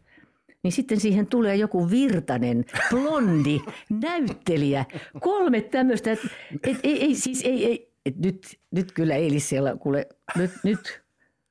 [0.63, 3.61] niin sitten siihen tulee joku virtanen, blondi,
[4.03, 4.85] näyttelijä,
[5.21, 6.29] kolme tämmöistä, että
[6.67, 11.03] et, ei, ei, siis ei, ei et nyt, nyt kyllä Eilis siellä, kuule, nyt, nyt,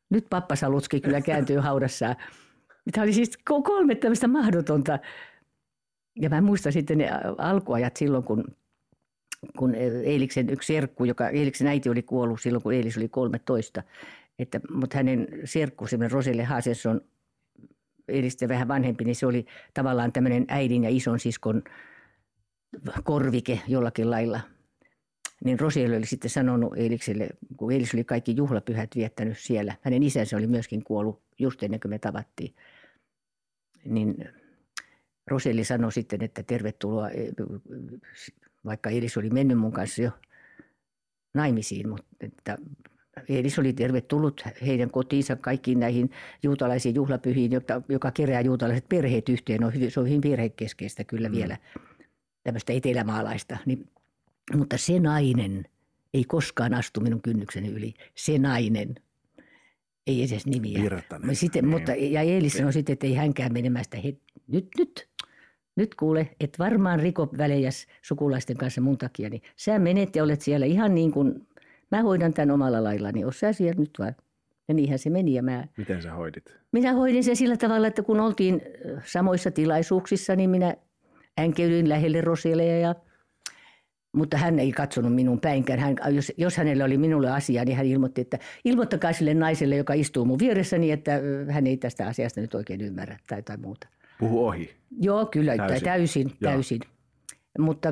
[0.10, 2.16] nyt pappasalutski kyllä kääntyy haudassaan.
[2.92, 5.00] Tämä oli siis kolme tämmöistä mahdotonta.
[6.22, 8.44] Ja mä muistan sitten ne alkuajat silloin, kun,
[9.58, 13.84] kun Eiliksen yksi serkku, joka Eiliksen äiti oli kuollut silloin, kun Eilis oli 13.
[14.40, 17.02] Että, mutta hänen serkku, semmoinen Roselle Haasesson,
[18.08, 21.64] Eelistä vähän vanhempi, niin se oli tavallaan tämmöinen äidin ja ison siskon
[23.04, 24.40] korvike jollakin lailla.
[25.44, 29.76] Niin Rosiel oli sitten sanonut Eelikselle, kun Eelis oli kaikki juhlapyhät viettänyt siellä.
[29.82, 32.56] Hänen isänsä oli myöskin kuollut just ennen kuin me tavattiin.
[33.86, 34.30] Niin
[35.28, 37.10] Roseli sanoi sitten, että tervetuloa,
[38.66, 40.12] vaikka Eelis oli mennyt mun kanssa jo
[41.34, 42.58] naimisiin, mutta että
[43.30, 46.10] Eelis oli tervetullut heidän kotiinsa kaikkiin näihin
[46.44, 49.62] juutalaisiin juhlapyhiin, joka, joka kerää juutalaiset perheet yhteen.
[49.62, 51.36] No, se on hyvin perhekeskeistä kyllä mm.
[51.36, 51.58] vielä,
[52.44, 53.58] tämmöistä etelämaalaista.
[53.66, 53.90] Niin,
[54.56, 55.66] mutta se nainen
[56.14, 57.94] ei koskaan astu minun kynnykseni yli.
[58.16, 58.96] Se nainen.
[60.08, 60.84] Ei edes nimiä.
[60.84, 61.36] Virtanen.
[61.36, 61.72] Sitten, niin.
[61.72, 63.98] mutta, ja Eelis sanoi sitten, että ei hänkään menemästä.
[63.98, 64.16] He,
[64.48, 65.08] nyt, nyt,
[65.76, 70.42] nyt kuule, et varmaan riko välejäs sukulaisten kanssa mun takia, niin sä menet ja olet
[70.42, 71.47] siellä ihan niin kuin
[71.92, 74.16] mä hoidan tämän omalla lailla, niin sä siellä nyt vaan.
[74.68, 75.34] Ja niinhän se meni.
[75.34, 76.58] Ja mä, Miten sä hoidit?
[76.72, 78.62] Minä hoidin sen sillä tavalla, että kun oltiin
[79.06, 80.76] samoissa tilaisuuksissa, niin minä
[81.40, 82.96] änkeydyin lähelle Roseleja ja
[84.18, 85.80] mutta hän ei katsonut minun päinkään.
[85.80, 89.94] Hän, jos, jos hänellä oli minulle asia, niin hän ilmoitti, että ilmoittakaa sille naiselle, joka
[89.94, 91.12] istuu mun vieressäni, että
[91.50, 93.88] hän ei tästä asiasta nyt oikein ymmärrä tai jotain muuta.
[94.20, 94.76] Puhu ohi.
[95.02, 96.32] Joo, kyllä, täysin, täysin.
[96.42, 96.80] täysin.
[97.60, 97.90] Mutta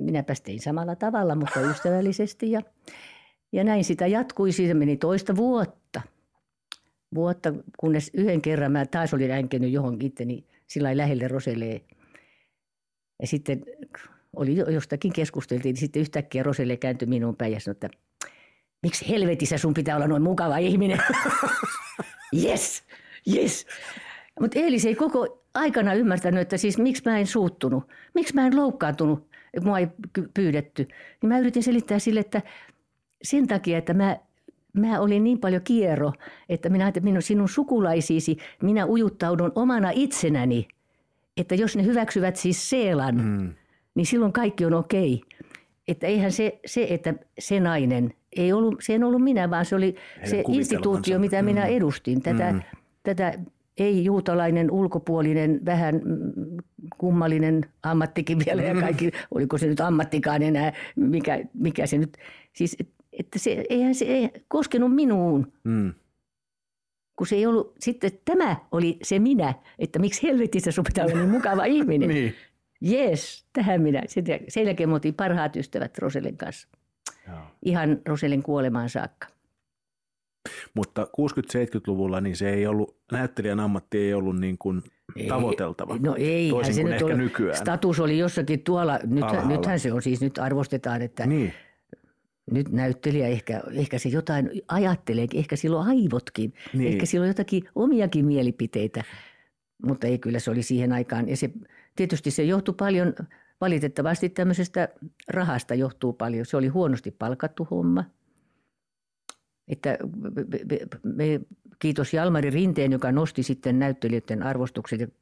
[0.00, 2.50] minäpä tein samalla tavalla, mutta ystävällisesti.
[2.50, 2.62] Ja
[3.52, 6.02] ja näin sitä jatkui, siitä meni toista vuotta.
[7.14, 11.80] Vuotta, kunnes yhden kerran mä taas olin änkenyt johonkin itteni sillä lähelle Roselee.
[13.20, 13.64] Ja sitten
[14.36, 17.88] oli jostakin keskusteltiin, niin sitten yhtäkkiä Roselle kääntyi minun päin ja sanoi, että
[18.82, 20.98] miksi helvetissä sun pitää olla noin mukava ihminen?
[22.44, 22.82] yes,
[23.34, 23.66] yes.
[24.40, 27.84] Mutta Eelis ei koko aikana ymmärtänyt, että siis miksi mä en suuttunut,
[28.14, 29.28] miksi mä en loukkaantunut,
[29.60, 29.88] mua ei
[30.34, 30.88] pyydetty.
[31.22, 32.42] Niin mä yritin selittää sille, että
[33.22, 34.16] sen takia, että mä,
[34.72, 36.12] mä olin niin paljon kierro,
[36.48, 40.68] että minä ajattelin, minun sinun sukulaisiisi, minä ujuttaudun omana itsenäni.
[41.36, 43.54] Että jos ne hyväksyvät siis Seelan, mm.
[43.94, 45.20] niin silloin kaikki on okei.
[45.88, 49.76] Että eihän se, se, että se nainen, ei ollut, se ei ollut minä, vaan se
[49.76, 51.46] oli Heidän se instituutio, mitä mm.
[51.46, 52.22] minä edustin.
[52.22, 52.60] Tätä, mm.
[53.02, 53.34] tätä
[53.78, 56.00] ei-juutalainen, ulkopuolinen, vähän
[56.98, 58.80] kummallinen ammattikin vielä ja mm.
[58.80, 62.16] kaikki, oliko se nyt ammattikaan enää, mikä, mikä se nyt,
[62.52, 62.76] siis
[63.16, 65.52] että se, eihän se ei koskenut minuun.
[65.64, 65.94] Mm.
[67.16, 71.16] Kun se ei ollut, sitten tämä oli se minä, että miksi helvetissä sun pitää olla
[71.16, 72.08] niin mukava ihminen.
[72.08, 72.34] niin.
[72.80, 74.02] Jees, tähän minä.
[74.48, 76.68] Sen jälkeen me parhaat ystävät Roselen kanssa.
[77.28, 77.38] Joo.
[77.62, 79.26] Ihan Roselen kuolemaan saakka.
[80.74, 84.82] Mutta 60-70-luvulla niin se ei ollut, näyttelijän ammatti ei ollut niin kuin
[85.16, 85.96] ei, tavoiteltava.
[86.00, 87.56] No ei, Toisin se kuin nyt ehkä oli, nykyään.
[87.56, 91.52] status oli jossakin tuolla, nythän, nythän se on siis, nyt arvostetaan, että niin
[92.50, 96.92] nyt näyttelijä ehkä, ehkä se jotain ajattelee, ehkä silloin aivotkin, niin.
[96.92, 99.04] ehkä silloin jotakin omiakin mielipiteitä,
[99.86, 101.28] mutta ei kyllä se oli siihen aikaan.
[101.28, 101.50] Ja se,
[101.96, 103.14] tietysti se johtui paljon,
[103.60, 104.88] valitettavasti tämmöisestä
[105.28, 106.46] rahasta johtuu paljon.
[106.46, 108.04] Se oli huonosti palkattu homma.
[109.68, 109.98] Että
[110.62, 111.40] me, me,
[111.78, 115.14] kiitos Jalmari Rinteen, joka nosti sitten näyttelijöiden arvostukset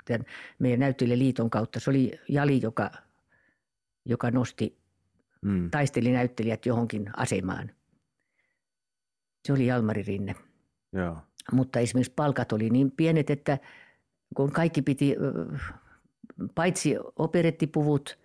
[0.59, 1.81] meidän näyttelijäliiton kautta.
[1.81, 2.91] Se oli Jali, joka,
[4.05, 4.84] joka nosti
[5.45, 5.70] mm.
[5.70, 7.70] taisteli näyttelijät johonkin asemaan.
[9.47, 10.34] Se oli Jalmari Rinne.
[10.92, 11.16] Joo.
[11.53, 13.59] Mutta esimerkiksi palkat oli niin pienet, että
[14.36, 15.16] kun kaikki piti,
[16.55, 18.18] paitsi operettipuvut,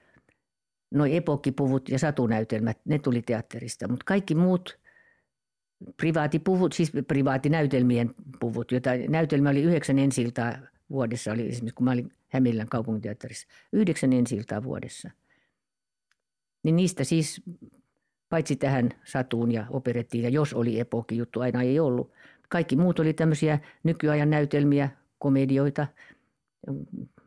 [0.92, 4.80] noi epokkipuvut ja satunäytelmät, ne tuli teatterista, mutta kaikki muut
[5.98, 10.54] privaattipuvut, siis privaatinäytelmien puvut, joita näytelmä oli yhdeksän ensiltaa
[10.90, 15.12] vuodessa, oli esimerkiksi kun mä olin Hämillän kaupunginteatterissa, yhdeksän ensiltaa vuodessa–
[16.64, 17.42] niin niistä siis,
[18.30, 22.12] paitsi tähän satuun ja operettiin, ja jos oli epokki juttu, aina ei ollut.
[22.50, 25.88] Kaikki muut oli tämmöisiä nykyajan näytelmiä, komedioita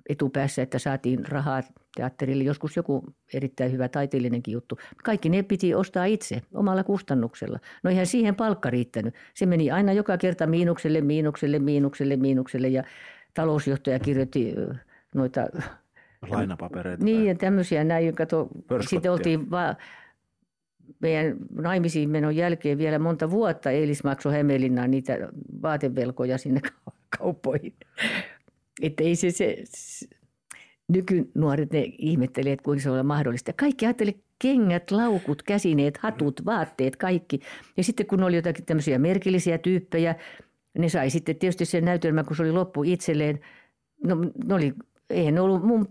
[0.09, 1.63] etupäässä, että saatiin rahaa
[1.97, 2.45] teatterille.
[2.45, 3.05] Joskus joku
[3.35, 4.79] erittäin hyvä taiteellinenkin juttu.
[5.05, 7.59] Kaikki ne piti ostaa itse omalla kustannuksella.
[7.83, 9.15] No eihän siihen palkka riittänyt.
[9.35, 12.85] Se meni aina joka kerta miinukselle, miinukselle, miinukselle, miinukselle ja
[13.35, 14.55] talousjohtaja kirjoitti
[15.15, 15.47] noita
[16.31, 17.05] Lainapapereita.
[17.05, 18.15] Niin, ja tämmöisiä näin.
[18.15, 18.49] Kato,
[18.89, 19.77] sitten oltiin vaan
[21.01, 25.19] meidän naimisiin menon jälkeen vielä monta vuotta Eilis maksoi Hämeenlinnaan niitä
[25.63, 26.61] vaatevelkoja sinne
[27.19, 27.75] kauppoihin.
[28.83, 30.07] Että ei se, se, se
[30.89, 33.53] nykynuoret ne ihmettelee, että kuinka se on mahdollista.
[33.53, 37.41] Kaikki ajatteli kengät, laukut, käsineet, hatut, vaatteet, kaikki.
[37.77, 40.15] Ja sitten kun oli jotakin tämmöisiä merkillisiä tyyppejä,
[40.79, 43.41] ne sai sitten tietysti sen näytelmän, kun se oli loppu itselleen.
[44.05, 44.73] No, ne oli,
[45.11, 45.89] eihän ne ollut mun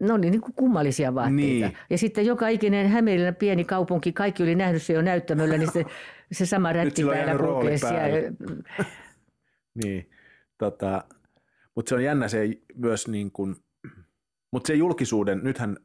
[0.00, 1.36] ne oli niin kuin kummallisia vaatteita.
[1.36, 1.76] Niin.
[1.90, 5.84] Ja sitten joka ikinen Hämeenlinnan pieni kaupunki, kaikki oli nähnyt se jo näyttämöllä, niin se,
[6.32, 7.76] se sama rätti päällä kulkee
[9.84, 10.10] niin,
[10.58, 11.04] tota,
[11.74, 13.56] Mutta se on jännä se myös niin kuin,
[14.52, 15.76] mutta se julkisuuden, nythän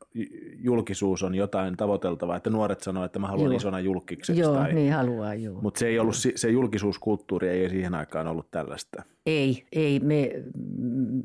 [0.56, 3.58] julkisuus on jotain tavoiteltavaa, että nuoret sanoo, että mä haluan joo.
[3.58, 4.42] isona julkikseksi.
[4.42, 5.62] Joo, tai, niin haluaa, joo.
[5.62, 9.04] Mutta se ei ollut, se julkisuuskulttuuri ei siihen aikaan ollut tällaista.
[9.26, 10.32] Ei, ei, me,
[10.78, 11.24] mm,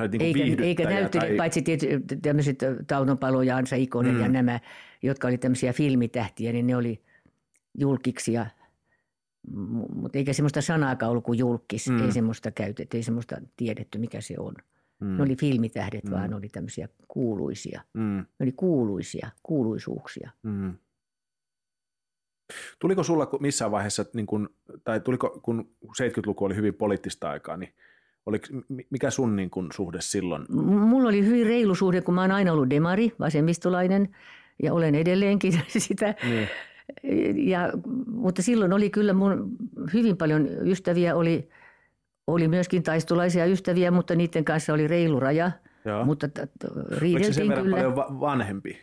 [0.00, 0.08] ei.
[0.08, 1.36] Niin eikä, eikä näyttelijät, tai...
[1.36, 1.64] paitsi
[2.22, 4.20] tämmöiset Tauno Palo ja Ansa Ikonen mm.
[4.20, 4.60] ja nämä,
[5.02, 7.02] jotka oli tämmöisiä filmitähtiä, niin ne oli
[7.78, 8.32] julkiksi
[9.94, 12.04] mutta eikä semmoista sanaakaan ollut kuin julkis, mm.
[12.04, 14.54] ei semmoista käytetty, ei semmoista tiedetty, mikä se on.
[15.00, 15.16] Mm.
[15.16, 16.10] Ne oli filmitähdet, mm.
[16.10, 17.82] vaan ne oli tämmöisiä kuuluisia.
[17.92, 18.16] Mm.
[18.38, 20.30] Ne oli kuuluisia, kuuluisuuksia.
[20.42, 20.74] Mm.
[22.78, 24.54] Tuliko sulla missään vaiheessa, niin kun,
[24.84, 27.74] tai tuliko, kun 70-luku oli hyvin poliittista aikaa, niin
[28.26, 28.46] oliko,
[28.90, 30.44] mikä sun niin kun, suhde silloin?
[30.52, 34.08] Mulla oli hyvin reilu suhde, kun mä oon aina ollut demari, vasemmistolainen,
[34.62, 36.14] ja olen edelleenkin sitä.
[36.22, 36.48] Niin.
[37.48, 37.72] Ja,
[38.06, 39.56] mutta silloin oli kyllä mun
[39.92, 41.48] hyvin paljon ystäviä, oli–
[42.26, 45.50] oli myöskin taistolaisia ystäviä, mutta niiden kanssa oli reilu raja.
[45.84, 46.04] Joo.
[46.04, 47.70] Mutta t- t- riideltiin se kyllä.
[47.70, 48.78] paljon va- vanhempi?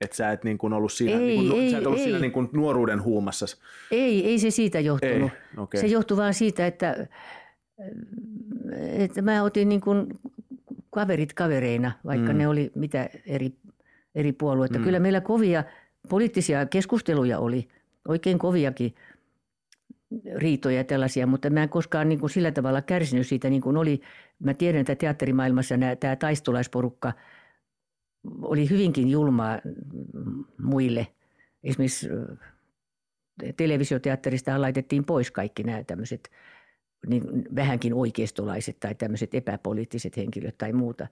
[0.00, 2.04] Että sä et niin kuin ollut siinä, ei, niin kuin, ei, sä et ollut ei.
[2.04, 3.46] siinä niin kuin nuoruuden huumassa.
[3.90, 5.30] Ei, ei se siitä johtunut.
[5.32, 5.80] Ei, okay.
[5.80, 7.06] Se johtui vaan siitä, että,
[8.72, 10.06] että mä otin niin kuin
[10.90, 12.38] kaverit kavereina, vaikka mm.
[12.38, 13.52] ne oli mitä eri,
[14.14, 14.78] eri puolueita.
[14.78, 14.84] Mm.
[14.84, 15.64] Kyllä meillä kovia
[16.08, 17.68] poliittisia keskusteluja oli,
[18.08, 18.94] oikein koviakin–
[20.36, 23.76] riitoja ja tällaisia, mutta mä en koskaan niin kuin sillä tavalla kärsinyt siitä niin kuin
[23.76, 24.00] oli.
[24.38, 27.12] Mä tiedän, että teatterimaailmassa nämä, tämä taistolaisporukka
[28.42, 29.58] oli hyvinkin julmaa
[30.62, 31.06] muille.
[31.64, 32.08] Esimerkiksi
[33.56, 36.30] televisioteatterista laitettiin pois kaikki nämä tämmöiset
[37.06, 41.06] niin vähänkin oikeistolaiset tai tämmöiset epäpoliittiset henkilöt tai muuta.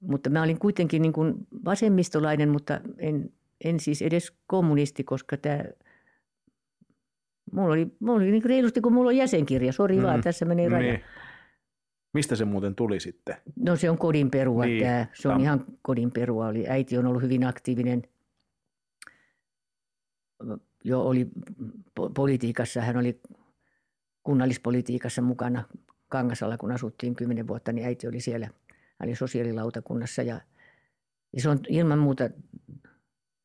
[0.00, 3.32] Mutta mä olin kuitenkin niin kuin vasemmistolainen, mutta en,
[3.64, 5.64] en siis edes kommunisti, koska tämä–
[7.52, 9.72] Mulla oli, mulla oli niin reilusti, kun mulla on jäsenkirja.
[9.72, 10.02] Sori mm.
[10.02, 10.92] vaan, tässä meni raja.
[10.92, 11.04] Niin.
[12.14, 13.36] Mistä se muuten tuli sitten?
[13.56, 14.82] No se on kodin perua niin.
[14.82, 15.06] tämä.
[15.14, 15.42] Se on Tam.
[15.42, 16.46] ihan kodin perua.
[16.46, 18.02] Oli, äiti on ollut hyvin aktiivinen.
[20.84, 21.28] Jo oli
[22.14, 23.20] politiikassa, hän oli
[24.22, 25.64] kunnallispolitiikassa mukana
[26.08, 28.46] Kangasalla, kun asuttiin kymmenen vuotta, niin äiti oli siellä.
[28.98, 30.40] Hän oli sosiaalilautakunnassa ja,
[31.32, 32.30] ja se on ilman muuta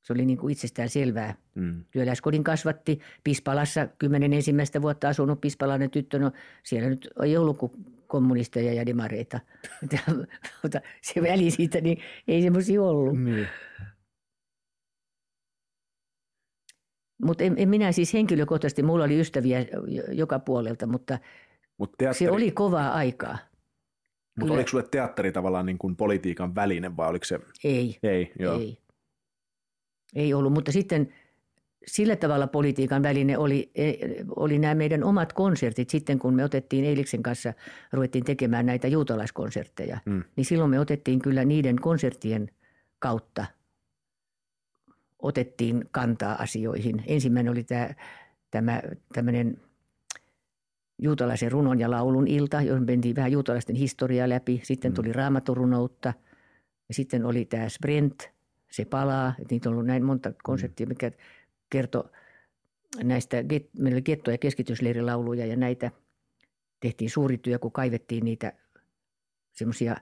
[0.06, 1.36] se oli niin kuin itsestään selvää.
[1.56, 1.84] Mm.
[1.92, 6.20] Työläiskodin kasvatti Pispalassa kymmenen ensimmäistä vuotta asunut pispalainen tyttö.
[6.20, 6.32] No
[6.64, 7.72] siellä nyt ei ollut kuin
[8.08, 9.40] kommunisteja ja demareita.
[10.64, 11.98] Mutta se väli siitä, niin
[12.28, 13.18] ei semmoisia ollut.
[13.18, 13.46] Mm.
[17.26, 19.66] Mutta en, en, minä siis henkilökohtaisesti, mulla oli ystäviä
[20.12, 21.20] joka puolelta, mutta
[21.78, 22.30] Mut teatteri...
[22.30, 23.38] se oli kovaa aikaa.
[24.40, 27.40] Mutta oliko sulle teatteri tavallaan niin kuin politiikan väline vai oliko se?
[27.64, 28.60] Ei, ei, joo.
[28.60, 28.78] ei.
[30.16, 31.14] Ei ollut, mutta sitten
[31.88, 33.94] sillä tavalla politiikan väline oli, e,
[34.36, 35.90] oli nämä meidän omat konsertit.
[35.90, 37.54] Sitten kun me otettiin Eiliksen kanssa,
[37.94, 40.24] ruvettiin tekemään näitä juutalaiskonsertteja, mm.
[40.36, 42.50] niin silloin me otettiin kyllä niiden konserttien
[43.00, 43.46] kautta
[45.28, 47.04] otettiin kantaa asioihin.
[47.08, 47.90] Ensimmäinen oli tämä,
[48.52, 48.82] tämä
[49.14, 49.62] tämmöinen
[51.02, 54.62] juutalaisen runon ja laulun ilta, johon mentiin vähän juutalaisten historiaa läpi.
[54.64, 54.96] Sitten mm.
[54.96, 56.14] tuli raamaturunoutta
[56.88, 58.16] ja sitten oli tämä Sprint–
[58.76, 59.34] se palaa.
[59.40, 61.12] Että niitä on ollut näin monta konserttia, mikä
[61.70, 62.10] kertoo
[63.04, 63.38] näistä,
[63.80, 65.92] meillä oli getto- ja keskitysleirilauluja ja näitä
[66.80, 68.54] tehtiin suuri työ, kun kaivettiin niitä
[69.52, 69.96] semmoisia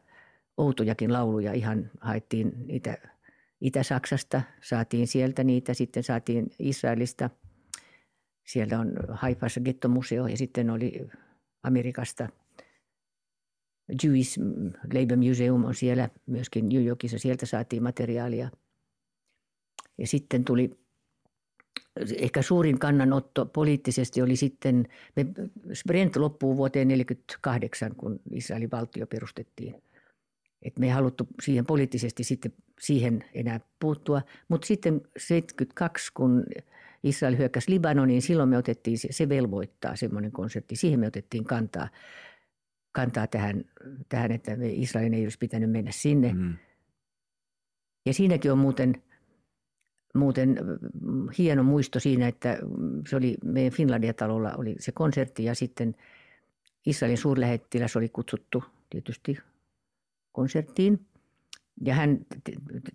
[0.57, 1.53] outojakin lauluja.
[1.53, 2.97] Ihan haettiin niitä
[3.61, 7.29] Itä-Saksasta, saatiin sieltä niitä, sitten saatiin Israelista.
[8.47, 11.07] Siellä on Haifassa gettomuseo ja sitten oli
[11.63, 12.29] Amerikasta–
[14.03, 14.39] Jewish
[14.93, 18.49] Labor Museum on siellä myöskin New Yorkissa, sieltä saatiin materiaalia–
[19.97, 20.79] ja sitten tuli
[22.17, 25.25] ehkä suurin kannanotto poliittisesti oli sitten, me,
[25.73, 29.83] Sprint loppuu vuoteen 1948, kun Israelin valtio perustettiin.
[30.63, 34.21] Et me ei haluttu siihen poliittisesti sitten siihen enää puuttua.
[34.47, 36.43] Mutta sitten 72, kun
[37.03, 41.89] Israel hyökkäsi Libanoniin, silloin me otettiin, se velvoittaa semmoinen konsepti, siihen me otettiin kantaa,
[42.91, 43.65] kantaa tähän,
[44.09, 46.33] tähän, että Israelin ei olisi pitänyt mennä sinne.
[46.33, 46.53] Mm.
[48.05, 48.95] Ja siinäkin on muuten–
[50.13, 50.57] muuten
[51.01, 55.95] mm, hieno muisto siinä, että mm, se oli meidän Finlandia-talolla oli se konsertti ja sitten
[56.85, 59.37] Israelin suurlähettiläs oli kutsuttu tietysti
[60.33, 61.05] konserttiin.
[61.85, 62.25] Ja hän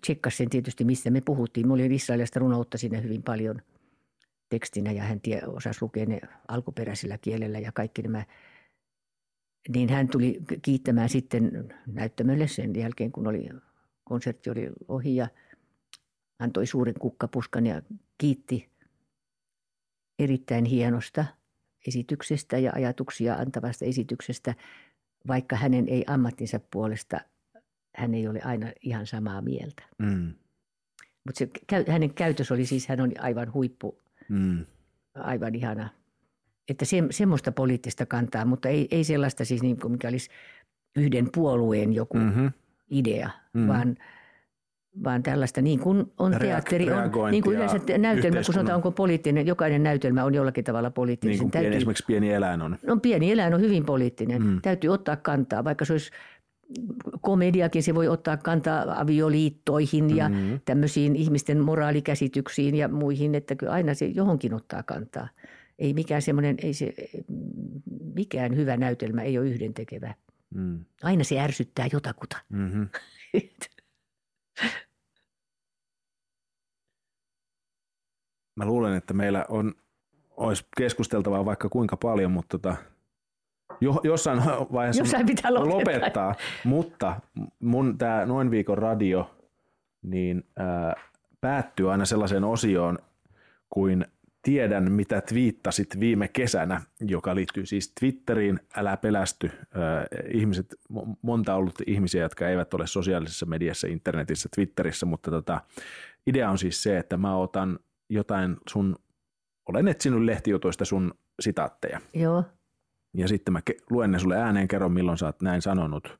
[0.01, 1.67] tsekkasi sen tietysti, mistä me puhuttiin.
[1.67, 3.61] Mulla oli Israelista runoutta siinä hyvin paljon
[4.49, 8.25] tekstinä ja hän tie, osasi lukea ne alkuperäisellä kielellä ja kaikki nämä.
[9.69, 13.49] Niin hän tuli kiittämään sitten näyttämölle sen jälkeen, kun oli,
[14.03, 15.27] konsertti oli ohi ja–
[16.39, 17.81] antoi suuren kukkapuskan ja
[18.17, 18.69] kiitti
[20.19, 21.25] erittäin hienosta
[21.87, 24.55] esityksestä ja ajatuksia antavasta esityksestä,
[25.27, 27.21] vaikka hänen ei ammattinsa puolesta,
[27.95, 29.83] hän ei ole aina ihan samaa mieltä.
[29.97, 30.33] Mm.
[31.25, 31.59] Mutta
[31.91, 34.65] hänen käytös oli siis, hän oli aivan huippu, Mm.
[35.15, 35.89] aivan ihana.
[36.69, 40.29] Että se, semmoista poliittista kantaa, mutta ei, ei sellaista siis niin kuin mikä olisi
[40.95, 42.51] yhden puolueen joku Mm-hmm.
[42.91, 43.61] idea, Mm.
[43.61, 43.67] mm.
[43.67, 43.97] vaan,
[45.03, 48.91] vaan tällaista niin kuin on Reak- teatteri, on, niin kuin yleensä näytelmä, kun sanotaan onko
[48.91, 51.31] poliittinen, jokainen näytelmä on jollakin tavalla poliittinen.
[51.31, 52.77] Niin kuin pieni, täytyy, esimerkiksi pieni eläin on.
[52.85, 54.61] no pieni eläin on hyvin poliittinen, Mm.
[54.61, 56.11] täytyy ottaa kantaa, vaikka se olisi
[57.21, 60.59] komediakin, se voi ottaa kantaa avioliittoihin ja Mm.
[60.65, 65.27] tämmöisiin ihmisten moraalikäsityksiin ja muihin, että kyllä aina se johonkin ottaa kantaa.
[65.79, 66.93] Ei mikään semmoinen, ei se,
[68.15, 70.13] mikään hyvä näytelmä ei ole yhdentekevä.
[70.55, 70.79] Mm.
[71.03, 72.37] Aina se ärsyttää jotakuta.
[72.49, 72.87] Mm-hmm.
[78.55, 79.73] Mä luulen, että meillä on,
[80.37, 82.75] olisi keskusteltavaa vaikka kuinka paljon, mutta tota,
[83.81, 84.41] jo, jossain
[84.73, 85.77] vaiheessa Jossain pitää lopettaa.
[85.77, 86.35] lopettaa.
[86.63, 87.21] Mutta
[87.59, 89.35] mun tämä noin viikon radio
[90.01, 90.95] niin ää,
[91.41, 92.99] päättyy aina sellaiseen osioon
[93.69, 94.05] kuin
[94.41, 99.51] tiedän, mitä twiittasit viime kesänä, joka liittyy siis Twitteriin, älä pelästy.
[100.33, 105.61] Ihmiset, mo- monta on ollut ihmisiä, jotka eivät ole sosiaalisessa mediassa, internetissä, Twitterissä, mutta tota,
[106.27, 107.79] idea on siis se, että mä otan
[108.09, 108.95] jotain sun,
[109.69, 112.01] olen etsinyt lehtijutuista sun sitaatteja.
[112.13, 112.43] Joo.
[113.13, 116.19] Ja sitten mä luen ne sulle ääneen, kerron milloin sä oot näin sanonut.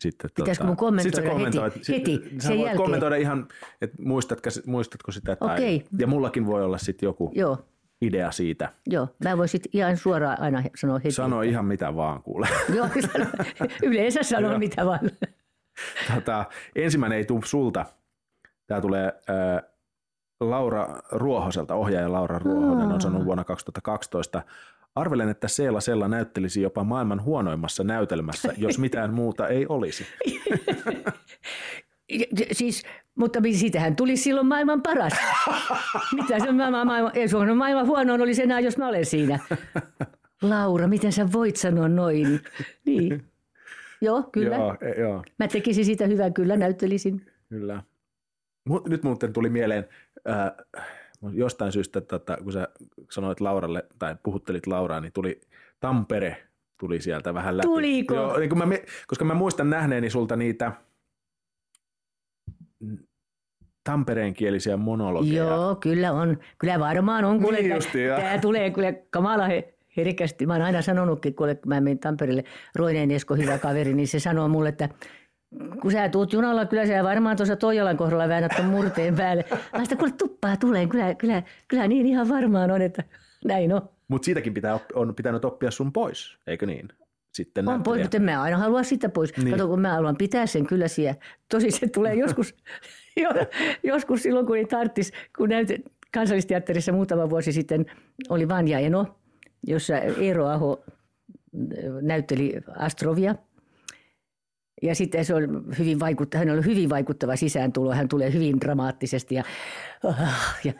[0.00, 2.76] Sitten, Pitäisikö mun kommentoida sit sä heti- kommentoit, heti sen voit jälkeen?
[2.76, 3.48] kommentoida ihan,
[3.82, 5.36] että muistatko, muistatko sitä.
[5.36, 5.84] Tai, Okei.
[5.98, 7.58] Ja mullakin voi olla sitten joku Joo,
[8.02, 8.72] idea siitä.
[8.86, 9.08] joo.
[9.24, 11.10] Mä voisin ihan suoraan aina sanoa heti.
[11.10, 12.48] Sano ihan mitä vaan kuule.
[12.76, 13.26] Joo, sano,
[13.82, 14.58] yleensä sanoo Joo.
[14.58, 15.10] mitä vaan.
[16.14, 16.44] tota,
[16.76, 17.86] ensimmäinen ei tule sulta.
[18.66, 19.69] Tämä tulee äh,
[20.40, 23.00] Laura Ruohoselta, ohjaaja Laura Ruohonen on Aa.
[23.00, 24.42] sanonut vuonna 2012.
[24.94, 30.06] Arvelen, että Seela Sella näyttelisi jopa maailman huonoimmassa näytelmässä, jos mitään muuta ei olisi.
[32.52, 32.82] Siis,
[33.14, 35.12] mutta siitähän tuli silloin maailman paras.
[36.16, 39.06] Mitä se on maailman, maailman, ei se on maailman huonoin olisi enää, jos mä olen
[39.06, 39.38] siinä.
[40.42, 42.40] Laura, miten sä voit sanoa noin?
[42.86, 43.24] Niin.
[44.00, 44.56] Joo, kyllä.
[44.56, 45.24] Joo, e- joo.
[45.38, 47.26] Mä tekisin siitä hyvän, kyllä näyttelisin.
[47.48, 47.82] Kyllä.
[48.88, 49.88] Nyt muuten tuli mieleen
[50.28, 50.52] äh,
[51.32, 52.68] jostain syystä, tota, kun sä
[53.10, 55.40] sanoit Lauralle tai puhuttelit Lauraa, niin tuli
[55.80, 57.66] Tampere tuli sieltä vähän läpi.
[57.66, 58.14] Tuliko?
[58.14, 58.64] Joo, niin kun mä,
[59.06, 60.72] koska mä muistan nähneeni sulta niitä
[62.80, 62.98] mm,
[63.84, 65.44] tampereenkielisiä monologeja.
[65.44, 66.38] Joo, kyllä on.
[66.58, 67.40] Kyllä varmaan on.
[67.40, 68.10] Kuule, Niin justiin.
[68.10, 70.46] Tää tulee kyllä kamala he, herkästi.
[70.46, 72.44] Mä oon aina sanonutkin, kun mä menin Tampereelle,
[72.74, 74.88] Roineen Esko, hyvä kaveri, niin se sanoo mulle, että
[75.82, 79.44] kun sä tuut junalla, kyllä sä varmaan tuossa Toijalan kohdalla väännät ton murteen päälle.
[79.72, 83.04] Mä sitä kuule tuppaa tuleen, kyllä, kyllä, kyllä niin ihan varmaan on, että
[83.44, 83.88] näin on.
[84.08, 86.88] Mutta siitäkin pitää, on pitänyt oppia sun pois, eikö niin?
[87.32, 89.36] Sitten On pois, mutta mä aina halua sitä pois.
[89.36, 89.50] Niin.
[89.50, 91.20] Kato, kun mä haluan pitää sen kyllä siellä.
[91.48, 92.54] Tosi se tulee joskus,
[93.22, 93.30] jo,
[93.82, 95.68] joskus silloin, kun ei tarttis, kun näyt,
[96.12, 97.86] kansallisteatterissa muutama vuosi sitten
[98.28, 99.06] oli Vanja Eno,
[99.66, 100.84] jossa Eero Aho
[102.02, 103.34] näytteli Astrovia.
[104.82, 107.92] Ja sitten se on hyvin vaikuttava, hän oli hyvin vaikuttava sisääntulo.
[107.94, 109.44] Hän tulee hyvin dramaattisesti ja,
[110.04, 110.72] ah, ja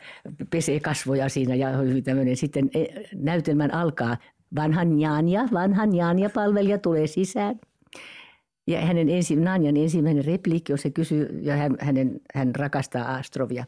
[0.50, 2.36] pesee kasvoja siinä ja on hyvin tämmöinen.
[2.36, 4.16] Sitten eh, näytelmän alkaa
[4.56, 7.60] vanhan Janja, vanhan Janja palvelija tulee sisään.
[8.66, 13.64] Ja hänen ensi, Nanjan ensimmäinen repliikki on se kysyy, ja hän, hänen, hän rakastaa Astrovia.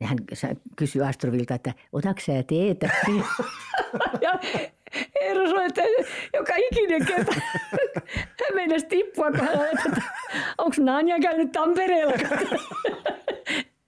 [0.00, 0.18] Ja hän
[0.76, 2.90] kysyy Astrovilta, että otatko sä teetä?
[4.22, 4.32] ja
[5.20, 5.82] Eero sanoi, että
[6.34, 7.34] joka ikinen kerta
[8.14, 10.02] hän meinasi tippua, kun hän että
[10.58, 12.12] onko Nanja käynyt Tampereella?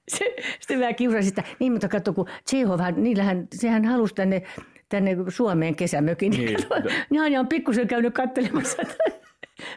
[0.09, 4.43] se, sitten mä kiusasin sitä, niin mutta katso, kun Tsehovhan, niillähän, sehän halusi tänne,
[4.89, 6.31] tänne Suomeen kesämökin.
[6.31, 6.47] Niin.
[6.47, 6.59] Niin.
[7.11, 9.21] Nanja on pikkusen käynyt katselemassa, että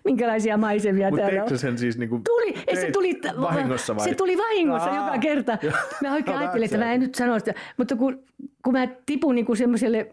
[0.05, 1.57] minkälaisia maisemia Mutta täällä on.
[1.57, 4.09] sen siis niinku, Tuli, ei se teit tuli vahingossa vai?
[4.09, 5.05] Se tuli vahingossa Aa.
[5.05, 5.57] joka kerta.
[6.01, 8.23] Mä oikein No, ajattelin, että mä en nyt sano sitä, mutta kun,
[8.63, 10.09] kun mä tipun niin kuin semmoiselle,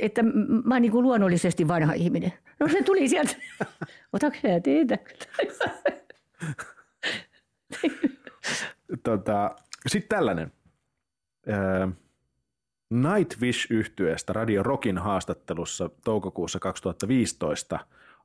[0.00, 0.22] että
[0.64, 2.32] mä oon niin kuin luonnollisesti vanha ihminen.
[2.60, 3.36] No se tuli sieltä.
[4.12, 4.98] Otatko sä teetä?
[9.04, 9.56] tota,
[9.86, 10.52] sitten tällainen.
[11.48, 11.88] Öö,
[12.90, 17.78] Nightwish yhtyeestä Radio Rockin haastattelussa toukokuussa 2015.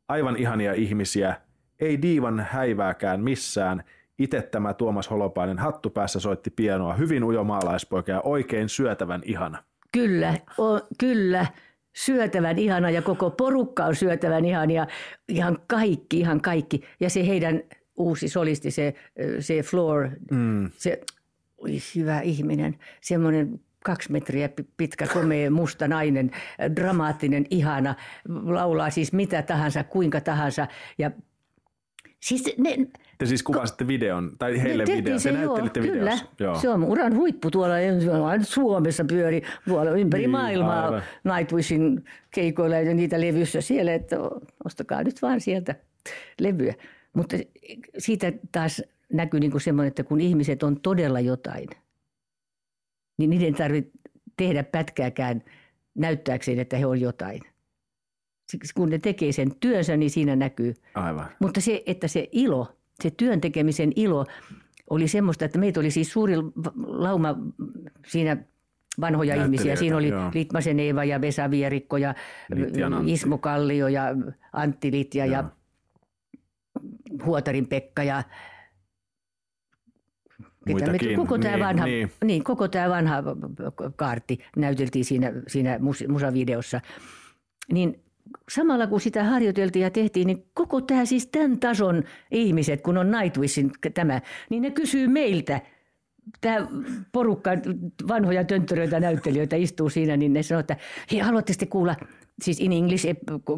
[0.08, 1.42] Aivan ihania ihmisiä,
[1.80, 3.84] ei diivan häivääkään missään.
[4.20, 9.64] Itse tämä Tuomas Holopainen hattupäässä soitti pianoa, hyvin ujo maalaispoika ja oikein syötävän ihana.
[9.92, 11.46] Kyllä, o, kyllä.
[11.96, 14.88] Syötävän ihana ja koko porukka on syötävän ihana ja
[15.28, 16.84] ihan kaikki, ihan kaikki.
[17.00, 17.62] Ja se heidän
[17.98, 18.94] uusi solisti, se,
[19.40, 20.70] se Floor, Mm.
[20.78, 21.02] se
[21.58, 22.76] oli hyvä ihminen.
[23.02, 26.32] Semmoinen kaksi metriä pitkä, komea, musta nainen,
[26.76, 27.96] dramaattinen, ihana,
[28.46, 30.68] laulaa siis mitä tahansa, kuinka tahansa.
[30.98, 31.12] Ja
[32.20, 32.78] siis ne,
[33.20, 36.26] te siis kuvasitte videon, tai heille videon, se, te näyttelitte joo, videossa.
[36.38, 36.60] Kyllä, joo.
[36.60, 37.76] se on uran huippu tuolla,
[38.42, 41.04] Suomessa pyöri tuolla ympäri niin, maailmaa aivan.
[41.24, 44.16] Nightwishin keikoilla ja niitä levyssä siellä, että
[44.66, 45.76] ostakaa nyt vaan sieltä
[46.40, 46.74] levyä.
[47.14, 47.38] Mutta
[47.98, 48.82] siitä taas
[49.14, 51.68] näkyy niin kuin semmoinen, että kun ihmiset on todella jotain,
[53.18, 53.92] niin niiden tarvitse
[54.38, 55.44] tehdä pätkääkään
[55.96, 57.42] näyttääkseen, että he on jotain.
[58.52, 60.74] Siksi kun ne tekee sen työnsä, niin siinä näkyy.
[60.94, 61.26] Aivan.
[61.40, 64.26] Mutta se, että se ilo, se työn tekemisen ilo
[64.90, 66.34] oli semmoista, että meitä oli siis suuri
[66.78, 67.36] lauma
[68.08, 68.38] siinä
[69.02, 69.76] vanhoja ihmisiä.
[69.76, 70.32] Siinä oli joo.
[70.34, 72.16] Litmasen Eeva ja Vesa Vierikko ja
[73.06, 74.04] Ismo Kallio ja
[74.54, 75.34] Antti Litja joo.
[75.34, 75.50] ja
[77.26, 78.24] Huotarin Pekka ja
[80.68, 81.16] Muitakin.
[81.16, 82.12] Koko tämä niin, vanha, niin.
[82.24, 83.24] Niin, koko tämä vanha
[83.96, 86.82] kaarti näyteltiin siinä, siinä musavideossa.
[87.74, 88.04] Niin
[88.50, 93.12] samalla kun sitä harjoiteltiin ja tehtiin, niin koko tämä siis tämän tason ihmiset, kun on
[93.12, 95.62] Nightwishin tämä, niin ne kysyy meiltä,
[96.42, 96.68] tämä
[97.12, 97.52] porukka
[98.08, 100.78] vanhoja tönttöröitä näyttelijöitä istuu siinä, niin ne sanoo, että
[101.12, 101.96] hei, haluatte sitten kuulla,
[102.42, 103.08] siis in English,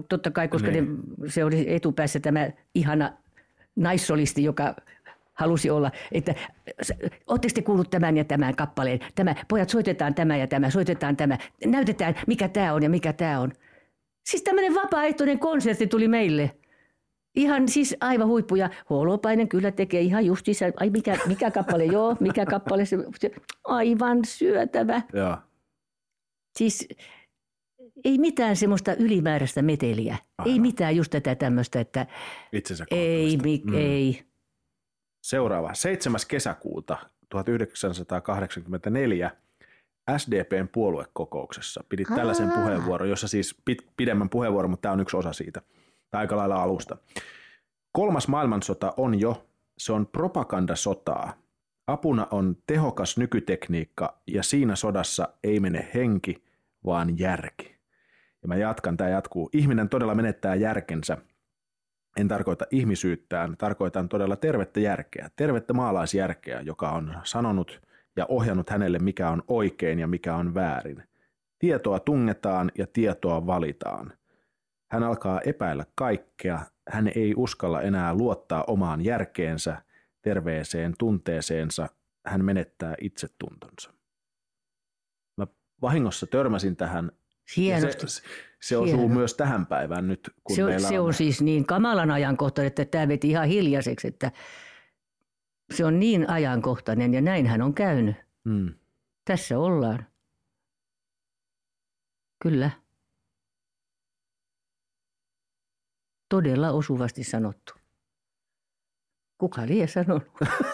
[0.10, 0.98] totta kai, koska niin.
[1.18, 3.14] ne, se oli etupäässä tämä ihana
[3.76, 4.76] naissolisti, joka
[5.34, 6.36] halusi olla, että
[7.28, 9.00] oletteko te kuullut tämän ja tämän kappaleen?
[9.16, 11.38] Tämä, pojat, soitetaan tämä ja tämä, soitetaan tämä.
[11.66, 13.52] Näytetään, mikä tämä on ja mikä tämä on.
[14.26, 16.56] Siis tämmöinen vapaaehtoinen konsertti tuli meille.
[17.36, 18.56] Ihan siis aivan huippu.
[18.56, 20.66] Ja Holopainen kyllä tekee ihan justiinsa.
[20.80, 23.32] Ai mikä, mikä kappale, joo, mikä kappale se, se
[23.64, 25.02] aivan syötävä.
[25.14, 25.38] Joo.
[26.58, 26.88] Siis
[28.04, 30.18] ei mitään semmoista ylimääräistä meteliä.
[30.38, 30.54] Aivan.
[30.54, 32.08] Ei mitään just tätä tämmöistä, että
[32.52, 33.74] Itsensä ei, mi, mm.
[33.74, 34.24] ei.
[35.24, 35.74] Seuraava.
[35.74, 36.20] 7.
[36.28, 36.98] kesäkuuta
[37.30, 39.32] 1984
[40.18, 42.16] SDPn puoluekokouksessa pidit Aa.
[42.16, 45.62] tällaisen puheenvuoron, jossa siis pit, pidemmän puheenvuoron, mutta tämä on yksi osa siitä,
[46.12, 46.98] tai aika lailla alusta.
[47.92, 49.48] Kolmas maailmansota on jo,
[49.78, 51.34] se on propagandasotaa.
[51.88, 56.44] Apuna on tehokas nykytekniikka ja siinä sodassa ei mene henki,
[56.86, 57.76] vaan järki.
[58.42, 59.50] Ja mä jatkan, tämä jatkuu.
[59.54, 61.18] Ihminen todella menettää järkensä.
[62.18, 67.82] En tarkoita ihmisyyttään, tarkoitan todella tervettä järkeä, tervettä maalaisjärkeä, joka on sanonut–
[68.16, 71.04] ja ohjannut hänelle, mikä on oikein ja mikä on väärin.
[71.60, 74.14] Tietoa tungetaan ja tietoa valitaan.
[74.92, 76.60] Hän alkaa epäillä kaikkea,
[76.90, 79.82] hän ei uskalla enää luottaa omaan järkeensä,
[80.22, 81.88] terveeseen tunteeseensa,
[82.26, 83.94] hän menettää itsetuntonsa.
[85.38, 85.48] Mä
[85.82, 87.12] vahingossa törmäsin tähän.
[87.58, 88.08] Hienosti.
[88.08, 88.22] Se,
[88.62, 89.14] se osuu Hieno.
[89.16, 90.32] myös tähän päivään nyt.
[90.44, 94.08] Kun se, on, se on, on siis niin kamalan ajankohta, että tämä veti ihan hiljaiseksi,
[94.08, 94.32] että
[95.72, 98.16] se on niin ajankohtainen ja näin hän on käynyt.
[98.44, 98.74] Mm.
[99.26, 100.06] Tässä ollaan.
[102.44, 102.72] Kyllä.
[106.30, 107.74] Todella osuvasti sanottu.
[109.38, 110.32] Kuka lie sanonut?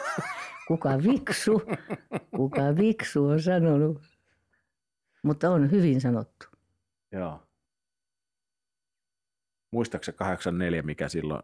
[0.67, 1.61] Kuka viksu?
[2.35, 4.01] Kuka viksu on sanonut?
[5.23, 6.47] Mutta on hyvin sanottu.
[7.11, 7.43] Joo.
[9.71, 11.43] Muistaakseni 84, mikä silloin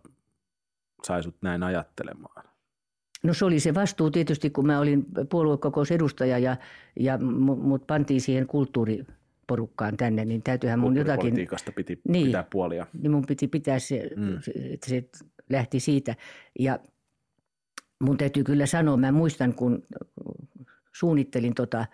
[1.04, 2.53] sai sut näin ajattelemaan?
[3.24, 6.58] No se oli se vastuu tietysti, kun mä olin puoluekokousedustaja ja,
[7.00, 11.36] ja mut pantiin siihen kulttuuriporukkaan tänne, niin täytyyhän mun jotakin...
[11.76, 12.88] Piti niin, pitää puolia.
[13.02, 14.38] Niin mun piti pitää se, mm.
[14.74, 15.10] että se
[15.50, 16.16] lähti siitä.
[16.60, 16.80] Ja
[18.04, 19.84] mun täytyy kyllä sanoa, mä muistan kun
[20.92, 21.86] suunnittelin tota,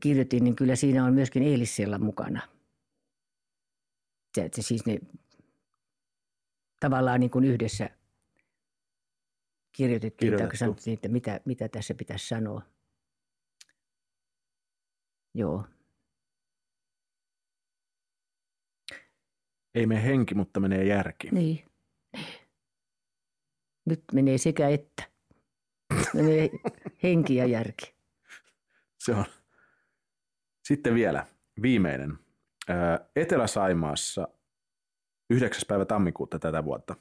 [0.00, 2.40] kirjoitin, niin kyllä siinä on myöskin Eelissella mukana.
[4.34, 4.98] Se, se siis ne
[6.80, 7.90] tavallaan niin kuin yhdessä
[9.76, 12.62] kirjoitettiin, tai sanottiin, että mitä, mitä tässä pitäisi sanoa.
[15.34, 15.64] Joo.
[19.74, 21.28] Ei mene henki, mutta menee järki.
[21.30, 21.64] Niin.
[23.86, 25.02] Nyt menee sekä että.
[26.14, 26.50] Menee
[27.02, 27.94] henki ja järki.
[29.04, 29.24] Se on.
[30.68, 31.26] Sitten vielä
[31.62, 32.18] viimeinen.
[33.16, 34.28] Etelä-Saimaassa
[35.30, 35.62] 9.
[35.68, 36.96] päivä tammikuuta tätä vuotta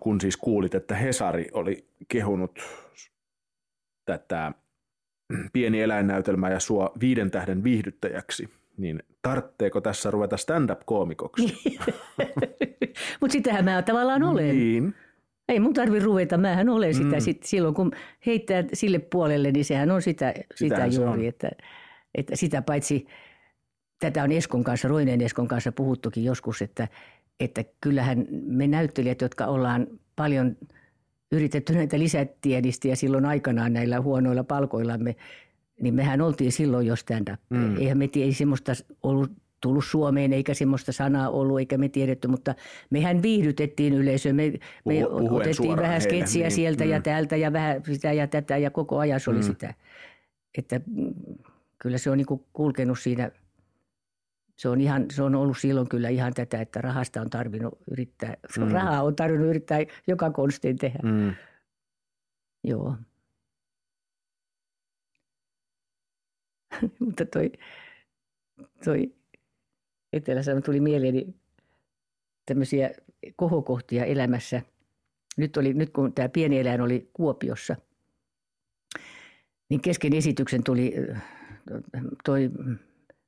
[0.00, 2.58] kun siis kuulit, että Hesari oli kehunut
[4.04, 4.52] tätä
[5.52, 11.54] pieni eläinnäytelmää ja sua viiden tähden viihdyttäjäksi, niin tartteeko tässä ruveta stand-up-koomikoksi?
[13.20, 14.58] Mutta sitähän mä tavallaan olen.
[14.58, 14.94] Niin.
[15.48, 17.20] Ei mun tarvi ruveta, mähän olen sitä mm.
[17.20, 17.92] sit silloin, kun
[18.26, 21.24] heittää sille puolelle, niin sehän on sitä, sitä juuri, on.
[21.24, 21.50] Että,
[22.14, 23.06] että sitä paitsi,
[24.00, 26.88] tätä on Eskon kanssa, Roineen Eskon kanssa puhuttukin joskus, että
[27.40, 29.86] että kyllähän me näyttelijät, jotka ollaan
[30.16, 30.56] paljon
[31.32, 35.16] yritetty näitä lisätiedistiä silloin aikanaan näillä huonoilla palkoillamme,
[35.80, 37.40] niin mehän oltiin silloin jo stand-up.
[37.50, 37.76] Mm.
[37.76, 38.72] Eihän me ei semmoista
[39.02, 39.30] ollut
[39.60, 42.54] tullut Suomeen eikä semmoista sanaa ollut eikä me tiedetty, mutta
[42.90, 44.32] mehän viihdytettiin yleisöä.
[44.32, 44.52] Me,
[44.84, 46.90] me Puhu, otettiin vähän sketsiä niin, sieltä mm.
[46.90, 49.44] ja täältä ja vähän sitä ja tätä ja koko ajan se oli mm.
[49.44, 49.74] sitä.
[50.58, 51.14] Että mm,
[51.78, 53.30] kyllä se on niin kulkenut siinä.
[54.56, 58.36] Se on, ihan, se on ollut silloin kyllä ihan tätä, että rahasta on tarvinnut yrittää,
[58.58, 58.72] mm.
[58.72, 60.98] rahaa on tarvinnut yrittää joka konstin tehdä.
[61.02, 61.34] Mm.
[62.64, 62.96] Joo.
[67.00, 67.52] mutta toi,
[68.84, 69.12] toi
[70.12, 71.34] Etelä tuli mieleeni
[72.46, 72.90] tämmöisiä
[73.36, 74.62] kohokohtia elämässä.
[75.36, 77.76] Nyt, oli, nyt kun tämä pieni eläin oli Kuopiossa,
[79.68, 80.94] niin kesken esityksen tuli
[82.24, 82.50] toi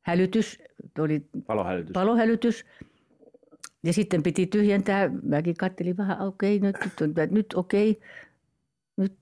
[0.09, 0.59] hälytys,
[0.98, 1.93] oli palohälytys.
[1.93, 2.64] palohälytys.
[3.85, 6.76] Ja sitten piti tyhjentää, mäkin kattelin vähän, okei, okay, nyt,
[7.16, 8.09] nyt, nyt okei, okay.
[8.97, 9.12] nyt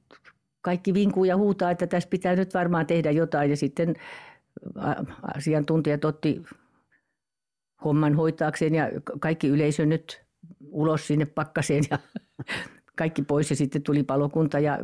[0.63, 3.51] kaikki vinkuu ja huutaa, että tässä pitää nyt varmaan tehdä jotain.
[3.51, 3.95] Ja sitten
[5.35, 6.43] asiantuntijat otti
[7.85, 8.91] homman hoitaakseen ja
[9.21, 10.23] kaikki yleisö nyt
[10.71, 11.99] ulos sinne pakkaseen ja
[13.01, 14.79] kaikki pois ja sitten tuli palokunta ja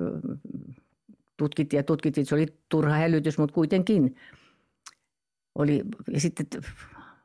[1.36, 2.26] tutkittiin ja tutkittiin.
[2.26, 4.16] Se oli turha hälytys, mutta kuitenkin
[5.54, 5.82] oli.
[6.12, 6.46] Ja sitten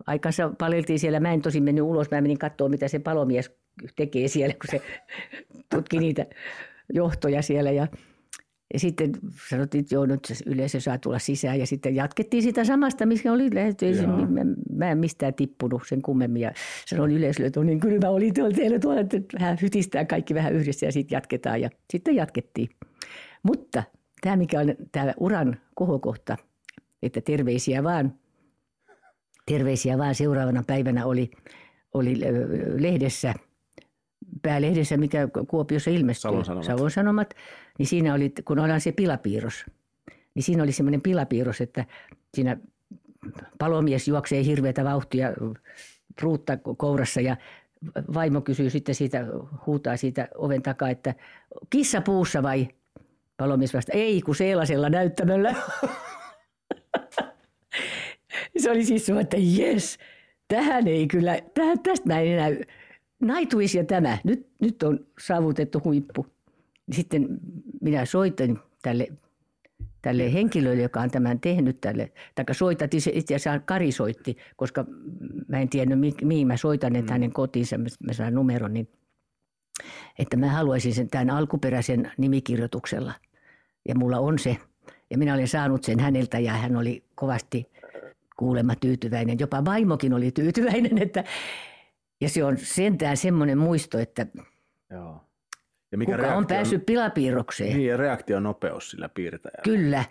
[0.07, 1.19] aikansa paleltiin siellä.
[1.19, 2.11] Mä en tosi mennyt ulos.
[2.11, 3.51] Mä menin katsoa, mitä se palomies
[3.95, 4.81] tekee siellä, kun se
[5.75, 6.25] tutki niitä
[6.93, 7.71] johtoja siellä.
[7.71, 7.87] Ja
[8.73, 9.11] ja sitten
[9.49, 11.59] sanottiin, että joo, nyt yleisö saa tulla sisään.
[11.59, 13.85] Ja sitten jatkettiin sitä samasta, missä oli lähdetty.
[14.07, 16.41] Mä, mä en mistään tippunut sen kummemmin.
[16.41, 16.51] Ja
[16.85, 20.53] sanoin yleisölle, että niin kyllä mä olin tuolla teillä tuolla, että vähän hytistää kaikki vähän
[20.53, 21.61] yhdessä ja sitten jatketaan.
[21.61, 22.69] Ja sitten jatkettiin.
[23.43, 23.83] Mutta
[24.21, 26.37] tämä, mikä on tämä uran kohokohta,
[27.03, 28.13] että terveisiä vaan,
[29.45, 31.31] terveisiä vaan seuraavana päivänä oli,
[31.93, 32.19] oli
[32.79, 33.33] lehdessä–
[34.41, 36.65] päälehdessä, mikä Kuopiossa ilmestyi, Savon Sanomat.
[36.65, 37.33] Savon Sanomat,
[37.79, 39.65] niin siinä oli, kun ollaan se pilapiirros,
[40.35, 41.85] niin siinä oli semmoinen pilapiirros, että
[42.35, 42.57] siinä
[43.57, 45.33] palomies juoksee hirveätä vauhtia
[46.21, 47.37] ruutta kourassa ja
[48.13, 49.25] vaimo kysyy sitten siitä,
[49.65, 51.15] huutaa siitä oven takaa, että
[51.69, 52.67] kissa puussa vai?
[53.37, 55.55] Palomies vasta, ei kun seelasella näyttämöllä.
[58.61, 59.97] se oli siis semmoinen, että jes,
[60.47, 62.49] tähän ei kyllä, tähän, tästä mä en enää
[63.19, 66.25] naituisia tämä, nyt, nyt on saavutettu huippu.
[66.91, 67.27] Sitten
[67.81, 69.07] minä soitin tälle,
[70.01, 74.85] tälle henkilölle, joka on tämän tehnyt tälle, tai soitatin se itse asiassa Kari soitti, koska
[75.47, 77.13] mä en tiennyt mihin mä soitan, että mm.
[77.13, 78.89] hänen kotiinsa mä saan numeron, niin
[80.19, 83.13] että mä haluaisin sen tämän alkuperäisen nimikirjoituksella.
[83.87, 84.57] Ja mulla on se.
[85.09, 87.71] Ja minä olen saanut sen häneltä ja hän oli kovasti
[88.37, 89.39] kuulemma tyytyväinen.
[89.39, 91.23] Jopa vaimokin oli tyytyväinen, että
[92.21, 94.25] ja se on sentään semmoinen muisto, että
[94.89, 95.21] Joo.
[95.91, 97.77] Ja mikä kuka on päässyt pilapiirrokseen.
[97.77, 99.63] Niin, ja reaktionopeus sillä piirtäjällä.
[99.63, 100.05] Kyllä.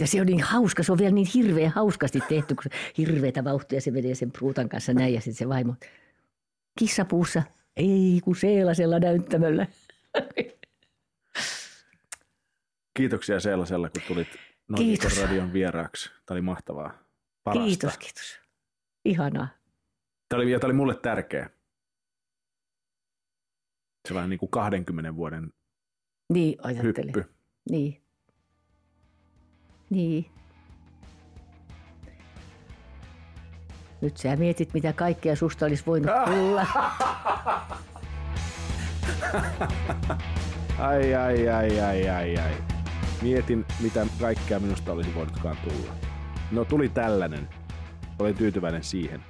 [0.00, 2.64] Ja se on niin hauska, se on vielä niin hirveän hauskasti tehty, kun
[2.98, 5.74] hirveätä vauhtia se vedee sen pruutan kanssa näin ja sitten se vaimo,
[6.78, 7.42] kissapuussa,
[7.76, 9.66] ei kun seelasella näyttämöllä.
[12.94, 14.28] Kiitoksia sellaisella, kun tulit
[14.76, 15.22] Kiitos.
[15.22, 16.10] radion vieraaksi.
[16.26, 17.07] Tämä oli mahtavaa.
[17.48, 17.66] Parasta.
[17.68, 18.40] Kiitos, kiitos.
[19.04, 19.48] Ihanaa.
[20.28, 21.50] Tämä oli, tämä oli mulle tärkeä.
[24.08, 25.52] Se vähän niin kuin 20 vuoden
[26.32, 27.14] niin, ajattelin.
[27.14, 27.34] hyppy.
[27.70, 28.02] Niin.
[29.90, 30.30] Niin.
[34.00, 36.66] Nyt sä mietit, mitä kaikkea susta olisi voinut tulla.
[40.78, 42.54] ai, ai, ai, ai, ai, ai.
[43.22, 46.07] Mietin, mitä kaikkea minusta olisi voinutkaan tulla.
[46.52, 47.48] No tuli tällainen.
[48.18, 49.20] Olen tyytyväinen siihen.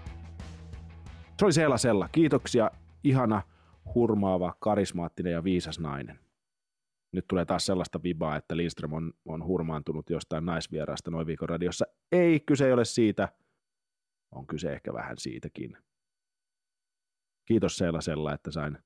[1.39, 2.09] Se oli Seela Sella.
[2.13, 2.71] Kiitoksia.
[3.05, 3.43] Ihana,
[3.95, 6.19] hurmaava, karismaattinen ja viisas nainen.
[7.13, 11.85] Nyt tulee taas sellaista vibaa, että Lindström on, on hurmaantunut jostain naisvieraasta noin viikon radiossa.
[12.13, 13.29] Ei, kyse ei ole siitä.
[14.31, 15.77] On kyse ehkä vähän siitäkin.
[17.45, 18.79] Kiitos Seela Sella, että sain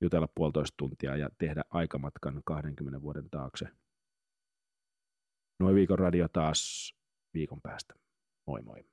[0.00, 3.68] jutella puolitoista tuntia ja tehdä aikamatkan 20 vuoden taakse.
[5.60, 6.94] Noin viikon radio taas
[7.34, 7.94] viikon päästä.
[8.46, 8.84] Moi moi.